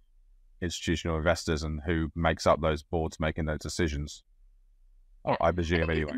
institutional 0.62 1.18
investors 1.18 1.64
and 1.64 1.82
who 1.86 2.12
makes 2.16 2.48
up 2.48 2.62
those 2.62 2.84
boards 2.84 3.20
making 3.20 3.46
those 3.46 3.60
decisions. 3.60 4.24
Yeah. 5.26 5.36
Oh, 5.40 5.46
I 5.46 5.52
presume 5.52 5.90
I 5.90 5.94
anyway. 5.94 6.14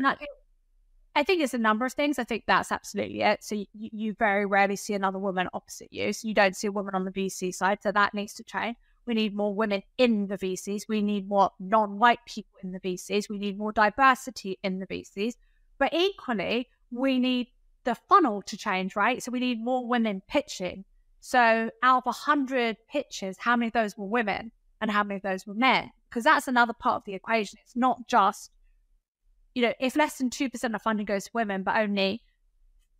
I 1.16 1.22
think 1.22 1.42
it's 1.42 1.54
a 1.54 1.58
number 1.58 1.86
of 1.86 1.94
things. 1.94 2.18
I 2.18 2.24
think 2.24 2.44
that's 2.46 2.70
absolutely 2.70 3.22
it. 3.22 3.42
So 3.42 3.54
you, 3.54 3.66
you 3.72 4.14
very 4.18 4.44
rarely 4.44 4.76
see 4.76 4.92
another 4.92 5.18
woman 5.18 5.48
opposite 5.54 5.90
you. 5.90 6.12
So 6.12 6.28
you 6.28 6.34
don't 6.34 6.54
see 6.54 6.66
a 6.66 6.72
woman 6.72 6.94
on 6.94 7.06
the 7.06 7.10
VC 7.10 7.54
side. 7.54 7.78
So 7.82 7.90
that 7.90 8.12
needs 8.12 8.34
to 8.34 8.44
change. 8.44 8.76
We 9.06 9.14
need 9.14 9.34
more 9.34 9.54
women 9.54 9.82
in 9.96 10.26
the 10.26 10.36
VCs. 10.36 10.82
We 10.88 11.00
need 11.00 11.26
more 11.26 11.50
non 11.58 11.98
white 11.98 12.18
people 12.26 12.58
in 12.62 12.72
the 12.72 12.80
VCs. 12.80 13.30
We 13.30 13.38
need 13.38 13.56
more 13.56 13.72
diversity 13.72 14.58
in 14.62 14.78
the 14.78 14.86
VCs. 14.86 15.34
But 15.78 15.94
equally, 15.94 16.68
we 16.90 17.18
need 17.18 17.48
the 17.86 17.94
funnel 17.94 18.42
to 18.42 18.56
change, 18.56 18.94
right? 18.94 19.22
So 19.22 19.32
we 19.32 19.40
need 19.40 19.64
more 19.64 19.88
women 19.88 20.20
pitching. 20.28 20.84
So 21.20 21.70
out 21.82 21.98
of 21.98 22.04
100 22.04 22.76
pitches, 22.90 23.38
how 23.38 23.56
many 23.56 23.68
of 23.68 23.72
those 23.72 23.96
were 23.96 24.06
women 24.06 24.52
and 24.82 24.90
how 24.90 25.02
many 25.02 25.16
of 25.16 25.22
those 25.22 25.46
were 25.46 25.54
men? 25.54 25.90
Because 26.10 26.24
that's 26.24 26.48
another 26.48 26.74
part 26.74 26.96
of 26.96 27.04
the 27.06 27.14
equation. 27.14 27.58
It's 27.62 27.74
not 27.74 28.06
just, 28.06 28.50
you 29.54 29.62
know, 29.62 29.72
if 29.80 29.96
less 29.96 30.18
than 30.18 30.28
2% 30.28 30.74
of 30.74 30.82
funding 30.82 31.06
goes 31.06 31.24
to 31.24 31.30
women, 31.32 31.62
but 31.62 31.76
only 31.76 32.22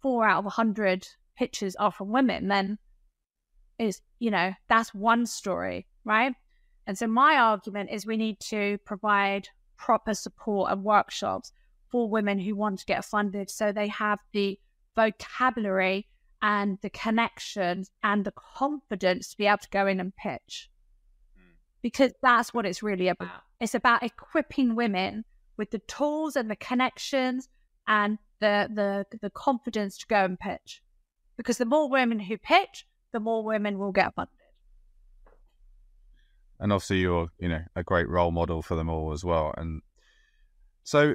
four 0.01 0.27
out 0.27 0.39
of 0.39 0.45
100 0.47 1.07
pitches 1.37 1.77
are 1.77 1.93
from 1.93 2.11
women, 2.11 2.49
then 2.49 2.79
is, 3.79 4.01
you 4.19 4.31
know, 4.31 4.55
that's 4.69 4.95
one 4.95 5.27
story 5.27 5.87
right? 6.07 6.35
And 6.87 6.97
so 6.97 7.07
my 7.07 7.35
argument 7.37 7.91
is 7.93 8.07
we 8.07 8.17
need 8.17 8.41
to 8.49 8.79
provide 8.87 9.49
proper 9.77 10.15
support 10.15 10.73
and 10.73 10.83
workshops 10.83 11.53
for 11.91 12.09
women 12.09 12.39
who 12.39 12.55
want 12.57 12.79
to 12.79 12.87
get 12.87 13.05
funded 13.05 13.51
so 13.51 13.73
they 13.73 13.89
have 13.89 14.21
the 14.33 14.59
vocabulary 14.97 16.09
and 16.43 16.79
the 16.83 16.91
connections 16.91 17.91
and 18.03 18.25
the 18.25 18.33
confidence 18.33 19.31
to 19.31 19.37
be 19.37 19.47
able 19.47 19.59
to 19.59 19.69
go 19.71 19.87
in 19.87 20.01
and 20.01 20.15
pitch. 20.17 20.71
Hmm. 21.37 21.55
Because 21.83 22.13
that's 22.23 22.53
what 22.53 22.67
it's 22.67 22.83
really 22.83 23.09
about. 23.09 23.43
It's 23.61 23.75
about 23.75 24.03
equipping 24.03 24.75
women 24.75 25.25
with 25.57 25.71
the 25.71 25.79
tools 25.81 26.37
and 26.37 26.51
the 26.51 26.57
connections 26.57 27.49
and 27.87 28.19
the 28.41 28.69
the 28.73 29.19
the 29.21 29.31
confidence 29.31 29.97
to 29.99 30.07
go 30.07 30.25
and 30.25 30.39
pitch. 30.39 30.83
Because 31.37 31.59
the 31.59 31.65
more 31.65 31.89
women 31.89 32.19
who 32.19 32.39
pitch, 32.39 32.87
the 33.13 33.21
more 33.21 33.45
women 33.45 33.79
will 33.79 33.93
get 33.93 34.15
funded 34.15 34.37
and 36.59 36.73
obviously 36.73 36.99
you're 36.99 37.29
you 37.39 37.49
know 37.49 37.63
a 37.75 37.83
great 37.83 38.09
role 38.09 38.31
model 38.31 38.63
for 38.63 38.75
them 38.77 38.89
all 38.89 39.13
as 39.13 39.25
well 39.25 39.53
and 39.57 39.83
so 40.85 41.15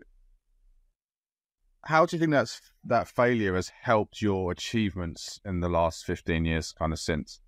how 1.86 2.06
do 2.06 2.16
you 2.16 2.20
think 2.20 2.32
that's 2.32 2.62
that 2.84 3.08
failure 3.08 3.56
has 3.56 3.70
helped 3.70 4.22
your 4.22 4.52
achievements 4.52 5.40
in 5.46 5.60
the 5.60 5.70
last 5.70 6.06
15 6.06 6.46
years 6.46 6.74
kind 6.74 6.94
of 6.94 7.00
since 7.00 7.40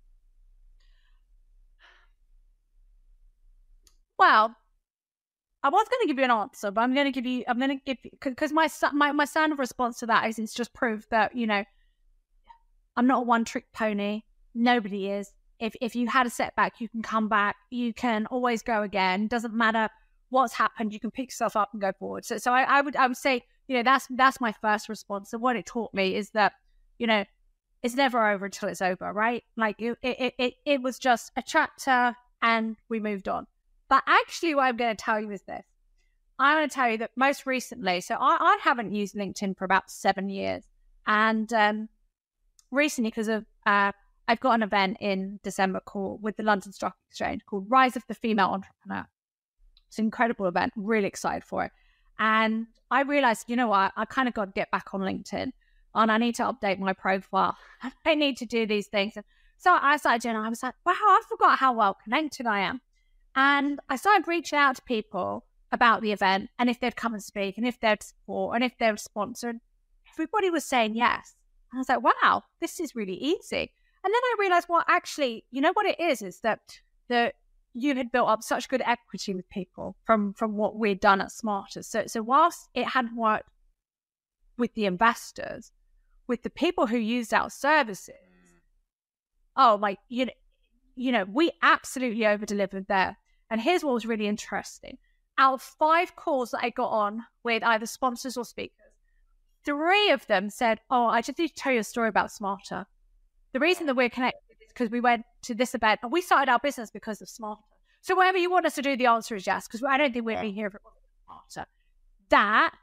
well 4.18 4.56
I 5.64 5.70
was 5.70 5.86
going 5.88 6.02
to 6.02 6.06
give 6.08 6.18
you 6.18 6.24
an 6.24 6.30
answer, 6.30 6.70
but 6.70 6.82
I'm 6.82 6.92
going 6.92 7.06
to 7.06 7.10
give 7.10 7.24
you. 7.24 7.42
I'm 7.48 7.58
going 7.58 7.70
to 7.70 7.82
give 7.86 7.96
because 8.20 8.52
my 8.52 8.68
my 8.92 9.12
my 9.12 9.24
standard 9.24 9.58
response 9.58 9.98
to 10.00 10.06
that 10.06 10.28
is 10.28 10.38
it's 10.38 10.52
just 10.52 10.74
proof 10.74 11.08
that 11.08 11.34
you 11.34 11.46
know 11.46 11.64
I'm 12.98 13.06
not 13.06 13.20
a 13.20 13.22
one 13.22 13.46
trick 13.46 13.72
pony. 13.72 14.24
Nobody 14.54 15.08
is 15.08 15.32
if 15.58 15.74
if 15.80 15.96
you 15.96 16.06
had 16.06 16.26
a 16.26 16.30
setback, 16.30 16.80
you 16.80 16.88
can 16.90 17.02
come 17.02 17.30
back. 17.30 17.56
You 17.70 17.94
can 17.94 18.26
always 18.26 18.62
go 18.62 18.82
again. 18.82 19.26
Doesn't 19.26 19.54
matter 19.54 19.88
what's 20.28 20.52
happened. 20.52 20.92
You 20.92 21.00
can 21.00 21.10
pick 21.10 21.30
yourself 21.30 21.56
up 21.56 21.70
and 21.72 21.80
go 21.80 21.92
forward. 21.98 22.26
So 22.26 22.36
so 22.36 22.52
I, 22.52 22.64
I 22.64 22.80
would 22.82 22.94
I 22.96 23.06
would 23.06 23.16
say 23.16 23.42
you 23.68 23.76
know 23.76 23.82
that's 23.82 24.06
that's 24.10 24.40
my 24.40 24.52
first 24.52 24.88
response. 24.88 25.32
And 25.32 25.42
what 25.42 25.56
it 25.56 25.66
taught 25.66 25.94
me 25.94 26.16
is 26.16 26.30
that 26.30 26.52
you 26.98 27.06
know, 27.06 27.24
it's 27.82 27.94
never 27.94 28.30
over 28.30 28.46
until 28.46 28.68
it's 28.68 28.82
over, 28.82 29.12
right? 29.12 29.42
Like 29.56 29.76
it, 29.78 29.98
it, 30.02 30.34
it, 30.38 30.54
it 30.64 30.82
was 30.82 30.98
just 30.98 31.32
a 31.36 31.42
chapter 31.42 32.16
and 32.42 32.76
we 32.88 33.00
moved 33.00 33.28
on. 33.28 33.46
But 33.88 34.02
actually, 34.06 34.54
what 34.54 34.64
I'm 34.64 34.76
going 34.76 34.96
to 34.96 35.02
tell 35.02 35.20
you 35.20 35.30
is 35.30 35.42
this. 35.42 35.64
I'm 36.38 36.58
going 36.58 36.68
to 36.68 36.74
tell 36.74 36.90
you 36.90 36.98
that 36.98 37.10
most 37.16 37.46
recently, 37.46 38.00
so 38.00 38.16
I, 38.16 38.36
I 38.40 38.58
haven't 38.62 38.92
used 38.92 39.14
LinkedIn 39.14 39.56
for 39.56 39.64
about 39.64 39.90
seven 39.90 40.28
years. 40.28 40.64
And 41.06 41.52
um, 41.52 41.88
recently, 42.70 43.10
because 43.10 43.28
of, 43.28 43.44
uh, 43.66 43.92
I've 44.26 44.40
got 44.40 44.54
an 44.54 44.62
event 44.62 44.96
in 45.00 45.38
December 45.44 45.80
called 45.80 46.22
with 46.22 46.36
the 46.36 46.42
London 46.42 46.72
Stock 46.72 46.96
Exchange 47.10 47.42
called 47.44 47.66
Rise 47.68 47.94
of 47.94 48.02
the 48.08 48.14
Female 48.14 48.46
Entrepreneur. 48.46 49.06
It's 49.88 49.98
an 49.98 50.06
incredible 50.06 50.46
event, 50.46 50.72
really 50.76 51.06
excited 51.06 51.44
for 51.44 51.66
it. 51.66 51.72
And 52.18 52.66
I 52.90 53.02
realized, 53.02 53.46
you 53.48 53.56
know 53.56 53.68
what, 53.68 53.92
I 53.96 54.04
kind 54.04 54.28
of 54.28 54.34
got 54.34 54.46
to 54.46 54.52
get 54.52 54.70
back 54.70 54.94
on 54.94 55.00
LinkedIn 55.00 55.52
and 55.94 56.12
I 56.12 56.18
need 56.18 56.34
to 56.36 56.42
update 56.42 56.78
my 56.78 56.92
profile. 56.92 57.56
I 58.04 58.14
need 58.14 58.36
to 58.38 58.46
do 58.46 58.66
these 58.66 58.86
things. 58.86 59.16
And 59.16 59.24
so 59.58 59.76
I 59.80 59.96
started 59.96 60.22
doing 60.22 60.36
I 60.36 60.48
was 60.48 60.62
like, 60.62 60.74
wow, 60.84 60.92
I 60.94 61.22
forgot 61.28 61.58
how 61.58 61.72
well 61.72 61.96
connected 62.02 62.46
I 62.46 62.60
am. 62.60 62.80
And 63.36 63.80
I 63.88 63.96
started 63.96 64.28
reaching 64.28 64.58
out 64.58 64.76
to 64.76 64.82
people 64.82 65.44
about 65.72 66.02
the 66.02 66.12
event 66.12 66.50
and 66.58 66.70
if 66.70 66.78
they'd 66.78 66.96
come 66.96 67.14
and 67.14 67.22
speak 67.22 67.58
and 67.58 67.66
if 67.66 67.80
they'd 67.80 68.02
support 68.02 68.54
and 68.54 68.64
if 68.64 68.76
they'd 68.78 68.98
sponsor. 68.98 69.54
Everybody 70.12 70.50
was 70.50 70.64
saying 70.64 70.94
yes. 70.94 71.34
And 71.72 71.78
I 71.78 71.80
was 71.80 71.88
like, 71.88 72.02
wow, 72.22 72.44
this 72.60 72.78
is 72.78 72.94
really 72.94 73.16
easy. 73.16 73.72
And 74.04 74.12
then 74.12 74.20
I 74.22 74.36
realized, 74.38 74.68
well, 74.68 74.84
actually, 74.86 75.44
you 75.50 75.60
know 75.60 75.72
what 75.72 75.86
it 75.86 75.98
is, 75.98 76.22
is 76.22 76.40
that 76.40 76.60
the 77.08 77.32
you 77.74 77.94
had 77.96 78.12
built 78.12 78.28
up 78.28 78.42
such 78.42 78.68
good 78.68 78.82
equity 78.86 79.34
with 79.34 79.48
people 79.50 79.96
from 80.04 80.32
from 80.32 80.56
what 80.56 80.76
we'd 80.76 81.00
done 81.00 81.20
at 81.20 81.28
Smarta. 81.28 81.84
So 81.84 82.04
so 82.06 82.22
whilst 82.22 82.68
it 82.72 82.86
hadn't 82.86 83.16
worked 83.16 83.50
with 84.56 84.72
the 84.74 84.86
investors, 84.86 85.72
with 86.28 86.42
the 86.42 86.50
people 86.50 86.86
who 86.86 86.96
used 86.96 87.34
our 87.34 87.50
services, 87.50 88.14
oh 89.56 89.76
my, 89.76 89.96
you 90.08 90.26
know, 90.26 90.32
you 90.94 91.10
know, 91.10 91.24
we 91.24 91.50
absolutely 91.62 92.24
over 92.26 92.46
delivered 92.46 92.86
there. 92.86 93.16
And 93.50 93.60
here's 93.60 93.82
what 93.84 93.94
was 93.94 94.06
really 94.06 94.28
interesting: 94.28 94.98
out 95.36 95.54
of 95.54 95.62
five 95.62 96.14
calls 96.14 96.52
that 96.52 96.62
I 96.62 96.70
got 96.70 96.90
on 96.90 97.24
with 97.42 97.64
either 97.64 97.86
sponsors 97.86 98.36
or 98.36 98.44
speakers, 98.44 98.78
three 99.64 100.10
of 100.10 100.26
them 100.28 100.48
said, 100.48 100.80
"Oh, 100.90 101.06
I 101.06 101.22
just 101.22 101.38
need 101.40 101.48
to 101.48 101.54
tell 101.54 101.72
you 101.72 101.80
a 101.80 101.84
story 101.84 102.08
about 102.08 102.30
Smarta." 102.30 102.86
The 103.52 103.60
reason 103.60 103.86
that 103.86 103.96
we're 103.96 104.10
connected 104.10 104.43
because 104.74 104.90
we 104.90 105.00
went 105.00 105.24
to 105.42 105.54
this 105.54 105.74
event 105.74 106.00
and 106.02 106.12
we 106.12 106.20
started 106.20 106.50
our 106.50 106.58
business 106.58 106.90
because 106.90 107.22
of 107.22 107.28
Smarta. 107.28 107.58
So 108.02 108.14
whatever 108.14 108.38
you 108.38 108.50
want 108.50 108.66
us 108.66 108.74
to 108.74 108.82
do, 108.82 108.96
the 108.96 109.06
answer 109.06 109.36
is 109.36 109.46
yes, 109.46 109.66
because 109.66 109.82
I 109.82 109.96
don't 109.96 110.12
think 110.12 110.26
we'd 110.26 110.40
be 110.40 110.50
here 110.50 110.66
if 110.66 110.74
it 110.74 110.80
wasn't 110.84 111.50
Smarta. 111.50 111.66
That, 112.30 112.74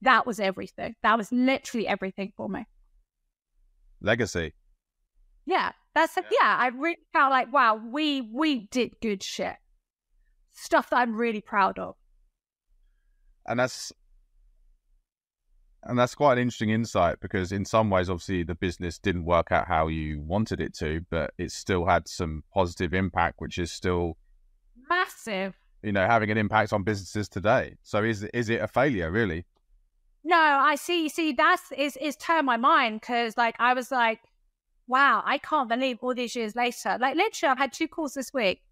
that 0.00 0.26
was 0.26 0.40
everything. 0.40 0.94
That 1.02 1.18
was 1.18 1.30
literally 1.30 1.86
everything 1.86 2.32
for 2.36 2.48
me. 2.48 2.66
Legacy. 4.00 4.52
Yeah, 5.46 5.72
that's 5.94 6.16
yeah. 6.16 6.22
yeah 6.30 6.56
I 6.58 6.68
really 6.68 6.98
felt 7.12 7.30
like 7.30 7.52
wow, 7.52 7.76
we 7.76 8.20
we 8.20 8.68
did 8.68 9.00
good 9.00 9.22
shit, 9.22 9.56
stuff 10.52 10.90
that 10.90 10.96
I'm 10.96 11.16
really 11.16 11.40
proud 11.40 11.78
of. 11.78 11.96
And 13.46 13.58
that's 13.58 13.92
and 15.84 15.98
that's 15.98 16.14
quite 16.14 16.34
an 16.34 16.38
interesting 16.38 16.70
insight 16.70 17.18
because, 17.20 17.50
in 17.50 17.64
some 17.64 17.90
ways, 17.90 18.08
obviously, 18.08 18.44
the 18.44 18.54
business 18.54 18.98
didn't 18.98 19.24
work 19.24 19.50
out 19.50 19.66
how 19.66 19.88
you 19.88 20.20
wanted 20.20 20.60
it 20.60 20.74
to, 20.74 21.04
but 21.10 21.32
it 21.38 21.50
still 21.50 21.86
had 21.86 22.06
some 22.06 22.44
positive 22.54 22.94
impact, 22.94 23.36
which 23.40 23.58
is 23.58 23.72
still 23.72 24.16
massive. 24.88 25.54
You 25.82 25.90
know, 25.90 26.06
having 26.06 26.30
an 26.30 26.38
impact 26.38 26.72
on 26.72 26.84
businesses 26.84 27.28
today. 27.28 27.76
So, 27.82 28.04
is 28.04 28.22
is 28.22 28.48
it 28.48 28.60
a 28.60 28.68
failure, 28.68 29.10
really? 29.10 29.44
No, 30.24 30.36
I 30.36 30.76
see. 30.76 31.08
See, 31.08 31.32
that's 31.32 31.72
is 31.76 31.96
is 31.96 32.16
turned 32.16 32.46
my 32.46 32.56
mind 32.56 33.00
because, 33.00 33.36
like, 33.36 33.56
I 33.58 33.74
was 33.74 33.90
like, 33.90 34.20
wow, 34.86 35.22
I 35.24 35.38
can't 35.38 35.68
believe 35.68 35.98
all 36.00 36.14
these 36.14 36.36
years 36.36 36.54
later. 36.54 36.96
Like, 37.00 37.16
literally, 37.16 37.50
I've 37.50 37.58
had 37.58 37.72
two 37.72 37.88
calls 37.88 38.14
this 38.14 38.32
week, 38.32 38.62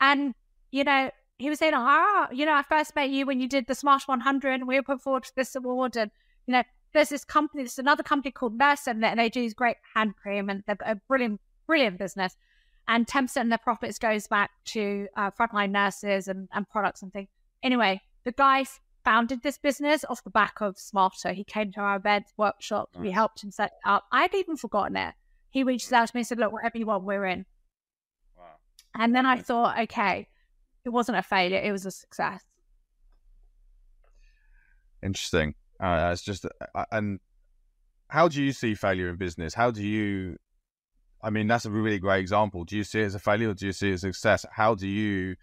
and 0.00 0.34
you 0.70 0.84
know, 0.84 1.10
he 1.40 1.48
was 1.48 1.58
saying, 1.58 1.72
ah, 1.74 2.28
you 2.30 2.44
know, 2.44 2.52
I 2.52 2.62
first 2.62 2.94
met 2.94 3.08
you 3.08 3.24
when 3.24 3.40
you 3.40 3.48
did 3.48 3.66
the 3.66 3.72
Smarta 3.72 4.08
100 4.08 4.52
and 4.52 4.68
we 4.68 4.76
were 4.76 4.82
put 4.82 5.00
forward 5.00 5.24
to 5.24 5.32
this 5.34 5.56
award. 5.56 5.96
And, 5.96 6.10
you 6.46 6.52
know, 6.52 6.62
there's 6.92 7.08
this 7.08 7.24
company, 7.24 7.62
there's 7.62 7.78
another 7.78 8.02
company 8.02 8.30
called 8.30 8.58
Nurse 8.58 8.86
and 8.86 9.02
they 9.02 9.30
do 9.30 9.48
great 9.52 9.78
hand 9.94 10.16
cream 10.16 10.50
and 10.50 10.62
they've 10.66 10.76
got 10.76 10.90
a 10.90 11.00
brilliant, 11.08 11.40
brilliant 11.66 11.98
business. 11.98 12.36
And 12.88 13.06
10% 13.06 13.40
of 13.40 13.48
their 13.48 13.56
profits 13.56 13.98
goes 13.98 14.26
back 14.26 14.50
to 14.66 15.08
uh, 15.16 15.30
frontline 15.30 15.70
nurses 15.70 16.28
and, 16.28 16.46
and 16.52 16.68
products 16.68 17.00
and 17.00 17.10
things. 17.10 17.28
Anyway, 17.62 18.02
the 18.24 18.32
guy 18.32 18.66
founded 19.02 19.42
this 19.42 19.56
business 19.56 20.04
off 20.10 20.22
the 20.22 20.30
back 20.30 20.60
of 20.60 20.76
Smarta. 20.76 21.32
He 21.32 21.44
came 21.44 21.72
to 21.72 21.80
our 21.80 21.96
event 21.96 22.26
workshop. 22.36 22.90
We 22.98 23.12
helped 23.12 23.42
him 23.42 23.50
set 23.50 23.68
it 23.68 23.88
up. 23.88 24.04
I'd 24.12 24.34
even 24.34 24.58
forgotten 24.58 24.98
it. 24.98 25.14
He 25.48 25.64
reached 25.64 25.90
out 25.90 26.08
to 26.08 26.14
me 26.14 26.20
and 26.20 26.26
said, 26.26 26.38
look, 26.38 26.52
whatever 26.52 26.76
you 26.76 26.84
want, 26.84 27.04
we're 27.04 27.24
in. 27.24 27.46
Wow. 28.36 28.44
And 28.94 29.14
then 29.14 29.24
I 29.24 29.38
thought, 29.38 29.78
okay, 29.80 30.28
it 30.84 30.90
wasn't 30.90 31.18
a 31.18 31.22
failure; 31.22 31.58
it 31.58 31.72
was 31.72 31.86
a 31.86 31.90
success. 31.90 32.42
Interesting. 35.02 35.54
Uh, 35.78 36.10
it's 36.12 36.22
just, 36.22 36.44
uh, 36.44 36.84
and 36.92 37.20
how 38.08 38.28
do 38.28 38.42
you 38.42 38.52
see 38.52 38.74
failure 38.74 39.08
in 39.08 39.16
business? 39.16 39.54
How 39.54 39.70
do 39.70 39.82
you? 39.82 40.36
I 41.22 41.30
mean, 41.30 41.46
that's 41.46 41.64
a 41.64 41.70
really 41.70 41.98
great 41.98 42.20
example. 42.20 42.64
Do 42.64 42.76
you 42.76 42.84
see 42.84 43.00
it 43.00 43.06
as 43.06 43.14
a 43.14 43.18
failure, 43.18 43.50
or 43.50 43.54
do 43.54 43.66
you 43.66 43.72
see 43.72 43.90
it 43.90 43.94
as 43.94 44.04
a 44.04 44.08
success? 44.08 44.44
How 44.52 44.74
do 44.74 44.86
you, 44.88 45.36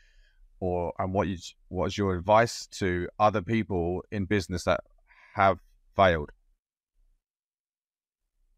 or 0.59 0.93
and 0.99 1.13
what 1.13 1.27
you, 1.27 1.37
what 1.69 1.87
is 1.87 1.97
your 1.97 2.15
advice 2.15 2.67
to 2.79 3.07
other 3.19 3.41
people 3.41 4.03
in 4.11 4.25
business 4.25 4.63
that 4.65 4.81
have 5.35 5.59
failed? 5.95 6.31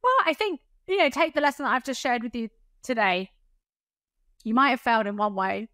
Well, 0.04 0.14
I 0.26 0.34
think 0.34 0.62
you 0.90 0.98
know, 0.98 1.10
take 1.10 1.36
the 1.36 1.42
lesson 1.42 1.66
that 1.66 1.72
I've 1.72 1.84
just 1.84 2.02
shared 2.02 2.24
with 2.24 2.36
you 2.36 2.50
today. 2.82 3.30
You 4.44 4.54
might 4.54 4.72
have 4.72 4.82
failed 4.82 5.06
in 5.06 5.18
one 5.18 5.36
way, 5.36 5.70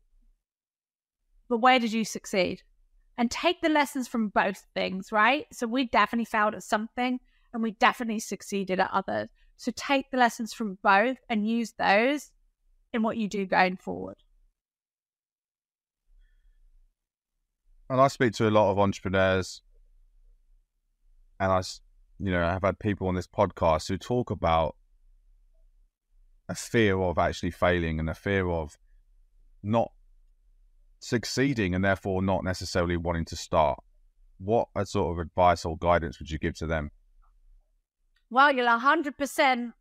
but 1.49 1.57
where 1.57 1.79
did 1.79 1.93
you 1.93 2.05
succeed? 2.05 2.61
And 3.17 3.31
take 3.31 3.61
the 3.61 3.69
lessons 3.69 4.07
from 4.07 4.29
both 4.29 4.65
things, 4.73 5.11
right? 5.11 5.45
So 5.51 5.67
we 5.67 5.85
definitely 5.85 6.25
failed 6.25 6.53
at 6.53 6.63
something 6.63 7.19
and 7.53 7.63
we 7.63 7.71
definitely 7.71 8.19
succeeded 8.19 8.79
at 8.79 8.91
others. 8.91 9.29
So 9.57 9.71
take 9.75 10.11
the 10.11 10.17
lessons 10.17 10.53
from 10.53 10.77
both 10.83 11.17
and 11.29 11.47
use 11.47 11.73
those 11.79 12.31
in 12.93 13.03
what 13.03 13.17
you 13.17 13.29
do 13.29 13.45
going 13.45 13.77
forward. 13.77 14.17
And 17.89 18.01
I 18.01 18.07
speak 18.07 18.33
to 18.33 18.47
a 18.47 18.49
lot 18.49 18.71
of 18.71 18.79
entrepreneurs, 18.79 19.61
and 21.39 21.51
I, 21.51 21.61
you 22.19 22.31
know, 22.31 22.43
I've 22.43 22.63
had 22.63 22.79
people 22.79 23.07
on 23.07 23.13
this 23.13 23.27
podcast 23.27 23.87
who 23.87 23.97
talk 23.97 24.31
about 24.31 24.75
a 26.49 26.55
fear 26.55 26.99
of 26.99 27.19
actually 27.19 27.51
failing 27.51 27.99
and 27.99 28.09
a 28.09 28.15
fear 28.15 28.49
of 28.49 28.77
not 29.61 29.91
succeeding 31.05 31.75
and 31.75 31.85
therefore 31.85 32.21
not 32.23 32.43
necessarily 32.43 32.97
wanting 32.97 33.25
to 33.25 33.35
start, 33.35 33.79
what 34.39 34.67
a 34.75 34.85
sort 34.85 35.13
of 35.13 35.19
advice 35.19 35.63
or 35.63 35.77
guidance 35.77 36.19
would 36.19 36.31
you 36.31 36.39
give 36.39 36.55
to 36.55 36.65
them? 36.65 36.89
Well, 38.31 38.51
you'll 38.51 38.67
100% 38.67 39.73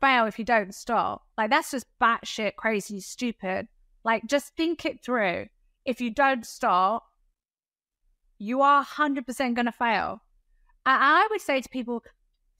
fail 0.00 0.26
if 0.26 0.38
you 0.38 0.44
don't 0.44 0.74
start. 0.74 1.22
Like, 1.38 1.50
that's 1.50 1.70
just 1.70 1.86
batshit 2.00 2.56
crazy, 2.56 3.00
stupid. 3.00 3.68
Like, 4.04 4.26
just 4.26 4.54
think 4.54 4.84
it 4.84 5.02
through. 5.02 5.46
If 5.86 6.00
you 6.00 6.10
don't 6.10 6.44
start, 6.44 7.02
you 8.38 8.60
are 8.60 8.84
100% 8.84 9.54
going 9.54 9.66
to 9.66 9.72
fail. 9.72 10.20
And 10.84 11.02
I 11.02 11.26
would 11.30 11.40
say 11.40 11.62
to 11.62 11.68
people, 11.70 12.02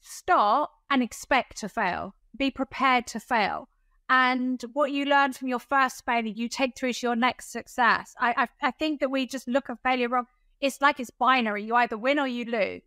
start 0.01 0.71
and 0.89 1.03
expect 1.03 1.57
to 1.59 1.69
fail. 1.69 2.15
Be 2.35 2.49
prepared 2.49 3.05
to 3.07 3.19
fail 3.19 3.69
and 4.09 4.63
what 4.73 4.91
you 4.91 5.05
learn 5.05 5.33
from 5.33 5.49
your 5.49 5.59
first 5.59 6.05
failure, 6.05 6.33
you 6.33 6.47
take 6.47 6.75
through 6.77 6.93
to 6.93 7.07
your 7.07 7.15
next 7.15 7.51
success. 7.51 8.15
I, 8.19 8.47
I, 8.61 8.67
I 8.67 8.71
think 8.71 9.01
that 9.01 9.11
we 9.11 9.27
just 9.27 9.47
look 9.47 9.69
at 9.69 9.81
failure 9.83 10.09
wrong. 10.09 10.27
It's 10.61 10.81
like 10.81 10.99
it's 10.99 11.09
binary. 11.09 11.63
You 11.65 11.75
either 11.75 11.97
win 11.97 12.19
or 12.19 12.27
you 12.27 12.45
lose. 12.45 12.81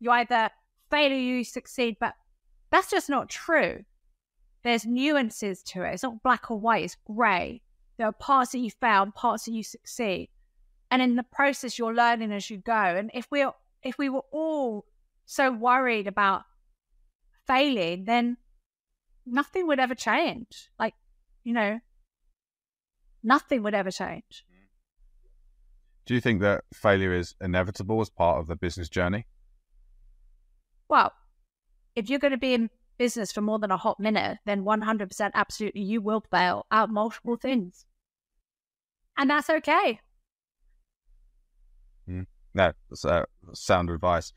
You 0.00 0.10
either 0.10 0.50
fail 0.90 1.12
or 1.12 1.16
you 1.16 1.44
succeed, 1.44 1.96
but 2.00 2.14
that's 2.70 2.90
just 2.90 3.08
not 3.08 3.30
true. 3.30 3.84
There's 4.64 4.84
nuances 4.84 5.62
to 5.64 5.84
it. 5.84 5.94
It's 5.94 6.02
not 6.02 6.22
black 6.22 6.50
or 6.50 6.58
white. 6.58 6.84
It's 6.84 6.96
grey. 7.06 7.62
There 7.96 8.06
are 8.08 8.12
parts 8.12 8.52
that 8.52 8.58
you 8.58 8.70
fail 8.70 9.02
and 9.04 9.14
parts 9.14 9.44
that 9.44 9.52
you 9.52 9.62
succeed, 9.62 10.28
and 10.90 11.00
in 11.00 11.14
the 11.14 11.22
process, 11.22 11.78
you're 11.78 11.94
learning 11.94 12.32
as 12.32 12.50
you 12.50 12.58
go. 12.58 12.72
And 12.72 13.10
if 13.14 13.28
we're 13.30 13.52
if 13.84 13.98
we 13.98 14.08
were 14.08 14.24
all 14.32 14.86
so 15.26 15.52
worried 15.52 16.08
about 16.08 16.42
failing, 17.46 18.04
then 18.06 18.36
nothing 19.26 19.66
would 19.66 19.80
ever 19.80 19.94
change. 19.94 20.70
Like, 20.78 20.94
you 21.42 21.52
know, 21.52 21.80
nothing 23.22 23.62
would 23.62 23.74
ever 23.74 23.90
change. 23.90 24.44
Do 26.06 26.14
you 26.14 26.20
think 26.20 26.40
that 26.42 26.64
failure 26.74 27.14
is 27.14 27.34
inevitable 27.40 28.00
as 28.00 28.10
part 28.10 28.38
of 28.38 28.46
the 28.46 28.56
business 28.56 28.88
journey? 28.88 29.26
Well, 30.88 31.12
if 31.96 32.10
you're 32.10 32.18
going 32.18 32.32
to 32.32 32.38
be 32.38 32.54
in 32.54 32.68
business 32.98 33.32
for 33.32 33.40
more 33.40 33.58
than 33.58 33.70
a 33.70 33.76
hot 33.76 33.98
minute, 33.98 34.38
then 34.44 34.64
100% 34.64 35.30
absolutely 35.34 35.80
you 35.80 36.02
will 36.02 36.22
fail 36.30 36.66
at 36.70 36.90
multiple 36.90 37.36
things. 37.36 37.86
And 39.16 39.30
that's 39.30 39.48
okay. 39.48 40.00
Mm. 42.08 42.26
No, 42.52 42.72
that's 42.90 43.04
uh, 43.04 43.24
sound 43.54 43.90
advice. 43.90 44.32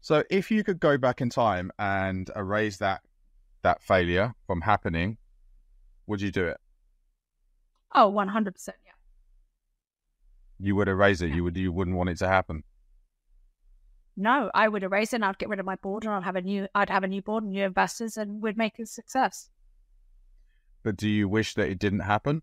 So 0.00 0.24
if 0.30 0.50
you 0.50 0.64
could 0.64 0.80
go 0.80 0.98
back 0.98 1.20
in 1.20 1.30
time 1.30 1.70
and 1.78 2.30
erase 2.36 2.78
that 2.78 3.02
that 3.66 3.82
failure 3.82 4.32
from 4.46 4.60
happening, 4.60 5.18
would 6.06 6.20
you 6.20 6.30
do 6.30 6.46
it? 6.46 6.58
Oh, 7.92 8.12
100%. 8.12 8.68
Yeah. 8.68 8.72
You 10.60 10.76
would 10.76 10.86
erase 10.86 11.20
it. 11.20 11.34
You 11.34 11.42
would 11.42 11.56
you 11.56 11.72
wouldn't 11.72 11.96
want 11.96 12.08
it 12.10 12.18
to 12.18 12.28
happen. 12.28 12.62
No, 14.16 14.50
I 14.54 14.68
would 14.68 14.84
erase 14.84 15.12
it 15.12 15.16
and 15.16 15.24
I'd 15.24 15.38
get 15.38 15.48
rid 15.48 15.58
of 15.58 15.66
my 15.66 15.74
board 15.76 16.04
and 16.04 16.12
I'd 16.14 16.22
have 16.22 16.36
a 16.36 16.42
new 16.42 16.68
I'd 16.76 16.90
have 16.90 17.02
a 17.02 17.08
new 17.08 17.22
board 17.22 17.42
and 17.42 17.52
new 17.52 17.64
investors 17.64 18.16
and 18.16 18.40
we'd 18.40 18.56
make 18.56 18.78
it 18.78 18.82
a 18.82 18.86
success. 18.86 19.50
But 20.84 20.96
do 20.96 21.08
you 21.08 21.28
wish 21.28 21.54
that 21.54 21.68
it 21.68 21.80
didn't 21.80 22.00
happen? 22.00 22.42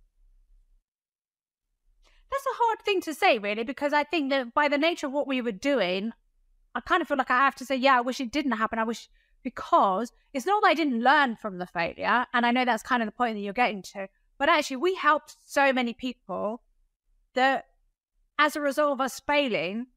That's 2.30 2.46
a 2.46 2.58
hard 2.64 2.82
thing 2.82 3.00
to 3.02 3.14
say, 3.14 3.40
really, 3.40 3.64
because 3.64 3.94
I 3.94 4.04
think 4.04 4.30
that 4.32 4.54
by 4.54 4.68
the 4.68 4.78
nature 4.78 5.08
of 5.08 5.14
what 5.14 5.28
we 5.28 5.42
were 5.42 5.54
doing, 5.54 6.12
I 6.76 6.82
kind 6.82 7.02
of 7.02 7.08
feel 7.08 7.18
like 7.18 7.32
I 7.32 7.46
have 7.46 7.56
to 7.56 7.66
say, 7.66 7.78
yeah, 7.78 7.98
I 7.98 8.02
wish 8.02 8.20
it 8.20 8.32
didn't 8.32 8.58
happen. 8.64 8.80
I 8.80 8.84
wish 8.84 9.08
because 9.44 10.12
it's 10.34 10.46
not 10.46 10.62
that 10.62 10.70
I 10.70 10.74
didn't 10.74 11.02
learn 11.02 11.36
from 11.36 11.58
the 11.58 11.68
failure, 11.68 12.26
and 12.34 12.46
I 12.46 12.52
know 12.52 12.66
that's 12.66 12.84
kind 12.84 13.02
of 13.02 13.08
the 13.08 13.12
point 13.12 13.36
that 13.36 13.42
you're 13.42 13.54
getting 13.54 13.82
to, 13.94 14.08
but 14.38 14.50
actually 14.50 14.78
we 14.78 14.96
helped 14.96 15.36
so 15.46 15.74
many 15.74 15.94
people 15.94 16.62
that 17.36 17.66
as 18.40 18.56
a 18.56 18.62
result 18.62 18.94
of 18.94 19.02
us 19.02 19.20
failing, 19.20 19.88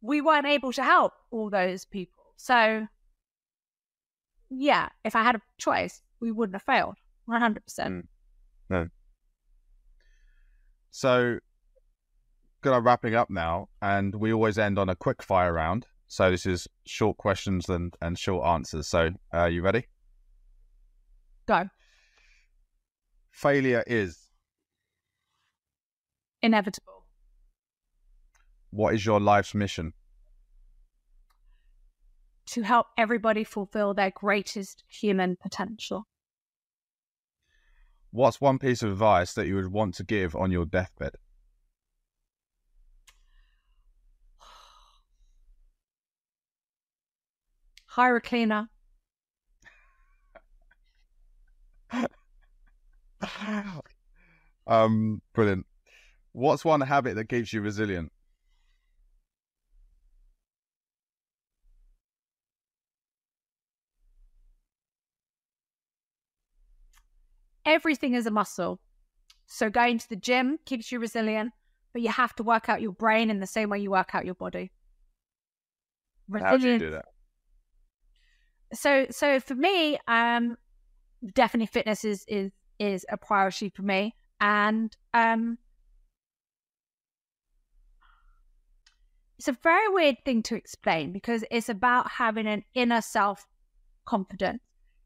we 0.00 0.20
weren't 0.20 0.46
able 0.46 0.72
to 0.72 0.82
help 0.82 1.12
all 1.30 1.50
those 1.50 1.84
people. 1.84 2.22
So 2.36 2.86
yeah, 4.50 4.88
if 5.04 5.16
I 5.16 5.22
had 5.22 5.36
a 5.36 5.40
choice, 5.58 6.02
we 6.20 6.30
wouldn't 6.30 6.54
have 6.54 6.62
failed. 6.62 6.96
One 7.26 7.40
hundred 7.40 7.64
percent. 7.64 7.94
Mm. 7.94 8.08
No. 8.70 8.88
So, 10.90 11.38
gonna 12.62 12.80
wrapping 12.80 13.14
up 13.14 13.30
now, 13.30 13.68
and 13.82 14.14
we 14.14 14.32
always 14.32 14.58
end 14.58 14.78
on 14.78 14.88
a 14.88 14.96
quick 14.96 15.22
fire 15.22 15.52
round. 15.52 15.86
So 16.14 16.30
this 16.30 16.46
is 16.46 16.68
short 16.86 17.16
questions 17.16 17.68
and 17.68 17.92
and 18.00 18.16
short 18.16 18.46
answers. 18.46 18.86
So, 18.86 19.10
uh, 19.34 19.46
you 19.46 19.62
ready? 19.62 19.88
Go. 21.48 21.68
Failure 23.32 23.82
is 23.84 24.28
Inevitable. 26.40 27.04
what 28.70 28.94
is 28.94 29.04
your 29.04 29.18
life's 29.18 29.56
mission? 29.56 29.92
To 32.46 32.62
help 32.62 32.86
everybody 32.96 33.42
fulfill 33.42 33.92
their 33.92 34.12
greatest 34.12 34.84
human 34.86 35.36
potential. 35.42 36.06
What's 38.12 38.40
one 38.40 38.60
piece 38.60 38.84
of 38.84 38.92
advice 38.92 39.34
that 39.34 39.48
you 39.48 39.56
would 39.56 39.72
want 39.72 39.96
to 39.96 40.04
give 40.04 40.36
on 40.36 40.52
your 40.52 40.64
deathbed? 40.64 41.16
Hire 47.94 48.16
a 48.16 48.20
cleaner. 48.20 48.68
um, 54.66 55.22
brilliant. 55.32 55.64
What's 56.32 56.64
one 56.64 56.80
habit 56.80 57.14
that 57.14 57.28
keeps 57.28 57.52
you 57.52 57.60
resilient? 57.60 58.10
Everything 67.64 68.14
is 68.14 68.26
a 68.26 68.32
muscle. 68.32 68.80
So 69.46 69.70
going 69.70 69.98
to 69.98 70.08
the 70.08 70.16
gym 70.16 70.58
keeps 70.64 70.90
you 70.90 70.98
resilient, 70.98 71.52
but 71.92 72.02
you 72.02 72.08
have 72.08 72.34
to 72.34 72.42
work 72.42 72.68
out 72.68 72.82
your 72.82 72.90
brain 72.90 73.30
in 73.30 73.38
the 73.38 73.46
same 73.46 73.70
way 73.70 73.78
you 73.78 73.92
work 73.92 74.16
out 74.16 74.24
your 74.24 74.34
body. 74.34 74.72
How 76.40 76.56
do 76.56 76.68
you 76.68 76.80
do 76.80 76.90
that? 76.90 77.13
So 78.74 79.06
so 79.10 79.40
for 79.40 79.54
me 79.54 79.98
um 80.06 80.56
definitely 81.34 81.66
fitness 81.66 82.04
is 82.04 82.24
is 82.28 82.50
is 82.78 83.06
a 83.08 83.16
priority 83.16 83.70
for 83.70 83.82
me. 83.82 84.14
And 84.40 84.94
um 85.14 85.58
it's 89.38 89.48
a 89.48 89.52
very 89.62 89.88
weird 89.88 90.16
thing 90.24 90.42
to 90.44 90.54
explain 90.54 91.12
because 91.12 91.44
it's 91.50 91.68
about 91.68 92.10
having 92.10 92.46
an 92.46 92.64
inner 92.74 93.00
self 93.00 93.46
confidence 94.04 94.60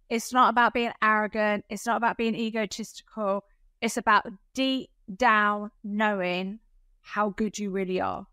it's 0.08 0.32
not 0.32 0.48
about 0.50 0.72
being 0.72 0.92
arrogant. 1.02 1.64
It's 1.68 1.86
not 1.86 1.98
about 1.98 2.16
being 2.16 2.34
egotistical. 2.34 3.44
It's 3.82 3.96
about 3.96 4.26
deep 4.54 4.90
down 5.14 5.70
knowing 5.84 6.60
how 7.02 7.30
good 7.30 7.58
you 7.58 7.70
really 7.70 8.00
are. 8.00 8.26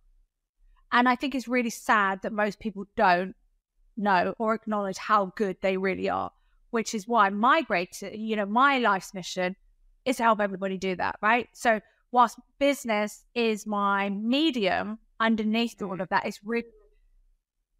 And 0.92 1.10
i 1.10 1.16
think 1.16 1.36
it's 1.36 1.48
really 1.48 1.70
sad 1.70 2.22
that 2.22 2.32
most 2.32 2.60
people 2.60 2.86
don't 2.96 3.36
know 3.98 4.34
or 4.38 4.54
acknowledge 4.54 4.98
how 4.98 5.34
good 5.36 5.58
they 5.62 5.78
really 5.78 6.10
are, 6.10 6.32
which 6.72 6.94
is 6.94 7.08
why 7.08 7.30
my 7.30 7.62
great, 7.62 8.02
you 8.02 8.36
know, 8.36 8.46
my 8.46 8.80
life's 8.80 9.14
mission 9.14 9.56
is 10.06 10.18
to 10.18 10.24
help 10.24 10.40
everybody 10.40 10.78
do 10.78 10.96
that, 10.96 11.18
right? 11.22 11.48
So, 11.54 11.82
whilst 12.12 12.40
business 12.60 13.26
is 13.34 13.66
my 13.66 14.10
medium, 14.10 15.00
underneath 15.20 15.82
all 15.82 16.00
of 16.02 16.10
that 16.10 16.26
is 16.26 16.40
really 16.44 16.68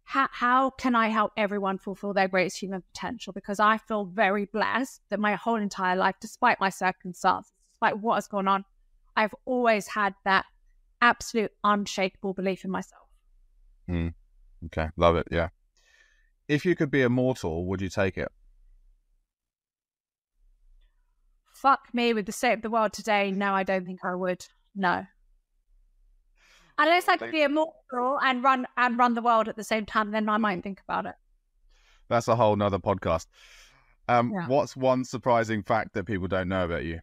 how, 0.04 0.28
how 0.30 0.70
can 0.70 0.94
I 0.94 1.08
help 1.08 1.32
everyone 1.36 1.78
fulfill 1.78 2.12
their 2.12 2.28
greatest 2.28 2.58
human 2.58 2.82
potential? 2.82 3.32
Because 3.32 3.58
I 3.58 3.78
feel 3.78 4.04
very 4.04 4.44
blessed 4.44 5.00
that 5.10 5.18
my 5.18 5.34
whole 5.34 5.56
entire 5.56 5.96
life, 5.96 6.14
despite 6.20 6.60
my 6.60 6.70
circumstances, 6.70 7.52
despite 7.72 7.98
what 7.98 8.14
has 8.14 8.28
gone 8.28 8.46
on, 8.46 8.64
I've 9.16 9.34
always 9.46 9.88
had 9.88 10.14
that 10.24 10.44
absolute 11.02 11.50
unshakable 11.64 12.34
belief 12.34 12.64
in 12.64 12.70
myself. 12.70 13.02
Mm. 13.90 14.14
Okay, 14.66 14.90
love 14.96 15.16
it. 15.16 15.26
Yeah 15.30 15.48
if 16.48 16.64
you 16.64 16.74
could 16.74 16.90
be 16.90 17.02
immortal, 17.02 17.66
would 17.66 17.80
you 17.80 17.88
take 17.88 18.16
it? 18.16 18.30
Fuck 21.52 21.88
me 21.92 22.12
with 22.12 22.26
the 22.26 22.32
state 22.32 22.52
of 22.54 22.62
the 22.62 22.70
world 22.70 22.92
today. 22.92 23.30
No, 23.30 23.52
I 23.52 23.62
don't 23.62 23.86
think 23.86 24.00
I 24.04 24.14
would. 24.14 24.46
No. 24.74 25.04
Unless 26.78 27.08
I 27.08 27.16
could 27.16 27.32
be 27.32 27.42
immortal 27.42 28.18
and 28.22 28.42
run 28.42 28.66
and 28.76 28.98
run 28.98 29.14
the 29.14 29.22
world 29.22 29.48
at 29.48 29.56
the 29.56 29.64
same 29.64 29.86
time, 29.86 30.10
then 30.10 30.28
I 30.28 30.36
might 30.36 30.62
think 30.62 30.80
about 30.86 31.06
it. 31.06 31.14
That's 32.08 32.28
a 32.28 32.36
whole 32.36 32.54
nother 32.56 32.78
podcast. 32.78 33.26
Um, 34.08 34.32
yeah. 34.34 34.46
What's 34.46 34.76
one 34.76 35.04
surprising 35.04 35.62
fact 35.62 35.94
that 35.94 36.04
people 36.04 36.28
don't 36.28 36.48
know 36.48 36.64
about 36.64 36.84
you? 36.84 37.00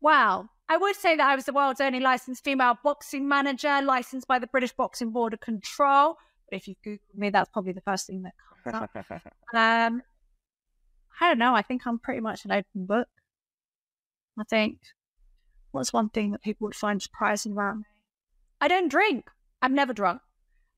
Wow. 0.00 0.48
I 0.68 0.76
would 0.76 0.96
say 0.96 1.16
that 1.16 1.26
I 1.26 1.36
was 1.36 1.44
the 1.44 1.52
world's 1.52 1.80
only 1.80 2.00
licensed 2.00 2.42
female 2.42 2.78
boxing 2.82 3.28
manager, 3.28 3.80
licensed 3.82 4.26
by 4.26 4.38
the 4.38 4.46
British 4.46 4.72
Boxing 4.72 5.10
Board 5.10 5.34
of 5.34 5.40
Control. 5.40 6.16
But 6.50 6.56
if 6.56 6.68
you 6.68 6.74
Google 6.82 7.04
me, 7.14 7.30
that's 7.30 7.50
probably 7.50 7.72
the 7.72 7.82
first 7.82 8.06
thing 8.06 8.22
that 8.22 8.32
comes 8.64 8.74
up. 8.74 8.90
um, 9.54 10.02
I 11.20 11.28
don't 11.28 11.38
know. 11.38 11.54
I 11.54 11.62
think 11.62 11.86
I'm 11.86 11.98
pretty 11.98 12.20
much 12.20 12.44
an 12.44 12.52
open 12.52 12.86
book. 12.86 13.08
I 14.38 14.44
think 14.44 14.78
what's 15.70 15.92
one 15.92 16.08
thing 16.08 16.32
that 16.32 16.42
people 16.42 16.66
would 16.66 16.74
find 16.74 17.00
surprising 17.00 17.52
about 17.52 17.78
me? 17.78 17.84
I 18.60 18.68
don't 18.68 18.88
drink. 18.88 19.28
I've 19.60 19.70
never 19.70 19.92
drunk. 19.92 20.22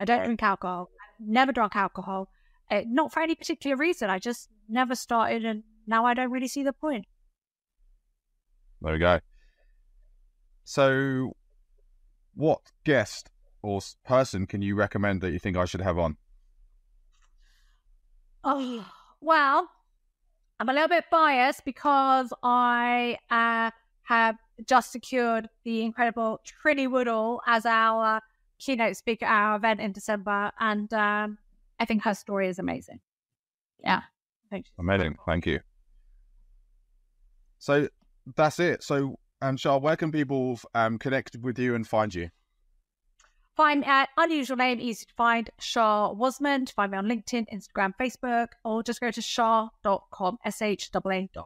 I 0.01 0.05
don't 0.05 0.25
drink 0.25 0.43
alcohol. 0.43 0.91
I've 1.01 1.27
never 1.27 1.53
drunk 1.53 1.77
alcohol. 1.77 2.29
Uh, 2.71 2.83
not 2.87 3.13
for 3.13 3.21
any 3.21 3.37
particular 3.37 3.77
reason. 3.77 4.11
I 4.11 4.19
just 4.19 4.49
never 4.69 4.97
started, 4.97 5.45
and 5.45 5.63
now 5.87 6.05
I 6.05 6.15
don't 6.15 6.33
really 6.33 6.49
see 6.49 6.65
the 6.65 6.73
point. 6.73 7.07
There 8.83 8.93
we 8.93 8.99
go. 8.99 9.21
So, 10.69 11.37
what 12.35 12.73
guest 12.83 13.31
or 13.63 13.81
person 14.05 14.49
can 14.49 14.63
you 14.63 14.75
recommend 14.75 15.21
that 15.21 15.31
you 15.31 15.39
think 15.39 15.57
I 15.57 15.65
should 15.65 15.81
have 15.81 15.97
on? 15.97 16.17
Oh, 18.43 18.85
well, 19.21 19.71
I'm 20.59 20.69
a 20.69 20.73
little 20.73 20.89
bit 20.89 21.05
biased 21.09 21.65
because 21.65 22.33
I 22.43 23.17
uh, 23.31 23.71
have 24.03 24.39
just 24.67 24.91
secured 24.91 25.49
the 25.63 25.83
incredible 25.83 26.41
Trinny 26.45 26.91
Woodall 26.91 27.43
as 27.47 27.65
our 27.65 28.21
keynote 28.59 28.97
speaker 28.97 29.25
at 29.25 29.51
our 29.51 29.57
event 29.59 29.81
in 29.81 29.93
December, 29.93 30.51
and 30.59 30.93
um, 30.93 31.39
I 31.79 31.85
think 31.85 32.03
her 32.03 32.15
story 32.15 32.49
is 32.49 32.59
amazing. 32.59 32.99
Yeah, 33.79 34.03
amazing. 34.81 35.17
Thank 35.27 35.47
you. 35.47 35.61
So 37.61 37.89
that's 38.35 38.59
it. 38.59 38.83
So 38.83 39.21
and 39.41 39.59
Shaa, 39.59 39.81
where 39.81 39.97
can 39.97 40.13
people 40.13 40.59
um, 40.75 40.99
connect 40.99 41.37
with 41.37 41.59
you 41.59 41.75
and 41.75 41.87
find 41.87 42.15
you? 42.15 42.31
Find 43.57 43.85
uh, 43.85 44.07
unusual 44.19 44.59
name, 44.59 44.79
easy 44.81 45.07
to 45.07 45.15
find, 45.15 45.49
Shaa 45.61 46.15
Wasmund. 46.15 46.73
Find 46.73 46.93
me 46.93 46.99
on 46.99 47.07
LinkedIn, 47.07 47.47
Instagram, 47.53 47.93
Facebook, 47.99 48.49
or 48.65 48.83
just 48.83 49.01
go 49.01 49.11
to 49.11 49.21
shaa.com, 49.21 50.39
S-H-A-A.com. 50.45 51.45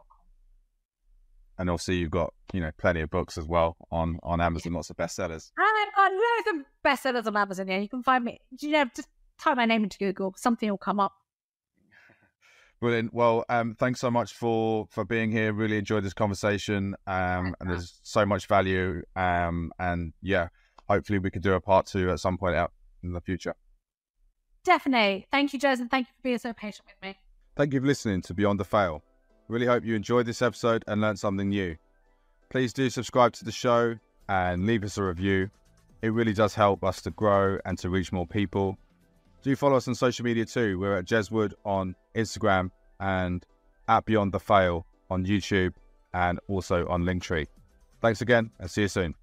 And 1.57 1.69
also 1.69 1.91
you've 1.91 2.11
got, 2.11 2.33
you 2.53 2.59
know, 2.59 2.71
plenty 2.77 3.01
of 3.01 3.09
books 3.09 3.37
as 3.37 3.45
well 3.45 3.77
on, 3.91 4.19
on 4.23 4.41
Amazon, 4.41 4.73
lots 4.73 4.89
of 4.89 4.97
bestsellers. 4.97 5.51
I've 5.59 5.95
got 5.95 6.11
loads 6.11 6.47
of 6.47 6.65
bestsellers 6.83 7.27
on 7.27 7.37
Amazon, 7.37 7.67
yeah. 7.67 7.77
You 7.77 7.87
can 7.87 8.03
find 8.03 8.25
me, 8.25 8.41
you 8.59 8.71
know, 8.71 8.85
just 8.95 9.07
type 9.39 9.55
my 9.55 9.65
name 9.65 9.83
into 9.83 9.97
Google, 9.97 10.33
something 10.37 10.69
will 10.69 10.77
come 10.77 10.99
up. 10.99 11.13
Brilliant. 12.81 13.13
Well, 13.13 13.45
um, 13.47 13.75
thanks 13.75 13.99
so 13.99 14.09
much 14.09 14.33
for 14.33 14.87
for 14.89 15.05
being 15.05 15.31
here. 15.31 15.53
Really 15.53 15.77
enjoyed 15.77 16.03
this 16.03 16.15
conversation, 16.15 16.95
um, 17.05 17.55
and 17.59 17.69
there's 17.69 17.99
so 18.01 18.25
much 18.25 18.47
value. 18.47 19.03
Um, 19.15 19.71
and 19.77 20.13
yeah, 20.23 20.47
hopefully 20.89 21.19
we 21.19 21.29
could 21.29 21.43
do 21.43 21.53
a 21.53 21.61
part 21.61 21.85
two 21.85 22.09
at 22.09 22.19
some 22.19 22.39
point 22.39 22.55
out 22.55 22.73
in 23.03 23.13
the 23.13 23.21
future. 23.21 23.53
Definitely. 24.63 25.27
Thank 25.31 25.53
you, 25.53 25.59
Jez, 25.59 25.79
and 25.79 25.91
thank 25.91 26.07
you 26.07 26.13
for 26.17 26.23
being 26.23 26.39
so 26.39 26.53
patient 26.53 26.87
with 26.87 27.07
me. 27.07 27.19
Thank 27.55 27.73
you 27.73 27.81
for 27.81 27.85
listening 27.85 28.23
to 28.23 28.33
Beyond 28.33 28.59
the 28.59 28.65
Fail. 28.65 29.03
Really 29.47 29.67
hope 29.67 29.85
you 29.85 29.95
enjoyed 29.95 30.25
this 30.25 30.41
episode 30.41 30.83
and 30.87 31.01
learned 31.01 31.19
something 31.19 31.49
new. 31.49 31.75
Please 32.49 32.73
do 32.73 32.89
subscribe 32.89 33.33
to 33.33 33.45
the 33.45 33.51
show 33.51 33.95
and 34.27 34.65
leave 34.65 34.83
us 34.83 34.97
a 34.97 35.03
review. 35.03 35.51
It 36.01 36.13
really 36.13 36.33
does 36.33 36.55
help 36.55 36.83
us 36.83 37.01
to 37.03 37.11
grow 37.11 37.59
and 37.63 37.77
to 37.77 37.89
reach 37.89 38.11
more 38.11 38.25
people. 38.25 38.77
Do 39.43 39.55
follow 39.55 39.77
us 39.77 39.87
on 39.87 39.93
social 39.93 40.25
media 40.25 40.45
too. 40.45 40.79
We're 40.79 40.97
at 40.97 41.05
Jeswood 41.05 41.53
on 41.63 41.95
Instagram 42.15 42.71
and 42.99 43.45
at 43.87 44.05
Beyond 44.05 44.31
the 44.31 44.39
Fail 44.39 44.85
on 45.09 45.25
YouTube 45.25 45.73
and 46.13 46.39
also 46.47 46.87
on 46.87 47.03
Linktree. 47.03 47.47
Thanks 48.01 48.21
again 48.21 48.51
and 48.59 48.69
see 48.69 48.81
you 48.81 48.87
soon. 48.87 49.15